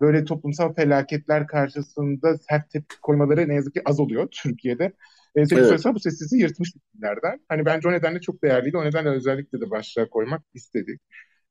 böyle 0.00 0.24
toplumsal 0.24 0.74
felaketler 0.74 1.46
karşısında 1.46 2.38
sert 2.38 2.70
tepki 2.70 3.00
koymaları 3.00 3.48
ne 3.48 3.54
yazık 3.54 3.74
ki 3.74 3.82
az 3.84 4.00
oluyor 4.00 4.28
Türkiye'de. 4.30 4.92
E, 5.36 5.46
Sevgi 5.46 5.60
evet. 5.60 5.68
Soysal 5.68 5.94
bu 5.94 6.00
sessizliği 6.00 6.42
yırtmış 6.42 6.72
isimlerden. 6.76 7.40
Hani 7.48 7.64
bence 7.64 7.88
o 7.88 7.92
nedenle 7.92 8.20
çok 8.20 8.42
değerliydi. 8.42 8.76
O 8.76 8.84
nedenle 8.84 9.08
özellikle 9.08 9.60
de 9.60 9.70
başlığa 9.70 10.08
koymak 10.08 10.42
istedik. 10.54 11.00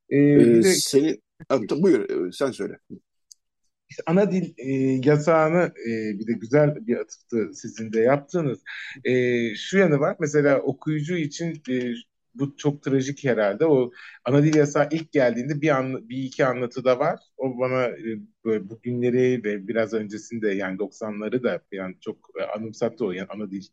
E, 0.10 0.18
ee, 0.18 0.64
de, 0.64 0.64
seni, 0.64 1.18
buyur 1.72 2.32
sen 2.32 2.52
söyle. 2.52 2.80
İşte 3.90 4.04
ana 4.06 4.32
dil 4.32 4.54
e, 4.58 4.72
yasağını 5.10 5.74
e, 5.88 6.20
bir 6.20 6.28
de 6.28 6.34
güzel 6.34 6.88
bir 6.88 6.98
atıftı 6.98 7.50
sizin 7.54 7.94
de 7.94 8.00
yaptığınız. 8.00 8.60
E, 9.04 9.56
şu 9.56 9.78
yanı 9.78 10.00
var 10.00 10.16
mesela 10.20 10.60
okuyucu 10.60 11.18
için 11.18 11.62
e, 11.70 11.94
bu 12.40 12.58
çok 12.58 12.84
trajik 12.84 13.24
herhalde. 13.24 13.66
O 13.66 13.92
ana 14.26 14.44
dil 14.44 14.56
yasağı 14.56 14.88
ilk 14.92 15.12
geldiğinde 15.12 15.62
bir 15.62 15.70
an, 15.78 16.10
bir 16.10 16.24
iki 16.24 16.46
anlatı 16.46 16.84
da 16.86 17.00
var. 17.00 17.20
O 17.38 17.60
bana 17.60 17.84
e, 17.84 18.20
böyle 18.46 18.70
bugünleri 18.70 19.44
ve 19.44 19.68
biraz 19.68 19.94
öncesinde 19.94 20.50
yani 20.50 20.80
90'ları 20.80 21.44
da 21.44 21.62
yani 21.72 21.96
çok 22.02 22.18
e, 22.40 22.44
anımsattı 22.44 23.06
o 23.06 23.12
yani 23.12 23.28
ana 23.30 23.52
dil 23.52 23.64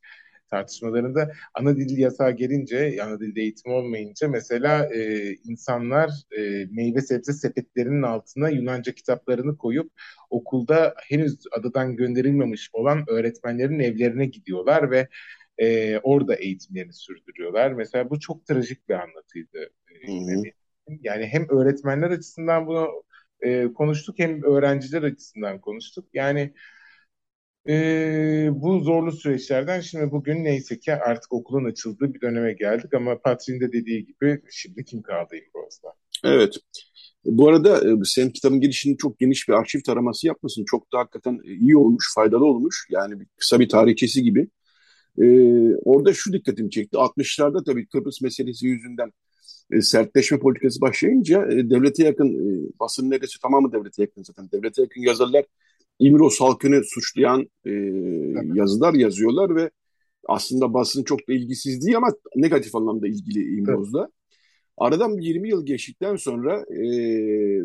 tartışmalarında 0.50 1.32
ana 1.54 1.76
dil 1.76 1.98
yasağı 1.98 2.30
gelince, 2.30 2.98
ana 3.02 3.20
dilde 3.20 3.40
eğitim 3.40 3.72
olmayınca 3.72 4.28
mesela 4.28 4.94
e, 4.94 5.32
insanlar 5.34 6.10
e, 6.38 6.66
meyve 6.70 7.00
sebze 7.00 7.32
sepetlerinin 7.32 8.02
altına 8.02 8.48
Yunanca 8.48 8.92
kitaplarını 8.92 9.58
koyup 9.58 9.92
okulda 10.30 10.94
henüz 11.08 11.38
adadan 11.58 11.96
gönderilmemiş 11.96 12.70
olan 12.72 13.04
öğretmenlerin 13.08 13.78
evlerine 13.80 14.26
gidiyorlar 14.26 14.90
ve 14.90 15.08
e, 15.58 15.98
orada 15.98 16.34
eğitimlerini 16.34 16.92
sürdürüyorlar. 16.92 17.72
Mesela 17.72 18.10
bu 18.10 18.20
çok 18.20 18.46
trajik 18.46 18.88
bir 18.88 18.94
anlatıydı. 18.94 19.70
E, 20.08 20.12
yani 21.00 21.26
hem 21.26 21.48
öğretmenler 21.48 22.10
açısından 22.10 22.66
bunu 22.66 23.04
e, 23.40 23.72
konuştuk 23.72 24.18
hem 24.18 24.42
öğrenciler 24.42 25.02
açısından 25.02 25.60
konuştuk. 25.60 26.04
Yani 26.14 26.54
e, 27.68 28.48
bu 28.52 28.80
zorlu 28.80 29.12
süreçlerden 29.12 29.80
şimdi 29.80 30.10
bugün 30.10 30.44
neyse 30.44 30.78
ki 30.78 30.94
artık 30.94 31.32
okulun 31.32 31.64
açıldığı 31.64 32.14
bir 32.14 32.20
döneme 32.20 32.52
geldik 32.52 32.94
ama 32.94 33.18
Patrick'in 33.18 33.60
de 33.60 33.72
dediği 33.72 34.06
gibi 34.06 34.40
şimdi 34.50 34.84
kim 34.84 35.02
kaldı 35.02 35.36
İmroz'da? 35.36 35.88
Evet. 36.24 36.56
Bu 37.24 37.48
arada 37.48 37.76
e, 37.78 37.94
senin 38.04 38.30
kitabın 38.30 38.60
girişinde 38.60 38.96
çok 38.96 39.18
geniş 39.18 39.48
bir 39.48 39.52
arşiv 39.52 39.80
taraması 39.80 40.26
yapmasın. 40.26 40.64
Çok 40.66 40.92
da 40.92 40.98
hakikaten 40.98 41.40
iyi 41.44 41.76
olmuş, 41.76 42.14
faydalı 42.14 42.44
olmuş. 42.44 42.86
Yani 42.90 43.14
kısa 43.36 43.60
bir 43.60 43.68
tarihçesi 43.68 44.22
gibi. 44.22 44.48
Ee, 45.22 45.76
orada 45.76 46.14
şu 46.14 46.32
dikkatimi 46.32 46.70
çekti. 46.70 46.96
60'larda 46.96 47.64
tabii 47.64 47.86
Kıbrıs 47.86 48.20
meselesi 48.20 48.66
yüzünden 48.66 49.12
e, 49.70 49.80
sertleşme 49.80 50.38
politikası 50.38 50.80
başlayınca 50.80 51.46
e, 51.46 51.70
devlete 51.70 52.04
yakın, 52.04 52.28
e, 52.28 52.70
basın 52.80 53.10
neredeyse 53.10 53.38
tamamı 53.42 53.72
devlete 53.72 54.02
yakın 54.02 54.22
zaten. 54.22 54.48
Devlete 54.52 54.82
yakın 54.82 55.00
yazarlar 55.00 55.44
İmros 55.98 56.40
halkını 56.40 56.82
suçlayan 56.84 57.48
e, 57.66 57.70
yazılar 58.54 58.94
yazıyorlar 58.94 59.56
ve 59.56 59.70
aslında 60.28 60.74
basın 60.74 61.04
çok 61.04 61.28
da 61.28 61.32
ilgisiz 61.32 61.86
değil 61.86 61.96
ama 61.96 62.08
negatif 62.36 62.74
anlamda 62.74 63.08
ilgili 63.08 63.58
İmroz'da. 63.58 64.00
Evet. 64.00 64.10
Aradan 64.78 65.18
20 65.18 65.48
yıl 65.48 65.66
geçtikten 65.66 66.16
sonra 66.16 66.60
e, 66.60 66.82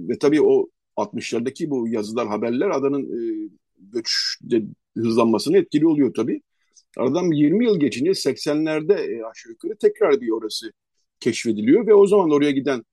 ve 0.07 0.19
tabii 0.19 0.41
o 0.41 0.69
60'lardaki 0.97 1.69
bu 1.69 1.87
yazılar, 1.87 2.27
haberler 2.27 2.69
adanın 2.69 3.03
e, 3.03 3.49
göçte 3.79 4.63
hızlanmasını 4.97 5.57
etkili 5.57 5.87
oluyor 5.87 6.13
tabii. 6.13 6.41
Aradan 6.99 7.31
20 7.31 7.65
yıl 7.65 7.79
geçince 7.79 8.11
80'lerde 8.11 8.93
e, 8.93 9.25
aşağı 9.25 9.51
yukarı 9.51 9.75
tekrar 9.77 10.21
bir 10.21 10.29
orası 10.29 10.71
keşfediliyor 11.19 11.87
ve 11.87 11.93
o 11.93 12.07
zaman 12.07 12.31
oraya 12.31 12.51
giden 12.51 12.83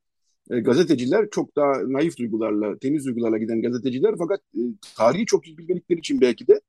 e, 0.50 0.60
gazeteciler 0.60 1.30
çok 1.30 1.56
daha 1.56 1.72
naif 1.92 2.16
duygularla, 2.16 2.78
temiz 2.78 3.06
duygularla 3.06 3.38
giden 3.38 3.62
gazeteciler 3.62 4.14
fakat 4.18 4.40
e, 4.54 4.60
tarihi 4.96 5.26
çok 5.26 5.46
iyi 5.46 5.58
bilmedikleri 5.58 5.98
için 5.98 6.20
belki 6.20 6.48
de 6.48 6.60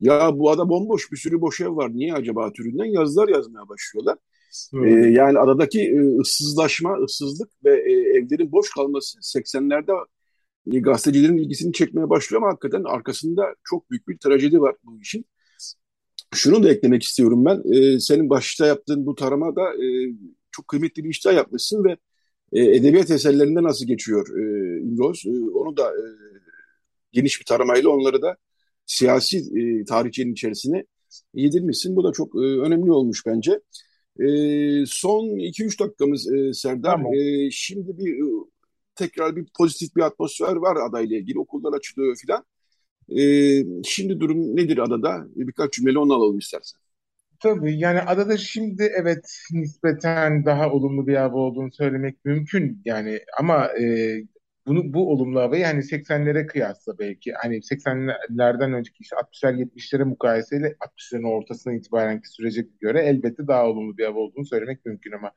ya 0.00 0.38
bu 0.38 0.50
ada 0.50 0.68
bomboş 0.68 1.12
bir 1.12 1.16
sürü 1.16 1.40
boş 1.40 1.60
ev 1.60 1.76
var 1.76 1.90
niye 1.94 2.14
acaba 2.14 2.52
türünden 2.52 2.84
yazılar 2.84 3.28
yazmaya 3.28 3.68
başlıyorlar. 3.68 4.18
E, 4.84 4.88
yani 5.10 5.38
adadaki 5.38 5.80
e, 5.82 6.18
ıssızlaşma, 6.18 6.96
ıssızlık 7.04 7.50
ve 7.64 7.70
e, 7.70 7.92
evlerin 7.92 8.52
boş 8.52 8.70
kalması 8.70 9.18
80'lerde 9.18 10.06
e, 10.72 10.78
gazetecilerin 10.78 11.36
ilgisini 11.36 11.72
çekmeye 11.72 12.10
başlıyor 12.10 12.42
ama 12.42 12.50
hakikaten 12.50 12.84
arkasında 12.84 13.54
çok 13.64 13.90
büyük 13.90 14.08
bir 14.08 14.18
trajedi 14.18 14.60
var 14.60 14.74
bu 14.84 15.00
işin. 15.00 15.24
Şunu 16.36 16.62
da 16.62 16.70
eklemek 16.70 17.02
istiyorum 17.02 17.44
ben. 17.44 17.62
E, 17.72 18.00
senin 18.00 18.30
başta 18.30 18.66
yaptığın 18.66 19.06
bu 19.06 19.14
tarama 19.14 19.56
da 19.56 19.74
e, 19.84 19.86
çok 20.50 20.68
kıymetli 20.68 21.04
bir 21.04 21.10
işler 21.10 21.32
yapmışsın 21.32 21.84
ve 21.84 21.96
e, 22.52 22.76
edebiyat 22.76 23.10
eserlerinde 23.10 23.62
nasıl 23.62 23.86
geçiyor 23.86 24.28
e, 24.38 24.42
İmroz? 24.80 25.22
E, 25.26 25.50
onu 25.50 25.76
da 25.76 25.90
e, 25.90 26.04
geniş 27.12 27.40
bir 27.40 27.44
taramayla 27.44 27.90
onları 27.90 28.22
da 28.22 28.36
siyasi 28.86 29.38
e, 29.38 29.84
tarihçinin 29.84 30.32
içerisine 30.32 30.84
yedirmişsin. 31.34 31.96
Bu 31.96 32.04
da 32.04 32.12
çok 32.12 32.34
e, 32.34 32.38
önemli 32.38 32.92
olmuş 32.92 33.26
bence. 33.26 33.60
E, 34.20 34.26
son 34.86 35.24
2-3 35.38 35.80
dakikamız 35.80 36.32
e, 36.32 36.52
Serdar. 36.52 36.90
Tamam. 36.90 37.14
E, 37.14 37.50
şimdi 37.50 37.98
bir 37.98 38.14
e, 38.14 38.44
tekrar 38.94 39.36
bir 39.36 39.46
pozitif 39.58 39.96
bir 39.96 40.02
atmosfer 40.02 40.56
var 40.56 40.76
adayla 40.88 41.16
ilgili. 41.16 41.38
Okullar 41.38 41.72
açılıyor 41.72 42.16
filan. 42.16 42.44
E, 43.08 43.22
şimdi 43.84 44.20
durum 44.20 44.56
nedir 44.56 44.78
adada? 44.78 45.26
Birkaç 45.36 45.72
cümle 45.72 45.98
onu 45.98 46.14
alalım 46.14 46.38
istersen. 46.38 46.80
Tabii 47.40 47.78
yani 47.78 48.00
adada 48.00 48.36
şimdi 48.36 48.82
evet 48.96 49.38
nispeten 49.52 50.44
daha 50.44 50.72
olumlu 50.72 51.06
bir 51.06 51.16
hava 51.16 51.38
olduğunu 51.38 51.72
söylemek 51.72 52.24
mümkün 52.24 52.82
yani 52.84 53.20
ama 53.40 53.68
e, 53.80 54.16
bunu 54.66 54.94
bu 54.94 55.12
olumlu 55.12 55.40
havayı 55.40 55.64
hani 55.64 55.82
80'lere 55.82 56.46
kıyasla 56.46 56.98
belki 56.98 57.32
hani 57.32 57.62
80'lerden 57.62 58.72
önceki 58.72 58.96
işte 59.00 59.16
60'lar 59.16 59.54
70'lere 59.54 60.04
mukayeseyle 60.04 60.76
60'ların 60.80 61.28
ortasına 61.28 61.74
itibarenki 61.74 62.28
sürece 62.28 62.66
göre 62.80 63.00
elbette 63.00 63.46
daha 63.46 63.66
olumlu 63.66 63.98
bir 63.98 64.04
hava 64.04 64.18
olduğunu 64.18 64.46
söylemek 64.46 64.86
mümkün 64.86 65.12
ama 65.12 65.32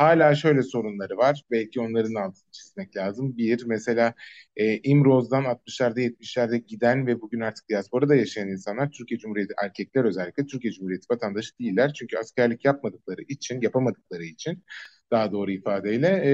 hala 0.00 0.34
şöyle 0.34 0.62
sorunları 0.62 1.16
var. 1.16 1.42
Belki 1.50 1.80
onların 1.80 2.14
altını 2.14 2.50
çizmek 2.52 2.96
lazım. 2.96 3.36
Bir, 3.36 3.64
mesela 3.66 4.14
e, 4.56 4.78
İmroz'dan 4.78 5.44
60'larda 5.44 6.00
70'lerde 6.00 6.56
giden 6.56 7.06
ve 7.06 7.20
bugün 7.20 7.40
artık 7.40 7.68
diasporada 7.68 8.14
yaşayan 8.14 8.48
insanlar 8.48 8.90
Türkiye 8.90 9.18
Cumhuriyeti 9.20 9.54
erkekler 9.64 10.04
özellikle 10.04 10.46
Türkiye 10.46 10.72
Cumhuriyeti 10.72 11.06
vatandaşı 11.10 11.58
değiller. 11.58 11.92
Çünkü 11.92 12.18
askerlik 12.18 12.64
yapmadıkları 12.64 13.22
için, 13.28 13.60
yapamadıkları 13.60 14.24
için 14.24 14.64
daha 15.10 15.32
doğru 15.32 15.50
ifadeyle 15.50 16.08
e, 16.08 16.32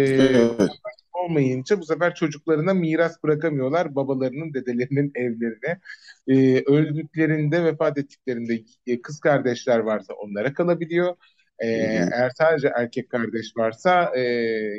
olmayınca 1.13 1.81
bu 1.81 1.85
sefer 1.85 2.15
çocuklarına 2.15 2.75
miras 2.75 3.23
bırakamıyorlar 3.23 3.95
babalarının, 3.95 4.55
dedelerinin 4.55 5.13
evlerine. 5.15 5.81
E, 6.29 6.63
öldüklerinde, 6.65 7.65
vefat 7.65 7.99
ettiklerinde 7.99 8.65
e, 8.87 9.03
kız 9.03 9.21
kardeşler 9.21 9.79
varsa 9.79 10.15
onlara 10.15 10.55
kalabiliyor. 10.55 11.17
E, 11.59 11.69
eğer 12.13 12.31
sadece 12.39 12.69
erkek 12.77 13.11
kardeş 13.11 13.57
varsa 13.57 14.13
e, 14.17 14.21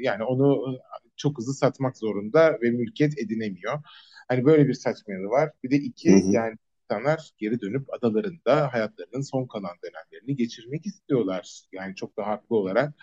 yani 0.02 0.24
onu 0.24 0.78
çok 1.18 1.38
hızlı 1.38 1.54
satmak 1.54 1.98
zorunda 1.98 2.58
ve 2.62 2.72
mülkiyet 2.72 3.20
edinemiyor. 3.20 3.80
Hani 4.28 4.46
böyle 4.46 4.68
bir 4.68 4.74
saçmalığı 4.74 5.30
var. 5.30 5.52
Bir 5.64 5.72
de 5.72 5.76
iki 5.76 6.12
Hı 6.12 6.16
hı. 6.16 6.32
yani 6.32 6.56
insanlar 6.92 7.32
geri 7.38 7.62
dönüp 7.62 7.94
adalarında 7.94 8.74
hayatlarının 8.74 9.22
son 9.22 9.48
kalan 9.48 9.76
dönemlerini 9.84 10.36
geçirmek 10.36 10.86
istiyorlar. 10.86 11.62
Yani 11.72 11.96
çok 11.96 12.18
da 12.18 12.28
haklı 12.28 12.56
olarak 12.56 12.94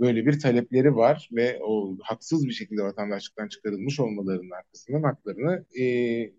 böyle 0.00 0.26
bir 0.26 0.40
talepleri 0.40 0.96
var 0.96 1.28
ve 1.32 1.58
o 1.62 1.96
haksız 2.02 2.46
bir 2.46 2.52
şekilde 2.52 2.82
vatandaşlıktan 2.82 3.48
çıkarılmış 3.48 4.00
olmalarının 4.00 4.50
arkasından 4.50 5.02
haklarını 5.02 5.64
e, 5.74 5.84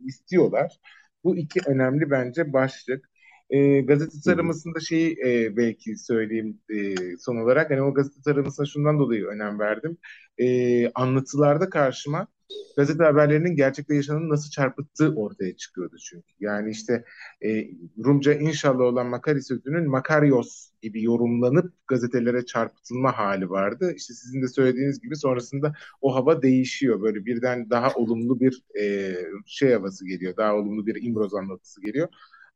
istiyorlar. 0.06 0.80
Bu 1.24 1.38
iki 1.38 1.60
önemli 1.68 2.12
bence 2.12 2.54
başlık. 2.54 3.10
E, 3.50 3.82
gazete 3.82 4.18
taramasında 4.26 4.80
şeyi 4.80 5.18
e, 5.26 5.58
belki 5.58 5.98
söyleyeyim 5.98 6.60
e, 6.70 6.96
son 7.18 7.38
olarak. 7.38 7.72
Hani 7.72 7.82
o 7.82 7.94
gazete 7.94 8.22
taramasına 8.26 8.66
şundan 8.66 9.00
dolayı 9.00 9.26
önem 9.26 9.60
verdim. 9.60 9.98
E, 10.38 10.90
anlatılarda 10.92 11.70
karşıma 11.70 12.28
gazete 12.78 13.04
haberlerinin 13.04 13.56
gerçekte 13.56 13.96
yaşananın 13.96 14.30
nasıl 14.30 14.50
çarpıttığı 14.50 15.16
ortaya 15.16 15.56
çıkıyordu 15.58 15.96
çünkü. 16.10 16.34
Yani 16.40 16.72
işte 16.72 17.04
e, 17.46 17.68
Rumca 18.06 18.34
inşallah 18.34 18.80
olan 18.80 19.08
Makari 19.08 19.44
sözünün 19.44 19.90
Makarios 19.90 20.70
gibi 20.82 21.04
yorumlanıp 21.04 21.74
gazetelere 21.88 22.46
çarpıtılma 22.46 23.18
hali 23.18 23.50
vardı. 23.50 23.94
İşte 23.96 24.14
sizin 24.14 24.42
de 24.42 24.48
söylediğiniz 24.48 25.02
gibi 25.02 25.16
sonrasında 25.16 25.74
o 26.02 26.16
hava 26.16 26.42
değişiyor. 26.42 27.02
Böyle 27.02 27.26
birden 27.26 27.70
daha 27.70 27.94
olumlu 27.94 28.40
bir 28.40 28.64
e, 28.82 29.16
şey 29.46 29.74
havası 29.74 30.08
geliyor. 30.08 30.38
Daha 30.38 30.56
olumlu 30.56 30.86
bir 30.86 31.04
İmroz 31.04 31.34
anlatısı 31.34 31.82
geliyor. 31.82 32.08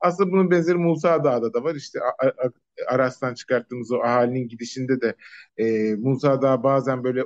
Aslında 0.02 0.32
bunun 0.32 0.52
benzeri 0.52 0.78
Musa 0.78 1.24
Dağ'da 1.24 1.54
da 1.54 1.64
var. 1.64 1.76
İşte 1.76 2.00
Aras'tan 2.88 3.34
çıkarttığımız 3.34 3.92
o 3.92 4.00
ahalinin 4.02 4.48
gidişinde 4.48 5.02
de 5.02 5.16
e, 5.58 5.96
Musa 5.96 6.42
Dağ 6.42 6.64
bazen 6.64 7.04
böyle 7.04 7.24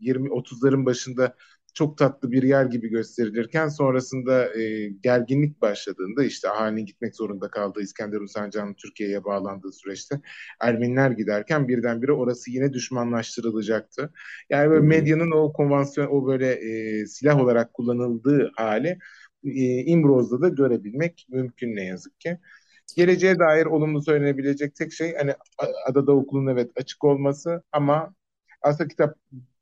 20-30'ların 0.00 0.86
başında 0.86 1.34
çok 1.74 1.98
tatlı 1.98 2.30
bir 2.32 2.42
yer 2.42 2.64
gibi 2.66 2.88
gösterilirken 2.88 3.68
sonrasında 3.68 4.54
e, 4.60 4.88
gerginlik 4.88 5.62
başladığında 5.62 6.24
işte 6.24 6.50
ahalinin 6.50 6.86
gitmek 6.86 7.16
zorunda 7.16 7.50
kaldığı 7.50 7.80
İskenderun 7.80 8.26
Sancağı'nın 8.26 8.74
Türkiye'ye 8.74 9.24
bağlandığı 9.24 9.72
süreçte 9.72 10.20
Ermeniler 10.60 11.10
giderken 11.10 11.68
birdenbire 11.68 12.12
orası 12.12 12.50
yine 12.50 12.72
düşmanlaştırılacaktı. 12.72 14.12
Yani 14.50 14.70
böyle 14.70 14.86
medyanın 14.86 15.30
o 15.30 15.52
konvansiyon 15.52 16.06
o 16.10 16.26
böyle 16.26 16.52
e, 16.52 17.06
silah 17.06 17.40
olarak 17.40 17.74
kullanıldığı 17.74 18.52
hali 18.56 18.98
e, 19.44 19.84
İmroz'da 19.84 20.40
da 20.40 20.48
görebilmek 20.48 21.26
mümkün 21.30 21.76
ne 21.76 21.84
yazık 21.84 22.20
ki. 22.20 22.38
Geleceğe 22.96 23.38
dair 23.38 23.66
olumlu 23.66 24.02
söylenebilecek 24.02 24.74
tek 24.76 24.92
şey 24.92 25.14
hani 25.16 25.34
adada 25.86 26.12
okulun 26.12 26.46
evet 26.46 26.70
açık 26.76 27.04
olması 27.04 27.62
ama 27.72 28.14
aslında 28.62 28.88
kitap 28.88 29.16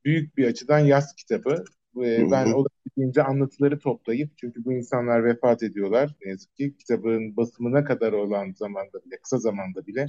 büyük 0.05 0.37
bir 0.37 0.47
açıdan 0.47 0.79
yaz 0.79 1.15
kitabı. 1.15 1.63
Ee, 1.97 2.31
ben 2.31 2.51
olabildiğince 2.51 3.23
anlatıları 3.23 3.79
toplayıp 3.79 4.37
çünkü 4.37 4.65
bu 4.65 4.73
insanlar 4.73 5.25
vefat 5.25 5.63
ediyorlar 5.63 6.15
ne 6.25 6.31
yazık 6.31 6.55
ki 6.55 6.77
kitabın 6.77 7.37
basımına 7.37 7.83
kadar 7.83 8.13
olan 8.13 8.53
zamanda 8.53 9.05
bile 9.05 9.17
kısa 9.21 9.37
zamanda 9.37 9.87
bile 9.87 10.05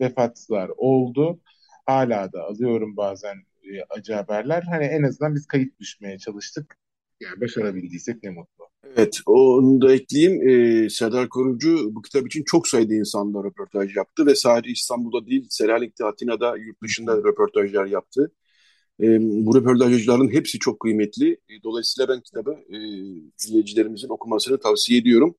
vefatlar 0.00 0.70
oldu. 0.76 1.40
Hala 1.86 2.32
da 2.32 2.42
alıyorum 2.44 2.96
bazen 2.96 3.36
e, 3.62 3.82
acı 3.90 4.14
haberler. 4.14 4.62
Hani 4.62 4.84
en 4.84 5.02
azından 5.02 5.34
biz 5.34 5.46
kayıt 5.46 5.80
düşmeye 5.80 6.18
çalıştık. 6.18 6.78
Yani 7.20 7.40
başarabildiysek 7.40 8.22
ne 8.22 8.30
mutlu. 8.30 8.67
Evet, 8.96 9.18
onu 9.26 9.80
da 9.80 9.92
ekleyeyim. 9.94 10.48
Ee, 10.48 10.88
Serdar 10.90 11.28
Korucu 11.28 11.94
bu 11.94 12.02
kitap 12.02 12.26
için 12.26 12.42
çok 12.46 12.68
sayıda 12.68 12.94
insanla 12.94 13.44
röportaj 13.44 13.96
yaptı 13.96 14.26
ve 14.26 14.34
sadece 14.34 14.70
İstanbul'da 14.70 15.26
değil, 15.26 15.46
Selanik'te, 15.50 16.04
Atina'da, 16.04 16.56
yurt 16.56 16.82
dışında 16.82 17.16
röportajlar 17.16 17.86
yaptı. 17.86 18.32
Ee, 19.02 19.18
bu 19.20 19.56
röportajların 19.56 20.32
hepsi 20.32 20.58
çok 20.58 20.80
kıymetli. 20.80 21.32
Ee, 21.32 21.62
dolayısıyla 21.64 22.08
ben 22.08 22.20
kitabı 22.20 22.50
e, 22.70 22.78
izleyicilerimizin 23.44 24.08
okumasını 24.08 24.58
tavsiye 24.60 25.00
ediyorum. 25.00 25.34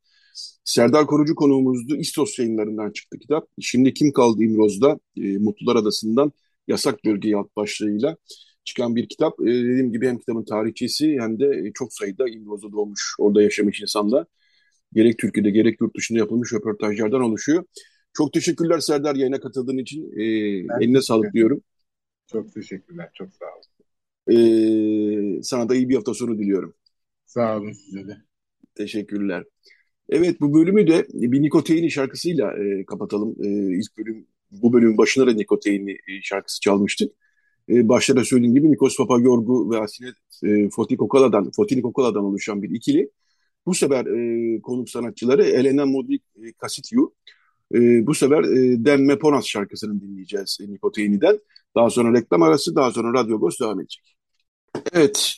Serdar 0.63 1.07
Korucu 1.07 1.35
konuğumuzdu. 1.35 1.95
İstos 1.95 2.39
yayınlarından 2.39 2.91
çıktı 2.91 3.19
kitap. 3.19 3.47
Şimdi 3.61 3.93
Kim 3.93 4.13
Kaldı 4.13 4.43
İmroz'da, 4.43 4.99
e, 5.17 5.37
Mutlular 5.37 5.75
Adası'ndan 5.75 6.31
Yasak 6.67 7.05
Bölgeyi 7.05 7.37
alt 7.37 7.55
başlığıyla 7.55 8.17
çıkan 8.70 8.95
bir 8.95 9.09
kitap. 9.09 9.39
E, 9.41 9.45
dediğim 9.45 9.91
gibi 9.91 10.07
hem 10.07 10.17
kitabın 10.20 10.45
tarihçesi 10.45 11.17
hem 11.20 11.39
de 11.39 11.45
e, 11.45 11.72
çok 11.74 11.93
sayıda 11.93 12.30
İmroz'da 12.30 12.72
doğmuş, 12.72 13.15
orada 13.20 13.41
yaşamış 13.41 13.82
insanlar. 13.82 14.26
Gerek 14.93 15.17
Türkiye'de 15.17 15.49
gerek 15.49 15.82
yurt 15.82 15.97
dışında 15.97 16.20
yapılmış 16.20 16.53
röportajlardan 16.53 17.22
oluşuyor. 17.22 17.63
Çok 18.13 18.34
teşekkürler 18.34 18.80
Serdar 18.80 19.15
yayına 19.15 19.39
katıldığın 19.39 19.78
için. 19.78 20.11
E, 20.20 20.24
eline 20.84 21.01
sağlık 21.01 21.34
diyorum. 21.34 21.61
Çok 22.28 22.53
teşekkürler. 22.53 23.09
Çok 23.13 23.30
sağ 23.34 23.45
olun. 23.45 23.80
Ee, 24.32 25.43
sana 25.43 25.70
da 25.70 25.76
iyi 25.76 25.89
bir 25.89 25.95
hafta 25.95 26.13
sonu 26.13 26.38
diliyorum. 26.39 26.74
Sağ 27.26 27.57
olun 27.57 27.72
size 27.72 28.07
de. 28.07 28.17
Teşekkürler. 28.76 29.43
Evet 30.09 30.41
bu 30.41 30.53
bölümü 30.53 30.88
de 30.88 31.07
bir 31.13 31.41
Nikoteini 31.41 31.91
şarkısıyla 31.91 32.53
e, 32.57 32.86
kapatalım. 32.86 33.36
E, 33.43 33.47
ilk 33.78 33.97
bölüm 33.97 34.28
bu 34.51 34.74
bölümün 34.74 34.97
başına 34.97 35.28
da 35.28 35.34
Nikoteini 35.34 35.91
e, 35.91 36.22
şarkısı 36.24 36.59
çalmıştık. 36.61 37.13
E, 37.70 37.89
başta 37.89 38.15
da 38.15 38.24
söylediğim 38.24 38.55
gibi 38.55 38.72
Nikos 38.72 38.97
Papagiorgu 38.97 39.72
ve 39.72 39.78
Asine 39.78 40.09
e, 40.43 40.70
Fotikokola'dan, 40.70 41.51
Fotikokola'dan 41.55 42.24
oluşan 42.24 42.63
bir 42.63 42.70
ikili. 42.70 43.09
Bu 43.65 43.74
sefer 43.74 44.05
e, 44.05 44.61
konuk 44.61 44.89
sanatçıları 44.89 45.43
Elena 45.43 45.86
Modrik 45.86 46.24
e, 46.36 46.53
Kasitiu. 46.53 47.13
E, 47.76 48.07
bu 48.07 48.15
sefer 48.15 48.43
e, 48.43 48.86
Demme 48.86 49.20
Ponas 49.20 49.45
şarkısını 49.45 50.01
dinleyeceğiz 50.01 50.57
e, 50.61 50.72
Nikoteini'den. 50.72 51.39
Daha 51.76 51.89
sonra 51.89 52.20
reklam 52.20 52.41
arası, 52.41 52.76
daha 52.76 52.91
sonra 52.91 53.24
Radyo 53.24 53.39
Ghost 53.39 53.61
devam 53.61 53.80
edecek. 53.80 54.15
Evet, 54.93 55.34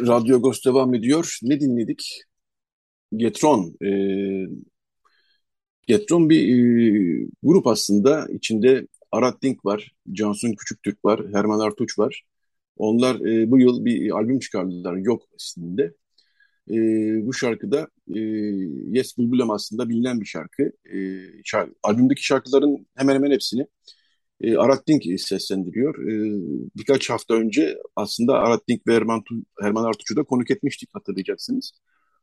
Radyo 0.00 0.42
Ghost 0.42 0.66
devam 0.66 0.94
ediyor. 0.94 1.38
Ne 1.42 1.60
dinledik? 1.60 2.22
Getron. 3.16 3.76
E, 3.84 3.90
Getron 5.86 6.30
bir 6.30 6.42
e, 6.48 7.28
grup 7.42 7.66
aslında. 7.66 8.26
İçinde 8.32 8.86
Arat 9.12 9.42
Dink 9.42 9.64
var, 9.64 9.92
Cansun 10.12 10.52
Küçüktürk 10.54 11.04
var, 11.04 11.20
Herman 11.32 11.60
Artuç 11.60 11.98
var. 11.98 12.24
Onlar 12.76 13.20
e, 13.20 13.50
bu 13.50 13.60
yıl 13.60 13.84
bir 13.84 14.10
albüm 14.10 14.38
çıkardılar. 14.38 14.96
Yok 14.96 15.22
aslında. 15.36 15.82
E, 16.70 16.76
bu 17.26 17.34
şarkıda 17.34 17.88
e, 18.14 18.20
Yes 18.98 19.18
Bülbülem 19.18 19.50
aslında 19.50 19.88
bilinen 19.88 20.20
bir 20.20 20.26
şarkı. 20.26 20.62
E, 20.94 20.98
şarkı. 21.44 21.74
Albümdeki 21.82 22.24
şarkıların 22.26 22.86
hemen 22.96 23.14
hemen 23.14 23.30
hepsini 23.30 23.66
e, 24.40 24.56
Arat 24.56 24.88
Dink 24.88 25.20
seslendiriyor. 25.20 25.94
E, 26.08 26.14
birkaç 26.76 27.10
hafta 27.10 27.34
önce 27.34 27.78
aslında 27.96 28.34
Arat 28.34 28.68
Dink 28.68 28.86
ve 28.86 28.94
Herman, 28.94 29.24
Herman 29.60 29.84
Artuç'u 29.84 30.16
da 30.16 30.22
konuk 30.24 30.50
etmiştik 30.50 30.88
hatırlayacaksınız. 30.92 31.72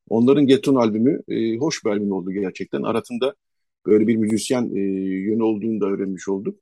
Onların 0.09 0.47
Geton 0.47 0.75
albümü 0.75 1.21
e, 1.27 1.57
hoş 1.57 1.85
bir 1.85 1.89
albüm 1.89 2.11
oldu 2.11 2.31
gerçekten. 2.31 2.83
Arat'ın 2.83 3.19
da 3.21 3.35
böyle 3.85 4.07
bir 4.07 4.15
müzisyen 4.15 4.75
e, 4.75 4.79
yönü 5.29 5.43
olduğunu 5.43 5.81
da 5.81 5.85
öğrenmiş 5.85 6.27
olduk. 6.29 6.59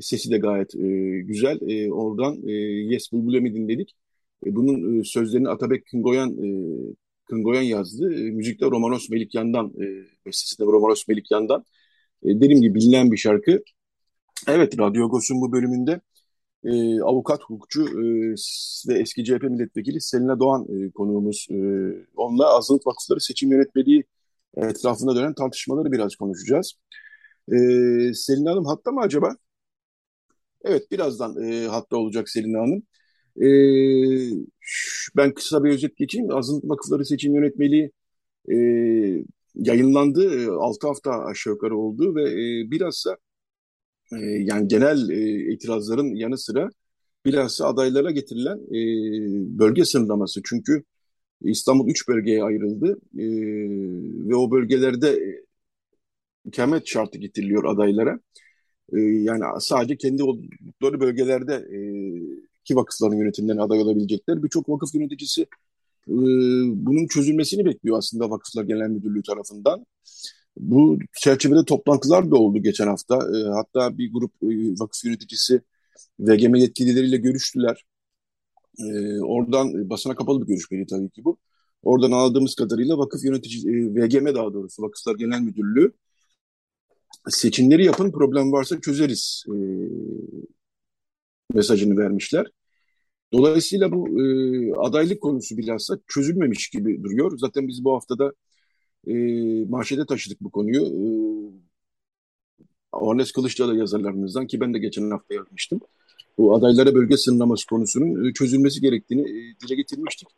Sesi 0.00 0.30
de 0.30 0.38
gayet 0.38 0.74
e, 0.74 1.20
güzel. 1.20 1.58
E, 1.68 1.92
oradan 1.92 2.48
e, 2.48 2.52
Yes 2.92 3.12
Bulbulem'i 3.12 3.54
dinledik. 3.54 3.96
E, 4.46 4.56
bunun 4.56 5.00
e, 5.00 5.04
sözlerini 5.04 5.48
Atabek 5.48 5.86
Kıngoyan, 5.86 6.30
e, 6.30 6.48
Kıngoyan 7.24 7.62
yazdı. 7.62 8.14
E, 8.14 8.30
müzikte 8.30 8.66
Romanos 8.66 9.10
Melikyan'dan, 9.10 9.66
e, 9.66 9.86
bestesi 10.26 10.58
de 10.58 10.64
Romanos 10.64 11.08
Melikyan'dan. 11.08 11.64
E, 12.22 12.28
dediğim 12.40 12.62
gibi 12.62 12.74
bilinen 12.74 13.12
bir 13.12 13.16
şarkı. 13.16 13.62
Evet, 14.48 14.78
Radyo 14.78 15.04
Agos'un 15.04 15.40
bu 15.40 15.52
bölümünde 15.52 16.00
e, 16.64 17.02
avukat, 17.02 17.40
hukukçu 17.42 17.82
e, 17.82 18.34
ve 18.88 18.98
eski 19.00 19.24
CHP 19.24 19.42
milletvekili 19.42 20.00
Selina 20.00 20.40
Doğan 20.40 20.66
e, 20.68 20.90
konuğumuz. 20.90 21.46
E, 21.50 21.56
onunla 22.16 22.56
azınlık 22.56 22.86
vakıfları 22.86 23.20
seçim 23.20 23.52
yönetmeliği 23.52 24.04
etrafında 24.56 25.16
dönen 25.16 25.34
tartışmaları 25.34 25.92
biraz 25.92 26.16
konuşacağız. 26.16 26.72
E, 27.52 27.56
Selin 28.14 28.46
Hanım 28.46 28.66
hatta 28.66 28.90
mı 28.90 29.00
acaba? 29.00 29.36
Evet 30.64 30.90
birazdan 30.90 31.42
e, 31.42 31.66
hatta 31.66 31.96
olacak 31.96 32.28
Selin 32.28 32.54
Hanım. 32.54 32.82
E, 33.42 33.46
ben 35.16 35.34
kısa 35.34 35.64
bir 35.64 35.70
özet 35.70 35.96
geçeyim. 35.96 36.30
Azınlık 36.30 36.64
Vakıfları 36.70 37.04
Seçim 37.06 37.34
Yönetmeliği 37.34 37.90
e, 38.52 38.56
yayınlandı. 39.54 40.44
E, 40.44 40.46
6 40.48 40.86
hafta 40.86 41.24
aşağı 41.24 41.52
yukarı 41.52 41.76
oldu 41.76 42.14
ve 42.14 42.22
e, 42.22 42.70
bilhassa 42.70 43.16
e, 44.12 44.16
yani 44.18 44.68
genel 44.68 45.08
e, 45.10 45.52
itirazların 45.54 46.14
yanı 46.14 46.38
sıra 46.38 46.70
bilhassa 47.26 47.66
adaylara 47.66 48.10
getirilen 48.10 48.58
e, 48.58 49.58
bölge 49.58 49.84
sınırlaması. 49.84 50.40
Çünkü 50.44 50.84
İstanbul 51.42 51.88
üç 51.90 52.08
bölgeye 52.08 52.44
ayrıldı 52.44 52.98
e, 53.18 53.24
ve 54.28 54.36
o 54.36 54.50
bölgelerde 54.50 55.08
e, 55.10 55.44
ikamet 56.44 56.86
şartı 56.86 57.18
getiriliyor 57.18 57.64
adaylara. 57.64 58.20
E, 58.92 59.00
yani 59.00 59.44
sadece 59.60 59.96
kendi 59.96 60.22
oldukları 60.22 61.00
bölgelerde 61.00 61.54
e, 61.54 61.78
ki 62.64 62.76
vakıfların 62.76 63.16
yönetimlerine 63.16 63.62
aday 63.62 63.78
olabilecekler. 63.78 64.42
Birçok 64.42 64.68
vakıf 64.68 64.94
yöneticisi 64.94 65.42
e, 66.08 66.16
bunun 66.86 67.06
çözülmesini 67.06 67.64
bekliyor 67.64 67.98
aslında 67.98 68.30
Vakıflar 68.30 68.64
Genel 68.64 68.88
Müdürlüğü 68.88 69.22
tarafından. 69.22 69.86
Bu 70.56 70.98
çerçevede 71.20 71.64
toplantılar 71.64 72.30
da 72.30 72.36
oldu 72.36 72.62
geçen 72.62 72.86
hafta. 72.86 73.16
E, 73.16 73.48
hatta 73.48 73.98
bir 73.98 74.12
grup 74.12 74.32
e, 74.42 74.46
vakıf 74.80 75.04
yöneticisi 75.04 75.60
VGM 76.20 76.54
yetkilileriyle 76.54 77.16
görüştüler. 77.16 77.84
E, 78.78 79.20
oradan 79.20 79.90
basına 79.90 80.14
kapalı 80.14 80.42
bir 80.42 80.46
görüşmeydi 80.46 80.86
tabii 80.86 81.10
ki 81.10 81.24
bu. 81.24 81.38
Oradan 81.82 82.12
aldığımız 82.12 82.54
kadarıyla 82.54 82.98
vakıf 82.98 83.24
yönetici, 83.24 83.62
e, 83.68 83.94
VGM 83.94 84.34
daha 84.34 84.54
doğrusu 84.54 84.82
Vakıflar 84.82 85.14
Genel 85.14 85.40
Müdürlüğü 85.40 85.92
seçimleri 87.28 87.84
yapın 87.84 88.10
problem 88.12 88.52
varsa 88.52 88.80
çözeriz 88.80 89.44
e, 89.48 89.56
mesajını 91.54 91.96
vermişler. 91.96 92.46
Dolayısıyla 93.32 93.92
bu 93.92 94.08
e, 94.22 94.24
adaylık 94.74 95.20
konusu 95.20 95.56
bilhassa 95.58 95.98
çözülmemiş 96.06 96.68
gibi 96.68 97.02
duruyor. 97.02 97.38
Zaten 97.38 97.68
biz 97.68 97.84
bu 97.84 97.94
haftada 97.94 98.32
e, 99.06 99.14
manşete 99.68 100.06
taşıdık 100.06 100.40
bu 100.40 100.50
konuyu. 100.50 100.82
E, 100.82 101.02
Ornes 102.92 103.32
Kılıçdaroğlu 103.32 103.76
yazarlarımızdan 103.76 104.46
ki 104.46 104.60
ben 104.60 104.74
de 104.74 104.78
geçen 104.78 105.10
hafta 105.10 105.34
yazmıştım. 105.34 105.80
Bu 106.38 106.54
adaylara 106.54 106.94
bölge 106.94 107.16
sınırlaması 107.16 107.66
konusunun 107.66 108.24
e, 108.24 108.32
çözülmesi 108.32 108.80
gerektiğini 108.80 109.22
e, 109.22 109.54
dile 109.60 109.74
getirmiştik. 109.74 110.28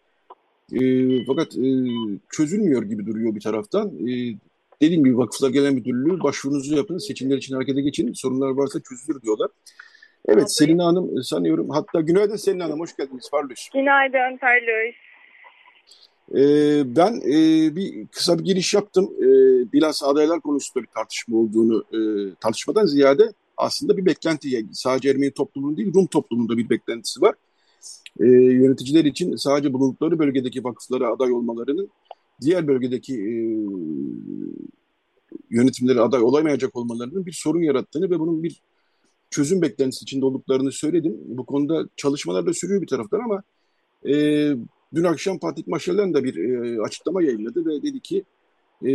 E, 0.72 0.80
fakat 1.24 1.56
e, 1.56 1.86
çözülmüyor 2.30 2.82
gibi 2.82 3.06
duruyor 3.06 3.34
bir 3.34 3.40
taraftan. 3.40 4.08
E, 4.08 4.38
dediğim 4.82 5.04
gibi 5.04 5.18
Vakıflar 5.18 5.50
Genel 5.50 5.72
Müdürlüğü 5.72 6.22
başvurunuzu 6.22 6.76
yapın, 6.76 6.98
seçimler 6.98 7.36
için 7.36 7.54
harekete 7.54 7.80
geçin, 7.80 8.12
sorunlar 8.12 8.48
varsa 8.48 8.80
çözülür 8.88 9.22
diyorlar. 9.22 9.50
Evet 10.28 10.40
Tabii. 10.40 10.50
Selin 10.50 10.78
Hanım 10.78 11.18
e, 11.18 11.22
sanıyorum. 11.22 11.70
Hatta 11.70 12.00
günaydın 12.00 12.36
Selin 12.36 12.60
Hanım, 12.60 12.80
hoş 12.80 12.96
geldiniz. 12.96 13.28
Farluş. 13.30 13.68
Günaydın 13.74 14.36
Farluş. 14.36 14.96
Ee, 16.34 16.96
ben 16.96 17.12
e, 17.16 17.36
bir 17.76 18.06
kısa 18.06 18.38
bir 18.38 18.44
giriş 18.44 18.74
yaptım. 18.74 19.10
E, 19.18 19.26
bilhassa 19.72 20.06
adaylar 20.06 20.40
konusunda 20.40 20.82
bir 20.82 20.90
tartışma 20.94 21.38
olduğunu, 21.38 21.84
e, 21.92 21.98
tartışmadan 22.40 22.86
ziyade 22.86 23.32
aslında 23.56 23.96
bir 23.96 24.06
beklenti. 24.06 24.66
Sadece 24.72 25.10
Ermeni 25.10 25.30
toplumunun 25.30 25.76
değil, 25.76 25.94
Rum 25.94 26.06
toplumunda 26.06 26.56
bir 26.56 26.70
beklentisi 26.70 27.20
var. 27.20 27.34
E, 28.20 28.26
yöneticiler 28.26 29.04
için 29.04 29.36
sadece 29.36 29.72
bulundukları 29.72 30.18
bölgedeki 30.18 30.64
vakıflara 30.64 31.08
aday 31.08 31.32
olmalarının 31.32 31.90
diğer 32.42 32.68
bölgedeki 32.68 33.14
e, 33.14 33.34
yönetimlere 35.50 36.00
aday 36.00 36.22
olamayacak 36.22 36.76
olmalarının 36.76 37.26
bir 37.26 37.32
sorun 37.32 37.62
yarattığını 37.62 38.10
ve 38.10 38.18
bunun 38.18 38.42
bir 38.42 38.62
çözüm 39.30 39.62
beklentisi 39.62 40.02
içinde 40.02 40.24
olduklarını 40.24 40.72
söyledim. 40.72 41.16
Bu 41.24 41.46
konuda 41.46 41.88
çalışmalar 41.96 42.46
da 42.46 42.54
sürüyor 42.54 42.82
bir 42.82 42.86
taraftan 42.86 43.20
ama 43.20 43.42
e, 44.06 44.14
dün 44.94 45.04
akşam 45.04 45.38
Patrik 45.38 45.66
Maşelen 45.66 46.14
de 46.14 46.24
bir 46.24 46.36
e, 46.36 46.80
açıklama 46.82 47.22
yayınladı 47.22 47.66
ve 47.66 47.82
dedi 47.82 48.00
ki 48.00 48.24
e, 48.84 48.92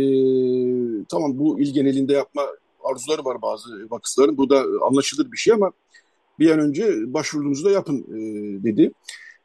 tamam 1.08 1.38
bu 1.38 1.60
il 1.60 1.74
genelinde 1.74 2.12
yapma 2.12 2.42
arzuları 2.84 3.24
var 3.24 3.42
bazı 3.42 3.90
vakıfların. 3.90 4.36
Bu 4.36 4.50
da 4.50 4.64
anlaşılır 4.86 5.32
bir 5.32 5.36
şey 5.36 5.54
ama 5.54 5.72
bir 6.38 6.50
an 6.50 6.60
önce 6.60 7.14
başvurunuzu 7.14 7.64
da 7.64 7.70
yapın 7.70 7.98
e, 7.98 8.18
dedi. 8.64 8.92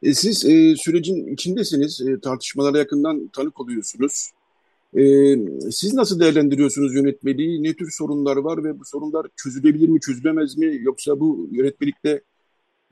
E, 0.04 0.12
siz 0.12 0.44
e, 0.44 0.76
sürecin 0.76 1.26
içindesiniz, 1.34 2.08
e, 2.08 2.20
tartışmalara 2.20 2.78
yakından 2.78 3.28
tanık 3.28 3.60
oluyorsunuz. 3.60 4.30
E, 4.96 5.02
siz 5.70 5.94
nasıl 5.94 6.20
değerlendiriyorsunuz 6.20 6.94
yönetmeliği? 6.94 7.62
Ne 7.62 7.74
tür 7.74 7.90
sorunlar 7.90 8.36
var 8.36 8.64
ve 8.64 8.80
bu 8.80 8.84
sorunlar 8.84 9.26
çözülebilir 9.36 9.88
mi, 9.88 10.00
çözülemez 10.00 10.58
mi? 10.58 10.78
Yoksa 10.80 11.20
bu 11.20 11.48
yönetmelikte 11.52 12.20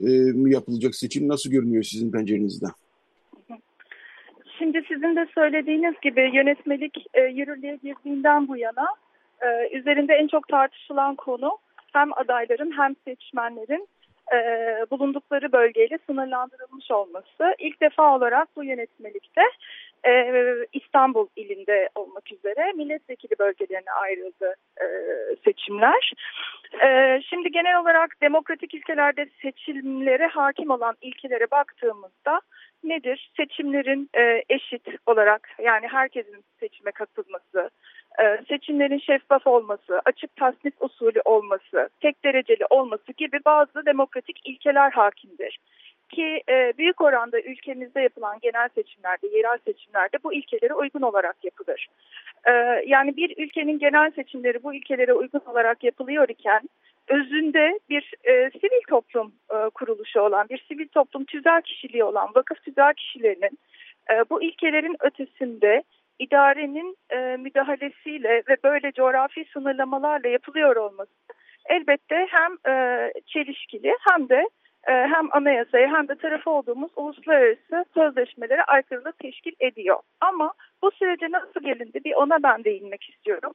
e, 0.00 0.06
mi 0.10 0.52
yapılacak 0.52 0.94
seçim 0.94 1.28
nasıl 1.28 1.50
görünüyor 1.50 1.82
sizin 1.82 2.12
pencerenizden? 2.12 2.70
Şimdi 4.58 4.82
sizin 4.88 5.16
de 5.16 5.26
söylediğiniz 5.34 5.94
gibi 6.02 6.30
yönetmelik 6.34 7.06
e, 7.14 7.20
yürürlüğe 7.20 7.78
girdiğinden 7.82 8.48
bu 8.48 8.56
yana 8.56 8.86
e, 9.40 9.78
üzerinde 9.78 10.14
en 10.14 10.28
çok 10.28 10.48
tartışılan 10.48 11.14
konu 11.14 11.50
hem 11.92 12.12
adayların 12.12 12.72
hem 12.76 12.94
seçmenlerin 13.04 13.88
e, 14.34 14.36
bulundukları 14.90 15.52
bölgeyle 15.52 15.98
sınırlandırılmış 16.06 16.90
olması. 16.90 17.54
İlk 17.58 17.80
defa 17.80 18.16
olarak 18.16 18.48
bu 18.56 18.64
yönetmelikte 18.64 19.42
e, 20.06 20.12
İstanbul 20.72 21.26
ilinde 21.36 21.88
olmak 21.94 22.32
üzere 22.32 22.72
milletvekili 22.72 23.38
bölgelerine 23.38 23.92
ayrıldı 24.02 24.54
e, 24.80 24.86
seçimler. 25.44 26.12
E, 26.84 27.20
şimdi 27.22 27.50
genel 27.50 27.80
olarak 27.80 28.20
demokratik 28.22 28.74
ülkelerde 28.74 29.26
seçimlere 29.42 30.26
hakim 30.26 30.70
olan 30.70 30.96
ilkelere 31.00 31.50
baktığımızda 31.50 32.40
nedir? 32.84 33.30
Seçimlerin 33.36 34.10
e, 34.14 34.42
eşit 34.48 34.88
olarak 35.06 35.48
yani 35.62 35.88
herkesin 35.88 36.44
seçime 36.60 36.92
katılması, 36.92 37.70
seçimlerin 38.48 38.98
şeffaf 38.98 39.46
olması, 39.46 40.00
açık 40.04 40.36
tasnif 40.36 40.74
usulü 40.80 41.20
olması, 41.24 41.88
tek 42.00 42.24
dereceli 42.24 42.66
olması 42.70 43.12
gibi 43.16 43.38
bazı 43.46 43.86
demokratik 43.86 44.40
ilkeler 44.44 44.90
hakimdir. 44.90 45.58
Ki 46.12 46.42
e, 46.48 46.72
büyük 46.78 47.00
oranda 47.00 47.40
ülkemizde 47.40 48.00
yapılan 48.00 48.38
genel 48.42 48.68
seçimlerde, 48.74 49.26
yerel 49.26 49.58
seçimlerde 49.64 50.16
bu 50.24 50.34
ilkelere 50.34 50.74
uygun 50.74 51.02
olarak 51.02 51.36
yapılır. 51.44 51.88
E, 52.44 52.52
yani 52.86 53.16
bir 53.16 53.44
ülkenin 53.44 53.78
genel 53.78 54.10
seçimleri 54.10 54.62
bu 54.62 54.74
ilkelere 54.74 55.12
uygun 55.12 55.40
olarak 55.46 55.84
yapılıyor 55.84 56.28
iken 56.28 56.62
özünde 57.08 57.80
bir 57.90 58.14
e, 58.24 58.50
sivil 58.50 58.82
toplum 58.88 59.32
e, 59.50 59.70
kuruluşu 59.70 60.20
olan, 60.20 60.48
bir 60.48 60.64
sivil 60.68 60.88
toplum 60.88 61.24
tüzel 61.24 61.62
kişiliği 61.62 62.04
olan 62.04 62.28
vakıf 62.34 62.62
tüzel 62.62 62.94
kişilerinin 62.94 63.58
e, 64.10 64.14
bu 64.30 64.42
ilkelerin 64.42 64.96
ötesinde 65.00 65.82
idarenin 66.22 66.96
e, 67.10 67.36
müdahalesiyle 67.36 68.42
ve 68.48 68.56
böyle 68.64 68.92
coğrafi 68.92 69.44
sınırlamalarla 69.52 70.28
yapılıyor 70.28 70.76
olması 70.76 71.10
elbette 71.66 72.26
hem 72.30 72.72
e, 72.74 73.12
çelişkili 73.26 73.96
hem 74.10 74.28
de 74.28 74.48
e, 74.88 74.92
hem 74.92 75.28
anayasaya 75.32 75.92
hem 75.92 76.08
de 76.08 76.14
tarafı 76.14 76.50
olduğumuz 76.50 76.90
uluslararası 76.96 77.84
sözleşmelere 77.94 78.62
aykırılık 78.64 79.18
teşkil 79.18 79.52
ediyor. 79.60 79.98
Ama 80.20 80.52
bu 80.82 80.90
sürece 80.90 81.30
nasıl 81.30 81.60
gelindi 81.60 82.04
bir 82.04 82.14
ona 82.14 82.42
ben 82.42 82.64
değinmek 82.64 83.10
istiyorum. 83.10 83.52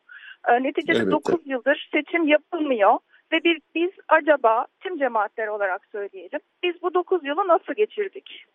E, 0.47 0.63
neticede 0.63 0.97
evet. 0.97 1.11
9 1.11 1.47
yıldır 1.47 1.89
seçim 1.91 2.28
yapılmıyor 2.28 2.97
ve 3.32 3.43
bir, 3.43 3.59
biz 3.76 3.91
acaba 4.07 4.65
tüm 4.80 4.97
cemaatler 4.97 5.47
olarak 5.47 5.86
söyleyelim 5.91 6.39
biz 6.63 6.82
bu 6.82 6.93
9 6.93 7.26
yılı 7.26 7.47
nasıl 7.47 7.74
geçirdik? 7.74 8.45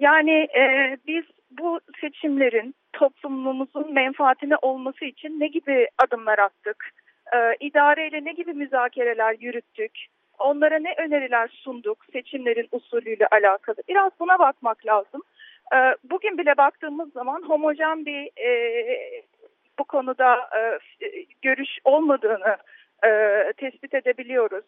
Yani 0.00 0.48
e, 0.56 0.96
biz 1.06 1.24
bu 1.50 1.80
seçimlerin 2.00 2.74
toplumumuzun 2.92 3.94
menfaatine 3.94 4.56
olması 4.56 5.04
için 5.04 5.40
ne 5.40 5.46
gibi 5.46 5.88
adımlar 5.98 6.38
attık? 6.38 6.90
E, 7.34 7.56
idareyle 7.60 8.24
ne 8.24 8.32
gibi 8.32 8.52
müzakereler 8.52 9.36
yürüttük? 9.40 10.06
Onlara 10.38 10.78
ne 10.78 10.94
öneriler 10.98 11.48
sunduk 11.48 12.04
seçimlerin 12.12 12.68
usulüyle 12.72 13.26
alakalı? 13.26 13.76
Biraz 13.88 14.12
buna 14.20 14.38
bakmak 14.38 14.86
lazım. 14.86 15.22
E, 15.74 15.76
bugün 16.10 16.38
bile 16.38 16.56
baktığımız 16.56 17.12
zaman 17.12 17.42
homojen 17.42 18.06
bir 18.06 18.30
e, 18.40 19.22
bu 19.78 19.84
konuda 19.84 20.36
e, 20.36 20.78
görüş 21.42 21.70
olmadığını 21.84 22.56
e, 23.04 23.52
tespit 23.56 23.94
edebiliyoruz. 23.94 24.64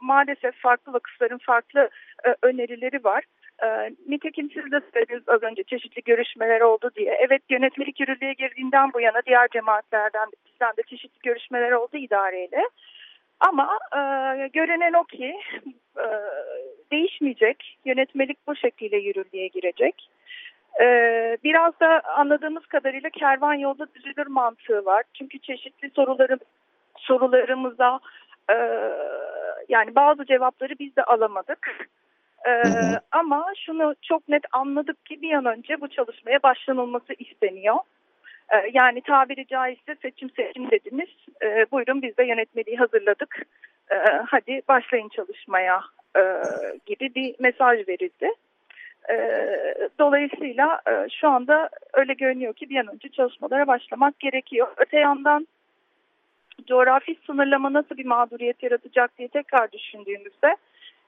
Maalesef 0.00 0.54
farklı 0.54 0.92
vakıfların 0.92 1.38
farklı 1.38 1.90
e, 2.24 2.34
önerileri 2.42 3.04
var. 3.04 3.24
E, 3.62 3.90
nitekim 4.08 4.50
siz 4.50 4.72
de 4.72 4.80
söylediniz 4.92 5.28
az 5.28 5.42
önce 5.42 5.62
çeşitli 5.62 6.02
görüşmeler 6.02 6.60
oldu 6.60 6.90
diye. 6.96 7.18
Evet 7.20 7.42
yönetmelik 7.50 8.00
yürürlüğe 8.00 8.32
girdiğinden 8.32 8.92
bu 8.92 9.00
yana 9.00 9.22
diğer 9.26 9.48
cemaatlerden 9.48 10.28
bizden 10.46 10.72
de 10.76 10.82
çeşitli 10.82 11.18
görüşmeler 11.22 11.72
oldu 11.72 11.96
idareyle. 11.96 12.68
Ama 13.40 13.78
e, 13.92 13.98
görünen 14.48 14.92
o 14.92 15.04
ki 15.04 15.36
e, 15.98 16.06
değişmeyecek. 16.92 17.78
Yönetmelik 17.84 18.46
bu 18.46 18.56
şekilde 18.56 18.96
yürürlüğe 18.96 19.46
girecek. 19.46 20.08
E, 20.80 20.86
biraz 21.44 21.80
da 21.80 22.00
anladığımız 22.00 22.66
kadarıyla 22.66 23.10
kervan 23.10 23.54
yolda 23.54 23.86
düzülür 23.94 24.26
mantığı 24.26 24.84
var. 24.84 25.04
Çünkü 25.14 25.38
çeşitli 25.38 25.90
soruların 25.90 26.40
sorularımıza 26.96 28.00
e, 28.50 28.56
yani 29.68 29.94
bazı 29.94 30.26
cevapları 30.26 30.78
biz 30.78 30.96
de 30.96 31.04
alamadık. 31.04 31.88
E, 32.46 32.50
hı 32.50 32.68
hı. 32.68 33.00
Ama 33.12 33.46
şunu 33.66 33.94
çok 34.02 34.28
net 34.28 34.42
anladık 34.52 35.06
ki 35.06 35.22
bir 35.22 35.32
an 35.32 35.44
önce 35.44 35.80
bu 35.80 35.88
çalışmaya 35.88 36.42
başlanılması 36.42 37.12
isteniyor. 37.18 37.76
E, 38.52 38.70
yani 38.72 39.00
tabiri 39.00 39.46
caizse 39.46 39.96
seçim 40.02 40.30
seçim 40.30 40.70
dediniz. 40.70 41.08
E, 41.42 41.66
buyurun 41.72 42.02
biz 42.02 42.16
de 42.16 42.24
yönetmeliği 42.24 42.76
hazırladık. 42.76 43.46
E, 43.90 43.96
hadi 44.26 44.62
başlayın 44.68 45.08
çalışmaya 45.08 45.80
e, 46.16 46.22
gibi 46.86 47.14
bir 47.14 47.34
mesaj 47.38 47.88
verildi. 47.88 48.30
E, 49.10 49.16
dolayısıyla 49.98 50.80
e, 50.86 51.08
şu 51.20 51.28
anda 51.28 51.68
öyle 51.92 52.14
görünüyor 52.14 52.54
ki 52.54 52.70
bir 52.70 52.76
an 52.76 52.94
önce 52.94 53.08
çalışmalara 53.08 53.66
başlamak 53.66 54.20
gerekiyor. 54.20 54.68
Öte 54.76 54.98
yandan 54.98 55.46
coğrafi 56.66 57.18
sınırlama 57.26 57.72
nasıl 57.72 57.96
bir 57.96 58.06
mağduriyet 58.06 58.62
yaratacak 58.62 59.18
diye 59.18 59.28
tekrar 59.28 59.72
düşündüğümüzde 59.72 60.56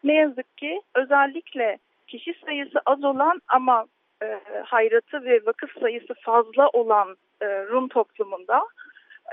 ne 0.05 0.15
yazık 0.15 0.57
ki 0.57 0.83
özellikle 0.95 1.79
kişi 2.07 2.35
sayısı 2.47 2.81
az 2.87 3.05
olan 3.05 3.43
ama 3.49 3.87
e, 4.23 4.41
hayratı 4.65 5.25
ve 5.25 5.47
vakıf 5.47 5.81
sayısı 5.81 6.15
fazla 6.15 6.69
olan 6.69 7.17
e, 7.41 7.47
Rum 7.47 7.89
toplumunda 7.89 8.63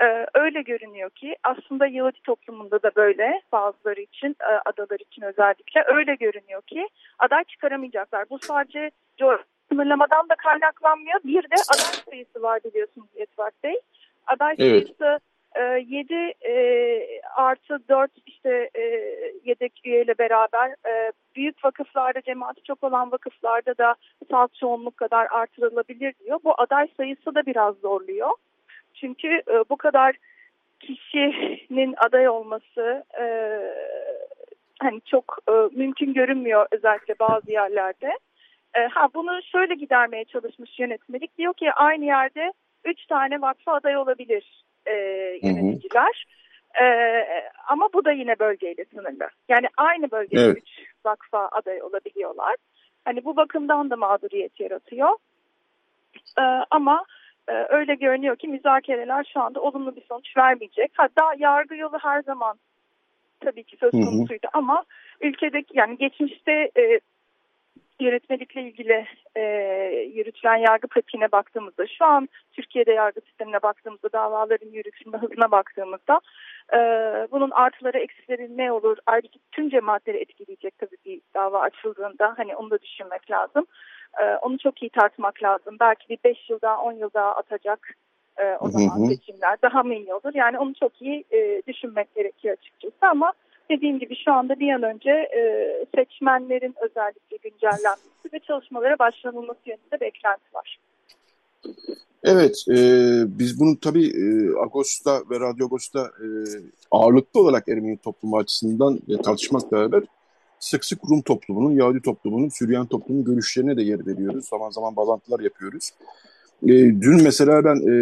e, 0.00 0.26
öyle 0.34 0.62
görünüyor 0.62 1.10
ki 1.10 1.36
aslında 1.42 1.86
Yahudi 1.86 2.20
toplumunda 2.22 2.82
da 2.82 2.90
böyle 2.96 3.42
bazıları 3.52 4.00
için 4.00 4.36
e, 4.40 4.52
adalar 4.64 5.00
için 5.00 5.22
özellikle 5.22 5.84
öyle 5.86 6.14
görünüyor 6.14 6.62
ki 6.62 6.88
aday 7.18 7.44
çıkaramayacaklar. 7.44 8.30
Bu 8.30 8.38
sadece 8.38 8.90
sınırlamadan 9.68 10.28
da 10.28 10.34
kaynaklanmıyor. 10.34 11.20
Bir 11.24 11.42
de 11.42 11.54
aday 11.74 12.02
sayısı 12.10 12.42
var 12.42 12.60
biliyorsunuz 12.64 13.08
Yetvat 13.14 13.54
Bey. 13.64 13.80
Aday 14.26 14.54
evet. 14.58 14.86
sayısı 14.86 15.20
7 15.60 16.14
e, 16.14 16.50
e, 16.50 17.20
artı 17.36 17.88
4 17.88 18.10
işte 18.26 18.70
e, 18.74 18.82
yedek 19.44 19.80
üyeyle 19.84 20.18
beraber 20.18 20.70
e, 20.70 21.12
büyük 21.36 21.64
vakıflarda 21.64 22.20
cemaati 22.20 22.62
çok 22.62 22.84
olan 22.84 23.12
vakıflarda 23.12 23.78
da 23.78 23.94
salt 24.30 24.54
çoğunluk 24.54 24.96
kadar 24.96 25.26
artırılabilir 25.30 26.14
diyor. 26.24 26.40
Bu 26.44 26.54
aday 26.60 26.88
sayısı 26.96 27.34
da 27.34 27.46
biraz 27.46 27.74
zorluyor. 27.76 28.30
Çünkü 28.94 29.42
bu 29.70 29.76
kadar 29.76 30.16
kişinin 30.80 31.94
aday 31.96 32.28
olması 32.28 33.04
hani 34.80 35.00
çok 35.00 35.38
mümkün 35.72 36.14
görünmüyor 36.14 36.66
özellikle 36.70 37.14
bazı 37.20 37.52
yerlerde. 37.52 38.18
Ha 38.90 39.08
bunu 39.14 39.42
şöyle 39.42 39.74
gidermeye 39.74 40.24
çalışmış 40.24 40.78
yönetmelik 40.78 41.38
diyor 41.38 41.54
ki 41.54 41.72
aynı 41.72 42.04
yerde 42.04 42.52
üç 42.84 43.06
tane 43.06 43.40
vakfı 43.40 43.70
aday 43.70 43.96
olabilir 43.96 44.62
e, 44.86 44.92
yöneticiler. 45.42 46.26
Hı 46.72 46.84
hı. 46.84 46.84
E, 46.84 47.24
ama 47.68 47.88
bu 47.94 48.04
da 48.04 48.12
yine 48.12 48.38
bölgeyle 48.38 48.84
sınırlı. 48.84 49.28
Yani 49.48 49.66
aynı 49.76 50.10
bölgede 50.10 50.40
evet. 50.40 50.56
üç 50.56 50.68
vakfa 51.04 51.48
aday 51.52 51.82
olabiliyorlar. 51.82 52.56
Hani 53.04 53.24
bu 53.24 53.36
bakımdan 53.36 53.90
da 53.90 53.96
mağduriyet 53.96 54.60
yaratıyor. 54.60 55.16
E, 56.38 56.42
ama 56.70 57.04
e, 57.48 57.52
öyle 57.52 57.94
görünüyor 57.94 58.36
ki 58.36 58.48
müzakereler 58.48 59.30
şu 59.34 59.40
anda 59.40 59.60
olumlu 59.60 59.96
bir 59.96 60.04
sonuç 60.08 60.36
vermeyecek. 60.36 60.92
Hatta 60.96 61.34
yargı 61.38 61.74
yolu 61.76 61.98
her 61.98 62.22
zaman 62.22 62.58
tabii 63.40 63.64
ki 63.64 63.76
söz 63.76 63.90
konusuydu 63.90 64.46
ama 64.52 64.84
ülkedeki 65.20 65.78
yani 65.78 65.96
geçmişte 65.96 66.70
e, 66.76 67.00
yönetmelikle 68.00 68.62
ilgili 68.62 69.06
e, 69.36 69.42
yürütülen 70.14 70.56
yargı 70.56 70.88
pratiğine 70.88 71.32
baktığımızda, 71.32 71.86
şu 71.86 72.04
an 72.04 72.28
Türkiye'de 72.52 72.92
yargı 72.92 73.20
sistemine 73.20 73.62
baktığımızda, 73.62 74.12
davaların 74.12 74.70
yürütülme 74.70 75.18
hızına 75.18 75.50
baktığımızda 75.50 76.20
e, 76.72 76.78
bunun 77.32 77.50
artıları 77.50 77.98
eksileri 77.98 78.56
ne 78.56 78.72
olur? 78.72 78.96
Ayrıca 79.06 79.40
tüm 79.52 79.70
cemaatleri 79.70 80.16
etkileyecek 80.16 80.78
tabii 80.78 80.96
bir 81.04 81.20
dava 81.34 81.60
açıldığında 81.60 82.34
hani 82.36 82.56
onu 82.56 82.70
da 82.70 82.82
düşünmek 82.82 83.30
lazım. 83.30 83.66
E, 84.20 84.24
onu 84.36 84.58
çok 84.58 84.82
iyi 84.82 84.90
tartmak 84.90 85.42
lazım. 85.42 85.76
Belki 85.80 86.08
bir 86.08 86.18
5 86.24 86.50
yıl 86.50 86.60
daha 86.62 86.82
10 86.82 86.92
yıl 86.92 87.10
daha 87.14 87.36
atacak 87.36 87.94
e, 88.36 88.56
o 88.60 88.68
zaman 88.68 88.98
hı 88.98 89.02
hı. 89.02 89.06
seçimler 89.06 89.62
daha 89.62 89.82
mı 89.82 89.94
iyi 89.94 90.14
olur? 90.14 90.34
Yani 90.34 90.58
onu 90.58 90.74
çok 90.74 91.02
iyi 91.02 91.24
e, 91.30 91.62
düşünmek 91.66 92.14
gerekiyor 92.14 92.56
açıkçası 92.58 93.06
ama 93.06 93.32
dediğim 93.70 93.98
gibi 93.98 94.16
şu 94.24 94.32
anda 94.32 94.60
bir 94.60 94.72
an 94.72 94.82
önce 94.82 95.10
e, 95.10 95.40
seçmenlerin 95.94 96.74
özellikle 96.80 97.36
güncellenmesi 97.50 98.32
ve 98.32 98.38
çalışmalara 98.38 98.98
başlanılması 98.98 99.60
yönünde 99.66 100.00
beklenti 100.00 100.54
var. 100.54 100.78
Evet, 102.24 102.64
e, 102.68 102.76
biz 103.38 103.60
bunu 103.60 103.80
tabii 103.80 104.06
e, 104.06 104.54
Ağustos'ta 104.56 105.20
ve 105.30 105.40
Radyo 105.40 105.66
Ağustos'ta 105.66 106.00
e, 106.00 106.26
ağırlıklı 106.90 107.40
olarak 107.40 107.68
Ermeni 107.68 107.96
toplumu 107.96 108.38
açısından 108.38 109.00
e, 109.08 109.22
tartışmakla 109.22 109.76
beraber 109.76 110.02
sık 110.62 110.84
sık 110.84 110.98
Rum 111.10 111.22
toplumunun, 111.22 111.76
Yahudi 111.76 112.02
toplumunun, 112.02 112.48
Süryan 112.48 112.86
toplumunun 112.86 113.24
görüşlerine 113.24 113.76
de 113.76 113.82
yer 113.82 114.06
veriyoruz. 114.06 114.48
Zaman 114.48 114.70
zaman 114.70 114.96
bağlantılar 114.96 115.40
yapıyoruz. 115.40 115.90
E, 116.62 116.68
dün 116.72 117.22
mesela 117.22 117.64
ben 117.64 117.76
e, 117.76 117.94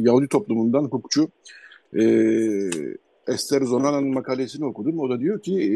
Yahudi 0.00 0.28
toplumundan 0.28 0.84
hukukçu 0.84 1.28
e, 1.94 2.02
Esther 3.28 3.62
Zonana'nın 3.62 4.14
makalesini 4.14 4.64
okudum. 4.64 4.98
O 4.98 5.10
da 5.10 5.20
diyor 5.20 5.40
ki 5.40 5.52
e, 5.52 5.72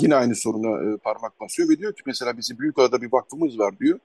yine 0.00 0.14
aynı 0.14 0.34
soruna 0.34 0.94
e, 0.94 0.96
parmak 0.96 1.40
basıyor 1.40 1.68
ve 1.68 1.78
diyor 1.78 1.92
ki 1.92 2.02
mesela 2.06 2.36
bizim 2.38 2.58
Büyükada'da 2.58 3.02
bir 3.02 3.12
vakfımız 3.12 3.58
var 3.58 3.78
diyor. 3.78 3.98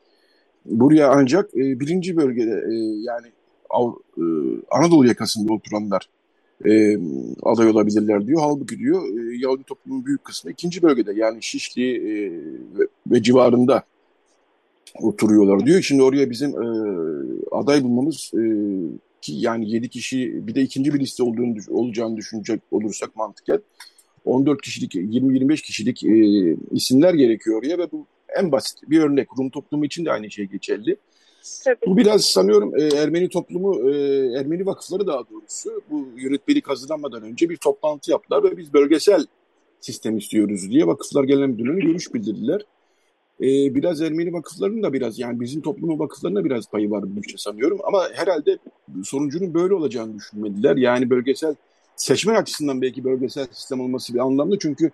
Buraya 0.65 1.11
ancak 1.11 1.49
e, 1.55 1.79
birinci 1.79 2.17
bölgede 2.17 2.65
e, 2.69 2.73
yani 3.01 3.27
Av, 3.69 3.91
e, 4.17 4.23
Anadolu 4.71 5.07
yakasında 5.07 5.53
oturanlar 5.53 6.09
e, 6.65 6.97
aday 7.43 7.69
olabilirler 7.69 8.27
diyor. 8.27 8.41
Halbuki 8.41 8.77
diyor 8.77 9.01
e, 9.01 9.37
Yahudi 9.37 9.63
toplumun 9.63 10.05
büyük 10.05 10.23
kısmı 10.23 10.51
ikinci 10.51 10.81
bölgede 10.81 11.13
yani 11.13 11.43
Şişli 11.43 11.95
e, 11.95 12.31
ve, 12.79 12.87
ve 13.07 13.23
civarında 13.23 13.83
oturuyorlar 15.01 15.65
diyor. 15.65 15.81
Şimdi 15.81 16.03
oraya 16.03 16.29
bizim 16.29 16.49
e, 16.49 16.65
aday 17.51 17.83
bulmamız 17.83 18.31
e, 18.33 18.41
ki 19.22 19.34
yani 19.36 19.72
7 19.72 19.89
kişi 19.89 20.47
bir 20.47 20.55
de 20.55 20.61
ikinci 20.61 20.93
bir 20.93 20.99
liste 20.99 21.24
olduğunu 21.24 21.55
olacağını 21.69 22.17
düşünecek 22.17 22.61
olursak 22.72 23.15
mantıken 23.15 23.61
14 24.26 24.61
kişilik 24.61 24.95
20-25 24.95 25.61
kişilik 25.61 26.03
e, 26.03 26.15
isimler 26.72 27.13
gerekiyor 27.13 27.59
oraya 27.59 27.78
ve 27.78 27.91
bu 27.91 28.05
en 28.39 28.51
basit 28.51 28.89
bir 28.89 28.99
örnek. 28.99 29.28
Rum 29.39 29.49
toplumu 29.49 29.86
için 29.86 30.05
de 30.05 30.11
aynı 30.11 30.32
şey 30.32 30.45
geçerli. 30.45 30.97
Tabii. 31.63 31.78
Bu 31.88 31.97
biraz 31.97 32.26
sanıyorum 32.26 32.80
e, 32.80 32.84
Ermeni 32.84 33.30
toplumu, 33.30 33.91
e, 33.91 33.95
Ermeni 34.39 34.65
vakıfları 34.65 35.07
daha 35.07 35.24
doğrusu 35.30 35.82
bu 35.91 36.07
yönetmelik 36.17 36.69
hazırlanmadan 36.69 37.24
önce 37.24 37.49
bir 37.49 37.57
toplantı 37.57 38.11
yaptılar 38.11 38.43
ve 38.43 38.57
biz 38.57 38.74
bölgesel 38.74 39.26
sistem 39.80 40.17
istiyoruz 40.17 40.69
diye 40.69 40.88
vakıflar 40.88 41.24
genel 41.24 41.47
müdürlüğüne 41.47 41.80
görüş 41.80 42.13
bildirdiler 42.13 42.61
e, 43.41 43.75
biraz 43.75 44.01
Ermeni 44.01 44.33
vakıflarının 44.33 44.83
da 44.83 44.93
biraz 44.93 45.19
yani 45.19 45.39
bizim 45.39 45.61
toplumun 45.61 45.99
vakıflarına 45.99 46.45
biraz 46.45 46.69
payı 46.69 46.91
var 46.91 47.03
işte 47.25 47.37
sanıyorum. 47.37 47.79
Ama 47.83 48.07
herhalde 48.13 48.57
sonucunun 49.03 49.53
böyle 49.53 49.73
olacağını 49.73 50.15
düşünmediler. 50.15 50.75
Yani 50.77 51.09
bölgesel 51.09 51.55
seçmen 51.95 52.35
açısından 52.35 52.81
belki 52.81 53.03
bölgesel 53.03 53.47
sistem 53.51 53.81
olması 53.81 54.13
bir 54.13 54.19
anlamlı. 54.19 54.59
Çünkü 54.59 54.91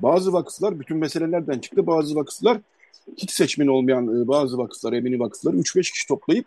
bazı 0.00 0.32
vakıflar 0.32 0.80
bütün 0.80 0.96
meselelerden 0.96 1.58
çıktı. 1.58 1.86
Bazı 1.86 2.14
vakıflar 2.14 2.58
hiç 3.16 3.30
seçmen 3.30 3.66
olmayan 3.66 4.22
e, 4.22 4.28
bazı 4.28 4.58
vakıflar, 4.58 4.92
Ermeni 4.92 5.20
vakıfları 5.20 5.56
3-5 5.56 5.92
kişi 5.92 6.08
toplayıp 6.08 6.46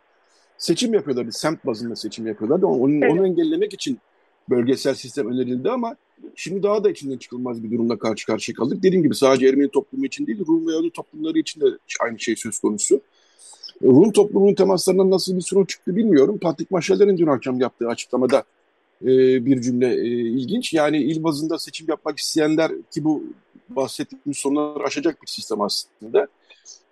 seçim 0.57 0.93
yapıyorlar. 0.93 1.27
Bir 1.27 1.31
semt 1.31 1.65
bazında 1.65 1.95
seçim 1.95 2.27
yapıyorlar. 2.27 2.61
Onu, 2.61 2.95
evet. 2.95 3.11
onu 3.11 3.27
engellemek 3.27 3.73
için 3.73 3.99
bölgesel 4.49 4.93
sistem 4.93 5.31
önerildi 5.31 5.69
ama 5.69 5.95
şimdi 6.35 6.63
daha 6.63 6.83
da 6.83 6.89
içinden 6.89 7.17
çıkılmaz 7.17 7.63
bir 7.63 7.71
durumla 7.71 7.99
karşı 7.99 8.25
karşıya 8.25 8.55
kaldık. 8.55 8.83
Dediğim 8.83 9.03
gibi 9.03 9.15
sadece 9.15 9.47
Ermeni 9.47 9.69
toplumu 9.69 10.05
için 10.05 10.27
değil, 10.27 10.39
Rum 10.47 10.67
ve 10.67 10.71
Yahudi 10.71 10.91
toplumları 10.91 11.39
için 11.39 11.61
de 11.61 11.65
aynı 12.01 12.19
şey 12.19 12.35
söz 12.35 12.59
konusu. 12.59 13.01
Rum 13.83 14.11
toplumunun 14.11 14.53
temaslarından 14.53 15.11
nasıl 15.11 15.35
bir 15.35 15.41
sonuç 15.41 15.69
çıktı 15.69 15.95
bilmiyorum. 15.95 16.37
Patrik 16.41 16.71
Maşaller'in 16.71 17.17
dün 17.17 17.27
akşam 17.27 17.59
yaptığı 17.59 17.87
açıklamada 17.87 18.43
e, 19.01 19.07
bir 19.45 19.61
cümle 19.61 19.95
e, 19.95 20.07
ilginç. 20.07 20.73
Yani 20.73 20.97
il 20.97 21.23
bazında 21.23 21.59
seçim 21.59 21.89
yapmak 21.89 22.19
isteyenler 22.19 22.71
ki 22.91 23.03
bu 23.03 23.23
bahsettiğimiz 23.69 24.37
sorunları 24.37 24.83
aşacak 24.83 25.21
bir 25.21 25.27
sistem 25.27 25.61
aslında. 25.61 26.27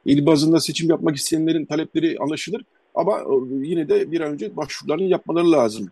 İl 0.06 0.26
bazında 0.26 0.60
seçim 0.60 0.90
yapmak 0.90 1.16
isteyenlerin 1.16 1.66
talepleri 1.66 2.18
anlaşılır 2.20 2.62
ama 2.96 3.20
e, 3.20 3.34
yine 3.68 3.90
de 3.90 4.12
bir 4.12 4.22
an 4.22 4.34
önce 4.34 4.58
başvurularını 4.58 5.04
yapmaları 5.04 5.52
lazım 5.52 5.90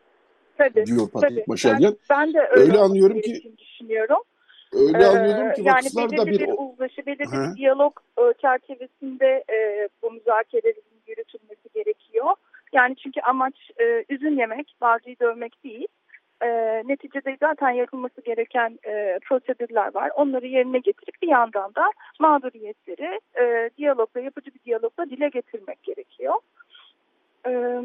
tabii, 0.57 0.85
diyor 0.85 1.09
Patrik 1.09 1.47
Maşalyan. 1.47 1.97
Ben, 2.09 2.17
ben 2.19 2.33
de 2.33 2.47
öyle, 2.51 2.63
öyle 2.63 2.77
anlıyorum 2.77 3.21
ki 3.21 3.53
düşünüyorum. 3.57 4.17
Öyle 4.73 4.97
ee, 4.97 5.05
anlıyorum 5.05 5.53
ki 5.53 5.61
yani 5.65 5.87
belirli 5.97 6.31
bir, 6.31 6.39
bir 6.39 6.53
uzlaşı, 6.57 7.05
belirli 7.05 7.31
He. 7.31 7.51
bir 7.51 7.55
diyalog 7.55 7.99
e, 8.19 8.21
çerçevesinde 8.41 9.43
e, 9.51 9.89
bu 10.03 10.11
müzakerelerin 10.11 10.83
yürütülmesi 11.07 11.69
gerekiyor. 11.73 12.35
Yani 12.73 12.95
çünkü 12.95 13.21
amaç 13.21 13.55
e, 13.81 14.05
üzüm 14.09 14.39
yemek, 14.39 14.75
bağcıyı 14.81 15.19
dövmek 15.19 15.63
değil. 15.63 15.87
E, 16.41 16.47
neticede 16.85 17.37
zaten 17.39 17.69
yapılması 17.69 18.21
gereken 18.21 18.79
e, 18.85 19.19
prosedürler 19.25 19.95
var. 19.95 20.11
Onları 20.15 20.47
yerine 20.47 20.79
getirip 20.79 21.21
bir 21.21 21.27
yandan 21.27 21.75
da 21.75 21.91
mağduriyetleri 22.19 23.19
e, 23.39 23.69
diyalogla, 23.77 24.21
yapıcı 24.21 24.51
bir 24.53 24.59
diyalogla 24.65 25.09
dile 25.09 25.29
getirmek 25.29 25.83
gerekiyor. 25.83 26.35
E, 27.47 27.81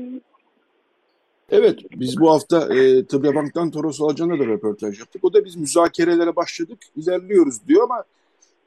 Evet, 1.50 1.78
biz 1.90 2.20
bu 2.20 2.30
hafta 2.30 2.74
e, 2.74 3.04
Tıbbi 3.04 3.34
Bank'tan 3.34 3.70
Toros 3.70 4.00
Alcan'la 4.00 4.38
da 4.38 4.46
röportaj 4.46 4.98
yaptık. 4.98 5.24
O 5.24 5.32
da 5.32 5.44
biz 5.44 5.56
müzakerelere 5.56 6.36
başladık, 6.36 6.78
ilerliyoruz 6.96 7.68
diyor 7.68 7.82
ama 7.82 8.04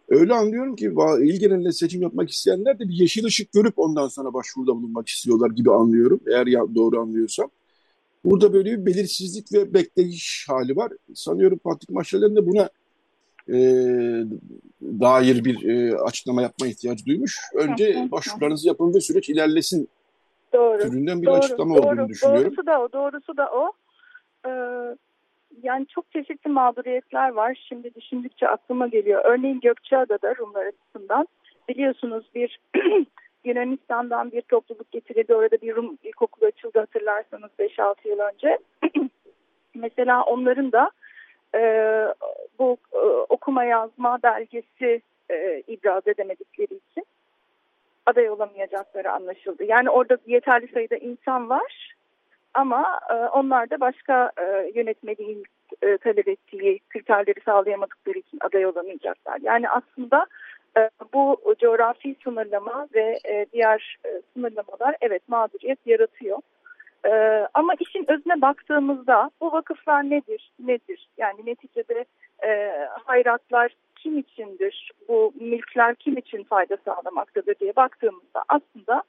öyle 0.10 0.34
anlıyorum 0.34 0.76
ki 0.76 0.94
il 1.22 1.72
seçim 1.72 2.02
yapmak 2.02 2.30
isteyenler 2.30 2.80
de 2.80 2.90
bir 2.90 2.94
yeşil 2.94 3.26
ışık 3.26 3.52
görüp 3.52 3.74
ondan 3.80 4.08
sonra 4.08 4.34
başvuruda 4.34 4.76
bulunmak 4.76 5.08
istiyorlar 5.08 5.50
gibi 5.50 5.72
anlıyorum. 5.72 6.20
Eğer 6.28 6.48
ya, 6.48 6.62
doğru 6.76 7.00
anlıyorsam. 7.00 7.50
Burada 8.26 8.54
böyle 8.54 8.72
bir 8.72 8.86
belirsizlik 8.86 9.54
ve 9.54 9.74
bekleyiş 9.74 10.46
hali 10.48 10.76
var. 10.76 10.92
Sanıyorum 11.14 11.58
Patrik 11.58 11.90
Maşal'ın 11.90 12.36
da 12.36 12.48
buna 12.48 12.70
e, 13.50 13.58
dair 14.82 15.46
bir 15.46 15.70
e, 15.70 15.98
açıklama 15.98 16.42
yapma 16.42 16.68
ihtiyacı 16.68 17.06
duymuş. 17.06 17.40
Önce 17.56 18.08
başvurularınızı 18.12 18.68
yapın 18.68 18.94
ve 18.94 19.02
süreç 19.02 19.30
ilerlesin 19.30 19.90
Doğru. 20.56 20.80
türünden 20.80 21.22
bir 21.22 21.28
doğru, 21.28 21.36
açıklama 21.36 21.76
doğru, 21.76 21.88
olduğunu 21.88 22.10
düşünüyorum. 22.10 22.46
Doğrusu 22.46 22.66
da 22.66 22.82
o, 22.82 22.92
doğrusu 22.92 23.38
da 23.38 23.50
o. 23.52 23.72
Ee, 24.48 24.52
yani 25.64 25.88
çok 25.88 26.12
çeşitli 26.12 26.50
mağduriyetler 26.50 27.30
var. 27.30 27.66
Şimdi 27.70 27.96
düşündükçe 27.96 28.48
aklıma 28.48 28.88
geliyor. 28.88 29.22
Örneğin 29.26 29.60
Gökçeada'da 29.60 30.36
Rumlar 30.36 30.66
açısından 30.66 31.28
biliyorsunuz 31.70 32.26
bir 32.36 32.60
Yunanistan'dan 33.46 34.32
bir 34.32 34.42
topluluk 34.42 34.92
getirildi. 34.92 35.36
Orada 35.36 35.62
bir 35.62 35.76
Rum 35.76 35.98
ilkokulu 36.04 36.46
açıldı 36.46 36.80
hatırlarsanız 36.80 37.52
5-6 37.60 38.08
yıl 38.08 38.20
önce. 38.20 38.60
Mesela 39.76 40.24
onların 40.24 40.72
da 40.72 40.92
e, 41.56 41.62
bu 42.60 42.78
e, 42.94 42.98
okuma 43.30 43.64
yazma 43.64 44.20
belgesi 44.24 45.02
e, 45.32 45.64
ibraz 45.68 46.08
edemedikleri 46.08 46.74
için 46.74 47.06
aday 48.06 48.30
olamayacakları 48.30 49.12
anlaşıldı. 49.12 49.64
Yani 49.64 49.90
orada 49.90 50.18
yeterli 50.26 50.68
sayıda 50.68 50.96
insan 50.96 51.50
var 51.50 51.96
ama 52.54 53.00
e, 53.10 53.14
onlar 53.14 53.70
da 53.70 53.80
başka 53.80 54.32
e, 54.38 54.72
yönetmeliğin 54.76 55.44
e, 55.82 55.98
talep 55.98 56.28
ettiği 56.28 56.80
kriterleri 56.90 57.42
sağlayamadıkları 57.46 58.18
için 58.18 58.40
aday 58.42 58.66
olamayacaklar. 58.66 59.40
Yani 59.42 59.70
aslında 59.70 60.26
e, 60.78 60.90
bu 61.14 61.56
coğrafi 61.60 62.16
sınırlama 62.24 62.88
ve 62.96 63.20
e, 63.26 63.46
diğer 63.54 63.98
e, 64.06 64.22
sınırlamalar 64.34 64.96
evet 65.02 65.22
mağduriyet 65.28 65.80
yaratıyor. 65.86 66.40
E, 67.06 67.12
ama 67.54 67.74
işin 67.80 68.06
özüne 68.12 68.42
baktığımızda 68.42 69.32
bu 69.42 69.52
vakıflar 69.52 70.04
nedir? 70.04 70.52
Nedir? 70.60 71.10
Yani 71.18 71.46
neticede 71.46 72.06
e, 72.44 72.72
hayratlar 73.06 73.76
kim 74.06 74.18
içindir, 74.18 74.92
bu 75.08 75.34
mülkler 75.40 75.96
kim 75.96 76.18
için 76.18 76.44
fayda 76.44 76.78
sağlamaktadır 76.86 77.56
diye 77.60 77.76
baktığımızda 77.76 78.44
aslında 78.48 79.04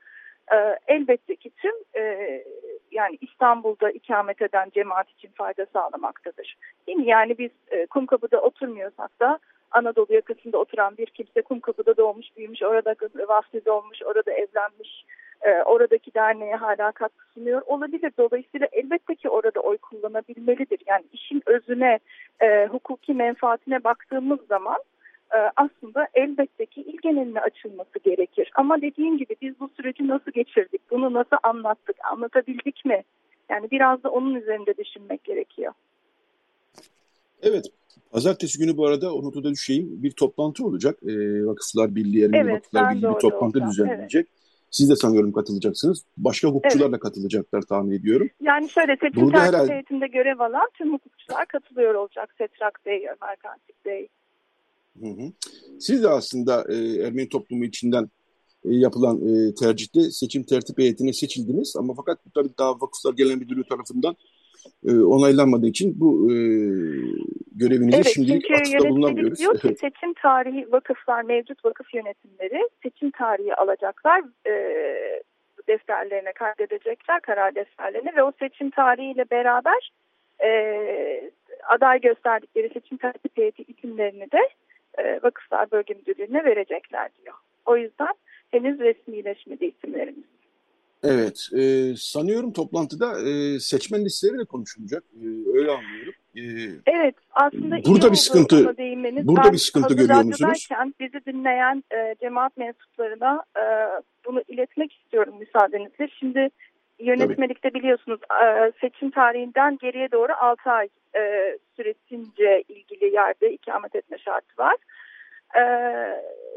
e, 0.53 0.57
elbette 0.89 1.37
ki 1.37 1.51
tüm 1.57 1.75
e, 1.97 2.43
yani 2.91 3.19
İstanbul'da 3.21 3.91
ikamet 3.91 4.43
eden 4.43 4.71
cemaat 4.75 5.11
için 5.11 5.31
fayda 5.35 5.67
sağlamaktadır. 5.73 6.57
Değil 6.87 6.99
mi? 6.99 7.07
Yani 7.07 7.39
biz 7.39 7.51
e, 7.71 7.87
Kumkapı'da 7.87 8.41
oturmuyorsak 8.41 9.21
da 9.21 9.39
Anadolu 9.71 10.15
yakasında 10.15 10.59
oturan 10.59 10.97
bir 10.97 11.07
kimse 11.07 11.43
Kumkapı'da 11.43 11.97
doğmuş, 11.97 12.27
büyümüş, 12.37 12.63
orada 12.63 12.95
vaftiz 13.29 13.69
olmuş, 13.69 13.99
orada 14.05 14.33
evlenmiş, 14.33 15.05
e, 15.43 15.63
oradaki 15.63 16.15
derneğe 16.15 16.55
hala 16.55 16.93
katkı 16.93 17.25
sunuyor 17.35 17.63
olabilir. 17.67 18.13
Dolayısıyla 18.19 18.69
elbette 18.73 19.15
ki 19.15 19.29
orada 19.29 19.61
oy 19.61 19.77
kullanabilmelidir. 19.77 20.79
Yani 20.87 21.05
işin 21.13 21.43
özüne, 21.47 21.99
e, 22.43 22.67
hukuki 22.67 23.15
menfaatine 23.15 23.85
baktığımız 23.85 24.39
zaman 24.49 24.79
e, 25.35 25.39
aslında 25.57 26.09
elbette 26.15 26.67
ki 26.67 26.81
il 26.81 26.99
geneline 27.03 27.41
açılması 27.41 27.99
gerekir. 28.05 28.51
Ama 28.55 28.83
dediğim 28.83 29.19
gibi 29.19 29.37
biz 29.43 29.61
bu 29.61 29.69
süreci 29.77 30.09
nasıl 30.09 30.31
geçirdik, 30.31 30.81
bunu 30.91 31.13
nasıl 31.13 31.37
anlattık, 31.43 31.97
anlatabildik 32.13 32.85
mi? 32.85 33.03
Yani 33.51 33.71
biraz 33.71 34.03
da 34.03 34.11
onun 34.11 34.35
üzerinde 34.35 34.77
düşünmek 34.77 35.25
gerekiyor. 35.25 35.73
Evet, 37.43 37.65
pazartesi 38.11 38.59
günü 38.59 38.77
bu 38.77 38.87
arada 38.87 39.15
unutuda 39.15 39.51
düşeyim 39.51 40.03
bir 40.03 40.11
toplantı 40.11 40.65
olacak. 40.65 40.99
E, 41.03 41.47
Vakıflar 41.47 41.95
Birliği, 41.95 42.25
Ermeni 42.25 42.41
evet, 42.41 42.55
Vakıflar 42.55 42.95
Birliği 42.95 43.15
bir 43.15 43.19
toplantı 43.21 43.47
olacağım. 43.47 43.71
düzenlenecek. 43.71 44.27
Evet. 44.27 44.36
Siz 44.77 44.91
de 44.91 44.97
sanıyorum 44.97 45.33
katılacaksınız. 45.33 46.05
Başka 46.17 46.49
hukukçular 46.49 46.85
evet. 46.85 46.93
da 46.93 46.99
katılacaklar 46.99 47.63
tahmin 47.63 47.91
ediyorum. 47.91 48.29
Yani 48.41 48.69
şöyle 48.69 48.97
seçim 48.97 49.23
Burada 49.23 49.39
tertip 49.39 49.55
herhalde... 49.55 49.73
heyetinde 49.73 50.07
görev 50.07 50.41
alan 50.41 50.69
tüm 50.75 50.93
hukukçular 50.93 51.47
katılıyor 51.47 51.95
olacak. 51.95 52.35
Setrak 52.39 52.81
Bey, 52.87 52.97
Ömer 52.97 53.37
Kantik 53.37 53.85
Bey. 53.85 54.09
Hı 55.01 55.07
hı. 55.07 55.33
Siz 55.81 56.03
de 56.03 56.09
aslında 56.09 56.65
e, 56.69 56.75
Ermeni 57.03 57.29
toplumu 57.29 57.65
içinden 57.65 58.05
e, 58.65 58.75
yapılan 58.75 59.17
e, 59.29 59.55
tercihte 59.55 60.01
seçim 60.01 60.43
tertip 60.43 60.79
heyetine 60.79 61.13
seçildiniz. 61.13 61.77
Ama 61.79 61.95
fakat 61.95 62.27
bu 62.27 62.31
tabii 62.31 62.51
daha 62.59 62.71
vakıflar 62.71 63.15
gelen 63.15 63.39
müdürlüğü 63.39 63.69
tarafından 63.69 64.17
e, 64.87 64.93
onaylanmadığı 65.01 65.67
için 65.67 66.01
bu 66.01 66.33
e, 66.33 66.37
görevinize 67.55 67.97
evet, 67.97 68.13
şimdilik 68.15 68.51
açıkta 68.51 68.89
bulunamıyoruz. 68.89 69.39
diyor 69.39 69.59
ki 69.59 69.75
seçim 69.81 70.15
tarihi 70.15 70.73
vakıflar, 70.73 71.23
mevcut 71.23 71.65
vakıf 71.65 71.95
yönetimleri 71.95 72.69
seçim 72.83 73.11
tarihi 73.11 73.55
alacaklar. 73.55 74.23
E, 74.47 74.53
defterlerine 75.69 76.33
kaydedecekler, 76.33 77.21
karar 77.21 77.55
defterlerine 77.55 78.17
ve 78.17 78.23
o 78.23 78.33
seçim 78.39 78.71
tarihiyle 78.71 79.25
beraber 79.31 79.91
e, 80.45 80.51
aday 81.69 82.01
gösterdikleri 82.01 82.71
seçim 82.75 82.99
tertip 82.99 83.37
heyeti 83.37 83.63
isimlerini 83.63 84.31
de 84.33 84.49
e, 84.99 85.21
Vakıflar 85.23 85.71
Bölge 85.71 85.95
Müdürlüğü'ne 85.95 86.45
verecekler 86.45 87.11
diyor. 87.23 87.35
O 87.67 87.77
yüzden 87.77 88.15
henüz 88.51 88.79
resmileşmedi 88.79 89.65
isimlerimiz. 89.65 90.25
Evet, 91.07 91.49
e, 91.53 91.95
sanıyorum 91.97 92.53
toplantıda 92.53 93.29
e, 93.29 93.59
seçmen 93.61 94.05
listeleri 94.05 94.39
de 94.39 94.45
konuşulacak. 94.45 95.05
E, 95.23 95.27
öyle 95.59 95.71
anlıyorum. 95.71 96.15
E, 96.37 96.43
evet, 96.87 97.15
aslında 97.31 97.77
burada 97.87 98.11
bir 98.13 98.17
sıkıntı, 98.17 98.77
burada 99.25 99.45
ben 99.45 99.53
bir 99.53 99.59
sıkıntı 99.59 99.95
görüyor 99.95 100.23
musunuz? 100.23 100.69
bizi 101.01 101.25
dinleyen 101.27 101.85
e, 101.95 102.15
cemaat 102.21 102.57
mensuplarına 102.57 103.45
e, 103.57 103.63
bunu 104.27 104.43
iletmek 104.49 104.93
istiyorum 104.93 105.35
müsaadenizle. 105.39 106.09
Şimdi 106.19 106.51
yönetmelikte 106.99 107.71
Tabii. 107.71 107.79
biliyorsunuz 107.79 108.21
e, 108.45 108.73
seçim 108.81 109.11
tarihinden 109.11 109.79
geriye 109.81 110.13
doğru 110.13 110.33
6 110.41 110.71
ay 110.71 110.89
e, 111.17 111.59
süresince 111.77 112.65
ilgili 112.69 113.15
yerde 113.15 113.53
ikamet 113.53 113.95
etme 113.95 114.19
şartı 114.19 114.53
var. 114.59 114.77
E, 115.55 115.63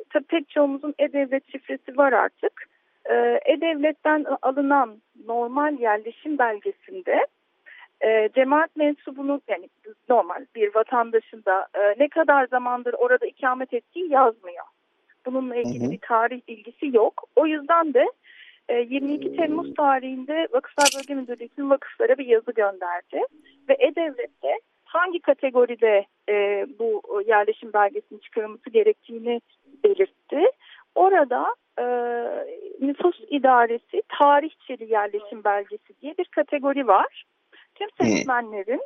tabii 0.10 0.26
pek 0.28 0.50
çoğumuzun 0.50 0.94
E-Devlet 1.00 1.52
şifresi 1.52 1.98
var 1.98 2.14
artık. 2.14 2.70
E, 3.06 3.40
E-Devlet'ten 3.46 4.26
alınan 4.42 5.02
normal 5.26 5.80
yerleşim 5.80 6.38
belgesinde 6.38 7.28
e, 8.02 8.30
cemaat 8.36 8.76
mensubunun 8.76 9.42
yani 9.48 9.70
normal 10.10 10.46
bir 10.56 10.76
vatandaşın 10.76 11.44
da 11.46 11.68
e, 11.74 12.04
ne 12.04 12.08
kadar 12.10 12.48
zamandır 12.48 12.94
orada 12.94 13.26
ikamet 13.26 13.74
ettiği 13.74 14.12
yazmıyor. 14.12 14.66
Bununla 15.26 15.56
ilgili 15.56 15.84
hı 15.84 15.88
hı. 15.88 15.92
bir 15.92 16.00
tarih 16.02 16.42
bilgisi 16.48 16.96
yok. 16.96 17.24
O 17.36 17.46
yüzden 17.46 17.94
de 17.94 18.06
22 18.70 19.36
Temmuz 19.36 19.74
tarihinde 19.74 20.48
Vakıflar 20.54 20.88
Bölge 20.98 21.16
Müdürlüğü 21.16 21.70
vakıflara 21.70 22.18
bir 22.18 22.26
yazı 22.26 22.52
gönderdi. 22.52 23.22
Ve 23.70 23.78
E-Devlet'te 23.80 24.60
hangi 24.84 25.20
kategoride 25.20 26.06
e, 26.30 26.66
bu 26.80 27.02
yerleşim 27.28 27.74
belgesinin 27.74 28.20
çıkarılması 28.20 28.70
gerektiğini 28.70 29.42
belirtti. 29.84 30.52
Orada 30.96 31.56
e, 31.80 31.86
nüfus 32.82 33.20
idaresi 33.30 34.02
tarihçeli 34.20 34.92
yerleşim 34.92 35.44
belgesi 35.44 36.02
diye 36.02 36.18
bir 36.18 36.26
kategori 36.26 36.88
var. 36.88 37.24
Tüm 37.76 37.90
seçmenlerin 38.02 38.82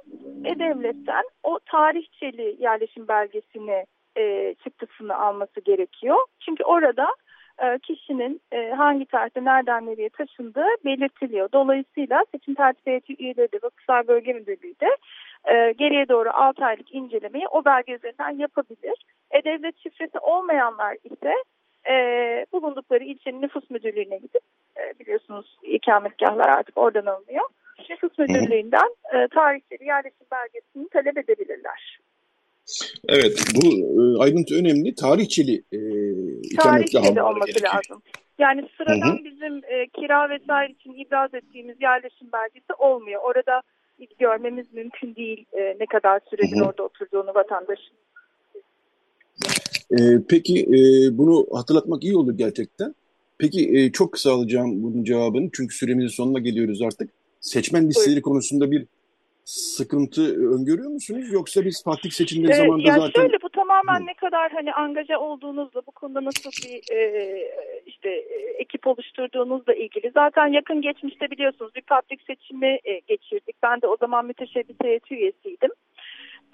E-Devlet'ten 0.46 1.24
o 1.44 1.60
tarihçeli 1.66 2.56
yerleşim 2.60 3.08
belgesini 3.08 3.86
e, 4.18 4.56
çıktısını 4.64 5.18
alması 5.18 5.62
gerekiyor. 5.62 6.18
Çünkü 6.40 6.64
orada 6.64 7.08
e, 7.64 7.80
kişinin 7.80 8.42
e, 8.52 8.70
hangi 8.70 9.06
tarihte 9.06 9.46
nereden 9.46 9.86
nereye 9.86 10.10
taşındığı 10.10 10.68
belirtiliyor. 10.86 11.50
Dolayısıyla 11.54 12.26
seçim 12.32 12.56
tertip 12.56 12.88
heyeti 12.88 13.16
üyeleri 13.20 13.52
de 13.52 13.60
Vakıflar 13.64 14.08
Bölge 14.08 14.34
Müdürlüğü 14.34 14.76
de 14.82 14.98
e, 15.54 15.72
geriye 15.72 16.10
doğru 16.10 16.30
6 16.34 16.66
aylık 16.66 16.94
incelemeyi 16.94 17.48
o 17.48 17.66
belge 17.66 17.94
üzerinden 17.94 18.38
yapabilir. 18.38 19.06
E-Devlet 19.32 19.78
şifresi 19.78 20.20
olmayanlar 20.20 20.98
ise 21.04 21.34
bulundukları 22.54 23.04
ilçenin 23.04 23.42
nüfus 23.42 23.70
müdürlüğüne 23.70 24.18
gidip 24.18 24.42
biliyorsunuz 25.00 25.58
ikametgahlar 25.64 26.50
artık 26.50 26.78
oradan 26.78 27.06
alınıyor. 27.06 27.46
Nüfus 27.90 28.20
müdürlüğünden 28.20 28.96
e, 29.14 29.28
tarihçeli 29.28 29.86
yerleşim 29.86 30.28
belgesini 30.32 30.90
talep 30.90 31.18
edebilirler. 31.18 32.00
Evet, 33.10 33.46
bu 33.56 33.68
e, 33.68 34.24
ayrıntı 34.24 34.56
önemli. 34.56 34.96
Tarihçeli 34.96 35.56
e, 35.72 35.80
Tarihçeli 36.58 37.22
olması 37.22 37.48
gerekiyor. 37.48 37.74
lazım. 37.74 38.02
Yani 38.40 38.70
sıradan 38.78 39.18
hı 39.18 39.20
hı. 39.20 39.26
bizim 39.26 39.56
e, 39.56 39.88
kira 39.88 40.30
vesaire 40.30 40.72
için 40.72 40.94
ibraz 40.94 41.34
ettiğimiz 41.34 41.82
yerleşim 41.82 42.28
belgesi 42.34 42.74
olmuyor. 42.78 43.22
Orada 43.24 43.62
görmemiz 44.20 44.74
mümkün 44.74 45.16
değil 45.16 45.46
e, 45.54 45.76
ne 45.80 45.86
kadar 45.86 46.20
süredir 46.30 46.58
hı 46.58 46.60
hı. 46.60 46.68
orada 46.68 46.84
oturduğunu 46.84 47.34
vatandaşın. 47.36 47.96
E, 49.92 49.98
peki 50.30 50.60
e, 50.62 50.78
bunu 51.18 51.48
hatırlatmak 51.54 52.04
iyi 52.04 52.16
olur 52.18 52.38
gerçekten. 52.38 52.96
Peki 53.38 53.78
e, 53.78 53.92
çok 53.92 54.12
kısa 54.12 54.32
alacağım 54.34 54.84
bunun 54.84 55.04
cevabını 55.04 55.50
çünkü 55.54 55.76
süremizin 55.76 56.08
sonuna 56.08 56.40
geliyoruz 56.40 56.82
artık. 56.82 57.10
seçmen 57.40 57.88
listeleri 57.88 58.22
konusunda 58.22 58.72
bir 58.72 58.86
sıkıntı 59.46 60.52
öngörüyor 60.54 60.90
musunuz? 60.92 61.34
Yoksa 61.34 61.66
biz 61.66 61.84
partik 61.84 62.14
seçimleri 62.14 62.52
Ee, 62.52 62.56
zamanında 62.56 62.88
ya 62.88 62.96
zaten... 63.00 63.22
şöyle 63.22 63.38
bu 63.42 63.50
tamamen 63.50 64.00
Hı. 64.02 64.06
ne 64.06 64.14
kadar 64.14 64.52
hani 64.52 64.74
angaja 64.74 65.20
olduğunuzla 65.20 65.82
bu 65.88 65.92
konuda 65.92 66.26
nasıl 66.26 66.50
bir 66.52 66.96
e, 66.96 67.00
işte 67.86 68.10
e, 68.10 68.56
ekip 68.60 68.88
oluşturduğunuzla 68.88 69.74
ilgili. 69.74 70.12
Zaten 70.14 70.48
yakın 70.48 70.82
geçmişte 70.82 71.32
biliyorsunuz 71.32 71.76
bir 71.76 71.82
partik 71.82 72.22
seçimi 72.22 72.80
e, 72.84 73.00
geçirdik. 73.08 73.56
Ben 73.64 73.82
de 73.82 73.88
o 73.88 73.98
zaman 73.98 74.26
müteşebbis 74.26 74.76
heyeti 74.84 75.16
üyesiydim. 75.16 75.70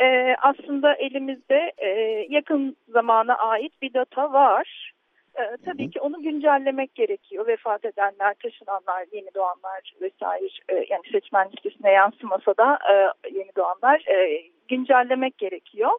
E, 0.01 0.35
aslında 0.41 0.93
elimizde 0.95 1.71
e, 1.77 1.89
yakın 2.29 2.77
zamana 2.87 3.35
ait 3.35 3.81
bir 3.81 3.93
data 3.93 4.33
var. 4.33 4.93
E, 5.35 5.57
tabii 5.65 5.89
ki 5.89 5.99
onu 5.99 6.21
güncellemek 6.21 6.95
gerekiyor. 6.95 7.47
Vefat 7.47 7.85
edenler, 7.85 8.33
taşınanlar, 8.43 9.05
yeni 9.11 9.33
doğanlar 9.35 9.93
vesaire 10.01 10.49
e, 10.69 10.75
yani 10.89 11.01
seçmen 11.11 11.49
listesine 11.51 11.91
yansımasa 11.91 12.53
da 12.57 12.79
e, 12.91 12.93
yeni 13.37 13.51
doğanlar 13.57 14.03
e, 14.07 14.43
güncellemek 14.67 15.37
gerekiyor. 15.37 15.91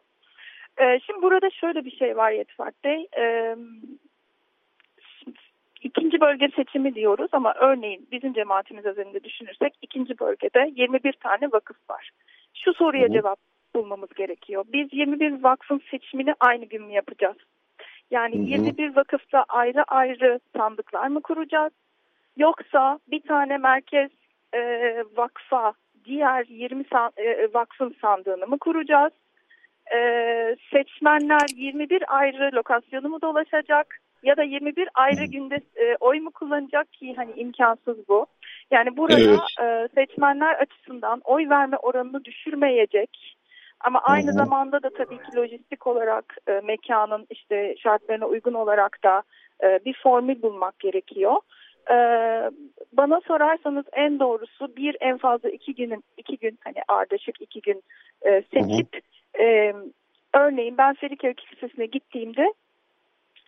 E, 0.77 0.99
şimdi 0.99 1.21
burada 1.21 1.49
şöyle 1.49 1.85
bir 1.85 1.91
şey 1.91 2.17
var 2.17 2.31
Yetvart 2.31 2.83
Bey. 2.83 3.07
E, 3.17 3.55
ikinci 5.81 6.21
bölge 6.21 6.49
seçimi 6.55 6.95
diyoruz 6.95 7.29
ama 7.31 7.53
örneğin 7.53 8.07
bizim 8.11 8.33
cemaatimiz 8.33 8.85
özelinde 8.85 9.23
düşünürsek 9.23 9.73
ikinci 9.81 10.19
bölgede 10.19 10.71
21 10.75 11.13
tane 11.13 11.51
vakıf 11.51 11.77
var. 11.89 12.09
Şu 12.53 12.73
soruya 12.73 13.03
Hı 13.03 13.09
hı. 13.09 13.13
cevap 13.13 13.39
bulmamız 13.75 14.09
gerekiyor. 14.09 14.65
Biz 14.73 14.87
21 14.93 15.43
vakfın 15.43 15.81
seçimini 15.91 16.33
aynı 16.39 16.65
gün 16.65 16.83
mü 16.83 16.93
yapacağız? 16.93 17.37
Yani 18.11 18.35
Hı 18.35 18.39
hı. 18.39 18.43
21 18.43 18.95
vakıfta 18.95 19.43
ayrı 19.49 19.83
ayrı 19.83 20.39
sandıklar 20.57 21.07
mı 21.07 21.21
kuracağız? 21.21 21.73
Yoksa 22.37 22.99
bir 23.11 23.21
tane 23.21 23.57
merkez 23.57 24.11
e, 24.53 24.59
vakfa 25.17 25.73
diğer 26.05 26.45
20 26.49 26.83
san- 26.83 27.11
e, 27.17 27.53
vakfın 27.53 27.95
sandığını 28.01 28.47
mı 28.47 28.59
kuracağız? 28.59 29.13
E, 29.95 29.97
seçmenler 30.71 31.47
21 31.55 32.17
ayrı 32.17 32.55
lokasyonu 32.55 33.09
mu 33.09 33.21
dolaşacak? 33.21 33.97
Ya 34.23 34.37
da 34.37 34.43
21 34.43 34.89
ayrı 34.93 35.25
günde 35.25 35.55
e, 35.55 35.95
oy 35.99 36.19
mu 36.19 36.31
kullanacak 36.31 36.93
ki 36.93 37.13
hani 37.15 37.31
imkansız 37.35 38.07
bu. 38.09 38.25
Yani 38.71 38.97
burada 38.97 39.45
e, 39.61 39.87
seçmenler 39.95 40.53
açısından 40.53 41.21
oy 41.23 41.49
verme 41.49 41.77
oranını 41.77 42.25
düşürmeyecek. 42.25 43.37
Ama 43.83 43.99
aynı 43.99 44.27
Hı 44.27 44.31
hı. 44.31 44.35
zamanda 44.35 44.83
da 44.83 44.89
tabii 44.89 45.17
ki 45.17 45.37
lojistik 45.37 45.87
olarak 45.87 46.37
e, 46.47 46.61
mekanın 46.63 47.27
işte 47.29 47.75
şartlarına 47.77 48.25
uygun 48.25 48.53
olarak 48.53 49.03
da 49.03 49.23
e, 49.63 49.79
bir 49.85 49.93
formül 50.03 50.41
bulmak 50.41 50.79
gerekiyor. 50.79 51.35
E, 51.91 51.95
bana 52.93 53.21
sorarsanız 53.27 53.85
en 53.93 54.19
doğrusu 54.19 54.75
bir 54.75 54.97
en 54.99 55.17
fazla 55.17 55.49
iki 55.49 55.75
günün 55.75 56.03
iki 56.17 56.37
gün 56.37 56.59
hani 56.63 56.77
ardışık 56.87 57.41
iki 57.41 57.61
gün 57.61 57.83
e, 58.21 58.43
seçip 58.53 58.99
e, 59.39 59.73
örneğin 60.33 60.77
ben 60.77 60.93
Feriköy 60.93 61.33
Kilisesi'ne 61.33 61.85
gittiğimde 61.85 62.53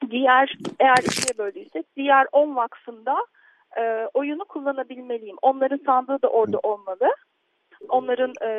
diğer 0.09 0.57
eğer 0.79 0.97
ikiye 0.97 1.37
böldüysek 1.37 1.85
diğer 1.95 2.27
10 2.31 2.55
vakfında 2.55 3.25
e, 3.77 4.07
oyunu 4.13 4.45
kullanabilmeliyim. 4.45 5.37
Onların 5.41 5.79
sandığı 5.85 6.21
da 6.21 6.27
orada 6.27 6.59
olmalı. 6.63 7.15
Onların 7.89 8.33
e, 8.41 8.49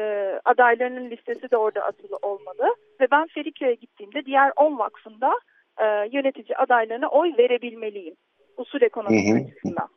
adaylarının 0.45 1.11
listesi 1.11 1.51
de 1.51 1.57
orada 1.57 1.81
asılı 1.81 2.17
olmalı. 2.23 2.75
Ve 3.01 3.07
ben 3.11 3.27
Feriköy'e 3.27 3.75
gittiğimde 3.75 4.25
diğer 4.25 4.53
10 4.57 4.79
vakfında 4.79 5.33
e, 5.79 5.85
yönetici 6.13 6.57
adaylarına 6.57 7.09
oy 7.09 7.33
verebilmeliyim. 7.39 8.15
Usul 8.57 8.83
ekonomisi 8.83 9.31
Hı 9.31 9.39
hı. 9.39 9.45
açısından. 9.45 9.89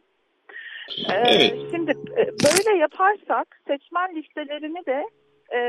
E, 1.09 1.13
Evet. 1.13 1.53
Şimdi 1.71 1.91
e, 1.91 2.25
böyle 2.27 2.77
yaparsak 2.77 3.61
seçmen 3.67 4.15
listelerini 4.15 4.85
de 4.85 5.09
e, 5.55 5.59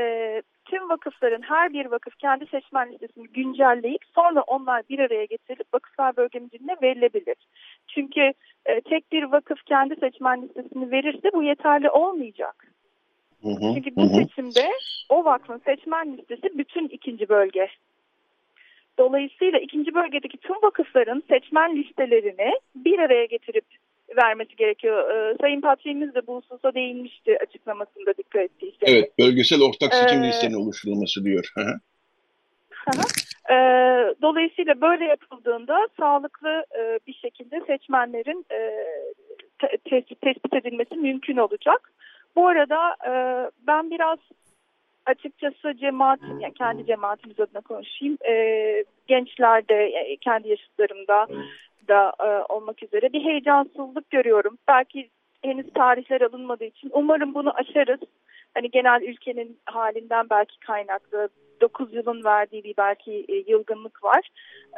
tüm 0.65 0.89
vakıfların 0.89 1.41
her 1.41 1.73
bir 1.73 1.85
vakıf 1.85 2.15
kendi 2.17 2.45
seçmen 2.45 2.91
listesini 2.91 3.27
güncelleyip 3.27 4.01
sonra 4.15 4.41
onlar 4.41 4.83
bir 4.89 4.99
araya 4.99 5.25
getirilip 5.25 5.73
vakıflar 5.73 6.17
bölge 6.17 6.39
müdürlüğüne 6.39 6.75
verilebilir. 6.81 7.35
Çünkü 7.87 8.33
e, 8.65 8.81
tek 8.81 9.11
bir 9.11 9.23
vakıf 9.23 9.63
kendi 9.65 9.95
seçmen 9.95 10.41
listesini 10.41 10.91
verirse 10.91 11.29
bu 11.33 11.43
yeterli 11.43 11.89
olmayacak. 11.89 12.65
Hı 13.41 13.49
hı. 13.49 13.73
Çünkü 13.75 13.95
bu 13.95 14.03
hı. 14.03 14.07
seçimde 14.07 14.71
o 15.09 15.25
vakfın 15.25 15.61
seçmen 15.65 16.17
listesi 16.17 16.57
bütün 16.57 16.87
ikinci 16.87 17.29
bölge. 17.29 17.67
Dolayısıyla 18.97 19.59
ikinci 19.59 19.93
bölgedeki 19.93 20.37
tüm 20.37 20.55
vakıfların 20.63 21.23
seçmen 21.29 21.75
listelerini 21.75 22.51
bir 22.75 22.99
araya 22.99 23.25
getirip 23.25 23.65
vermesi 24.17 24.55
gerekiyor. 24.55 25.09
Ee, 25.09 25.37
Sayın 25.41 25.61
Patriğimiz 25.61 26.15
de 26.15 26.27
bu 26.27 26.35
hususa 26.35 26.73
değinmişti 26.73 27.37
açıklamasında 27.39 28.17
dikkat 28.17 28.41
ettiyseniz. 28.41 28.93
Evet, 28.93 29.19
bölgesel 29.19 29.61
ortak 29.61 29.93
seçim 29.93 30.23
Ee, 30.23 30.27
listenin 30.27 30.53
oluşturulması 30.53 31.25
diyor. 31.25 31.53
Ee, 33.49 33.55
dolayısıyla 34.21 34.81
böyle 34.81 35.05
yapıldığında 35.05 35.87
sağlıklı 35.99 36.65
e, 36.79 36.99
bir 37.07 37.13
şekilde 37.13 37.61
seçmenlerin 37.67 38.45
e, 38.51 38.59
te- 39.59 39.77
te- 39.77 40.15
tespit 40.15 40.53
edilmesi 40.53 40.95
mümkün 40.95 41.37
olacak. 41.37 41.93
Bu 42.35 42.47
arada 42.47 42.95
e, 43.07 43.11
ben 43.67 43.91
biraz 43.91 44.19
açıkçası 45.05 45.73
cemaat, 45.77 46.19
yani 46.39 46.53
kendi 46.53 46.85
cemaatimiz 46.85 47.39
adına 47.39 47.61
konuşayım. 47.61 48.17
E, 48.29 48.33
gençlerde, 49.07 49.73
yani 49.73 50.17
kendi 50.17 50.49
yaşıtlarımda 50.49 51.27
da 51.87 52.13
e, 52.19 52.53
olmak 52.53 52.83
üzere 52.83 53.13
bir 53.13 53.23
heyecansızlık 53.23 54.09
görüyorum. 54.09 54.57
Belki 54.67 55.09
henüz 55.41 55.73
tarihler 55.73 56.21
alınmadığı 56.21 56.65
için 56.65 56.89
umarım 56.93 57.33
bunu 57.33 57.53
aşarız. 57.55 57.99
Hani 58.53 58.69
genel 58.69 59.01
ülkenin 59.01 59.57
halinden 59.65 60.27
belki 60.29 60.59
kaynaklı 60.59 61.29
9 61.61 61.93
yılın 61.93 62.23
verdiği 62.23 62.63
bir 62.63 62.73
belki 62.77 63.25
e, 63.29 63.35
yılgınlık 63.35 64.03
var. 64.03 64.29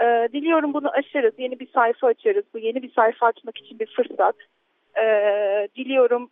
E, 0.02 0.30
diliyorum 0.34 0.74
bunu 0.74 0.92
aşarız. 0.92 1.34
Yeni 1.38 1.60
bir 1.60 1.68
sayfa 1.68 2.08
açarız. 2.08 2.46
Bu 2.54 2.58
yeni 2.60 2.84
bir 2.84 2.92
sayfa 2.92 3.26
açmak 3.26 3.58
için 3.58 3.80
bir 3.80 3.86
fırsat. 3.86 4.36
E, 4.98 5.04
diliyorum 5.76 6.30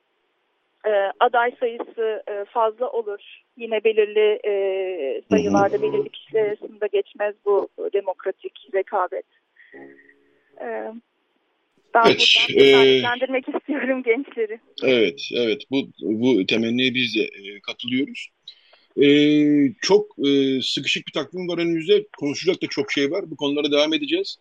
e, 0.85 0.91
aday 1.19 1.51
sayısı 1.59 2.23
e, 2.27 2.45
fazla 2.45 2.89
olur. 2.89 3.19
Yine 3.57 3.83
belirli 3.83 4.39
e, 4.45 5.21
sayılarda 5.29 5.81
belirli 5.81 6.09
kişiler 6.09 6.45
arasında 6.45 6.87
geçmez 6.87 7.35
bu 7.45 7.69
demokratik 7.93 8.67
rekabet. 8.73 9.25
E, 10.61 10.67
ben 11.93 12.03
Evet, 12.05 12.47
buradan 12.49 13.35
e, 13.35 13.57
istiyorum 13.57 14.03
gençleri. 14.03 14.59
Evet, 14.83 15.21
evet. 15.35 15.61
Bu 15.71 15.89
bu 16.01 16.45
temenniye 16.45 16.93
biz 16.93 17.15
de 17.15 17.21
e, 17.21 17.59
katılıyoruz. 17.59 18.29
E, 19.01 19.07
çok 19.81 20.27
e, 20.27 20.61
sıkışık 20.61 21.07
bir 21.07 21.11
takvim 21.11 21.47
var 21.47 21.57
önümüzde. 21.57 22.05
Konuşacak 22.17 22.61
da 22.61 22.67
çok 22.67 22.91
şey 22.91 23.11
var. 23.11 23.31
Bu 23.31 23.35
konulara 23.35 23.71
devam 23.71 23.93
edeceğiz. 23.93 24.37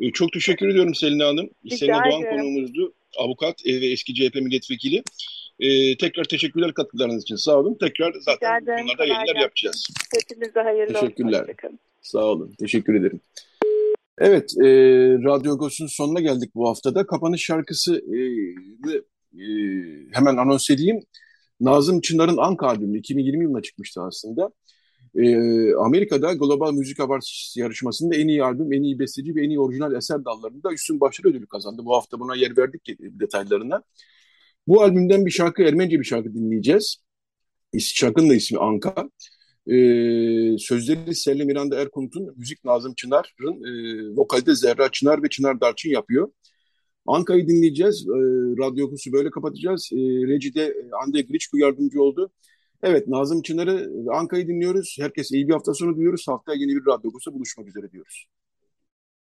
E, 0.00 0.10
çok 0.10 0.32
teşekkür 0.32 0.68
ediyorum 0.68 0.94
Selin 0.94 1.20
Hanım. 1.20 1.50
Rica 1.64 1.76
Selin 1.76 1.92
Doğan 1.92 2.22
konuğumuzdu. 2.22 2.92
Avukat 3.16 3.66
e, 3.66 3.80
ve 3.80 3.86
eski 3.86 4.14
CHP 4.14 4.34
milletvekili. 4.34 5.02
E, 5.60 5.96
tekrar 5.96 6.24
teşekkürler 6.24 6.74
katkılarınız 6.74 7.22
için. 7.22 7.36
Sağ 7.36 7.58
olun. 7.58 7.76
Tekrar 7.80 8.14
zaten 8.20 8.60
bu 8.60 8.66
konularda 8.66 9.04
yayınlar 9.04 9.36
yapacağız. 9.42 9.88
Hepinize 10.14 10.60
hayırlı 10.60 10.92
olsun. 10.92 11.06
Teşekkürler. 11.06 11.46
Sağ 12.02 12.24
olun. 12.24 12.54
Teşekkür 12.58 12.94
ederim. 12.94 13.20
Evet, 14.18 14.54
e, 14.58 14.66
Radyo 15.24 15.52
Agos'un 15.52 15.86
sonuna 15.86 16.20
geldik 16.20 16.50
bu 16.54 16.68
haftada. 16.68 17.06
Kapanış 17.06 17.44
şarkısı 17.44 18.02
e, 18.14 18.18
e, 19.42 19.46
hemen 20.12 20.36
anons 20.36 20.70
edeyim. 20.70 21.00
Nazım 21.60 22.00
Çınar'ın 22.00 22.36
Anka 22.36 22.66
albümü 22.66 22.98
2020 22.98 23.44
yılında 23.44 23.62
çıkmıştı 23.62 24.02
aslında. 24.02 24.50
E, 25.14 25.24
Amerika'da 25.74 26.32
Global 26.32 26.72
Müzik 26.72 27.00
Awards 27.00 27.56
yarışmasında 27.56 28.16
en 28.16 28.28
iyi 28.28 28.44
albüm, 28.44 28.72
en 28.72 28.82
iyi 28.82 28.98
besteci 28.98 29.34
ve 29.34 29.44
en 29.44 29.50
iyi 29.50 29.60
orijinal 29.60 29.94
eser 29.94 30.24
dallarında 30.24 30.72
üstün 30.72 31.00
başarı 31.00 31.28
ödülü 31.28 31.46
kazandı. 31.46 31.82
Bu 31.84 31.96
hafta 31.96 32.20
buna 32.20 32.36
yer 32.36 32.56
verdik 32.56 32.88
detaylarına. 32.98 33.82
Bu 34.68 34.82
albümden 34.82 35.26
bir 35.26 35.30
şarkı, 35.30 35.62
Ermenice 35.62 36.00
bir 36.00 36.04
şarkı 36.04 36.34
dinleyeceğiz. 36.34 36.96
Şarkının 37.78 38.30
da 38.30 38.34
ismi 38.34 38.58
Anka. 38.58 39.10
Ee, 39.66 40.58
sözleri 40.58 41.14
Selin 41.14 41.46
Miranda 41.46 41.80
Erkunut'un, 41.80 42.34
müzik 42.36 42.64
Nazım 42.64 42.94
Çınar'ın, 42.94 43.54
e, 43.54 44.16
vokalde 44.16 44.54
Zerra 44.54 44.88
Çınar 44.92 45.22
ve 45.22 45.28
Çınar 45.28 45.60
Darçın 45.60 45.90
yapıyor. 45.90 46.32
Anka'yı 47.06 47.48
dinleyeceğiz. 47.48 48.06
E, 48.08 48.18
radyo 48.58 48.86
okusu 48.86 49.12
böyle 49.12 49.30
kapatacağız. 49.30 49.90
E, 49.92 49.96
Reci'de 49.96 50.74
Ande 51.04 51.22
Griçku 51.22 51.58
yardımcı 51.58 52.02
oldu. 52.02 52.30
Evet 52.82 53.08
Nazım 53.08 53.42
Çınar'ı, 53.42 53.90
Anka'yı 54.12 54.48
dinliyoruz. 54.48 54.96
Herkes 55.00 55.32
iyi 55.32 55.48
bir 55.48 55.52
hafta 55.52 55.74
sonu 55.74 55.96
diliyoruz. 55.96 56.28
Haftaya 56.28 56.60
yeni 56.60 56.76
bir 56.76 56.86
radyo 56.86 57.10
okusu 57.10 57.34
buluşmak 57.34 57.68
üzere 57.68 57.92
diyoruz. 57.92 58.26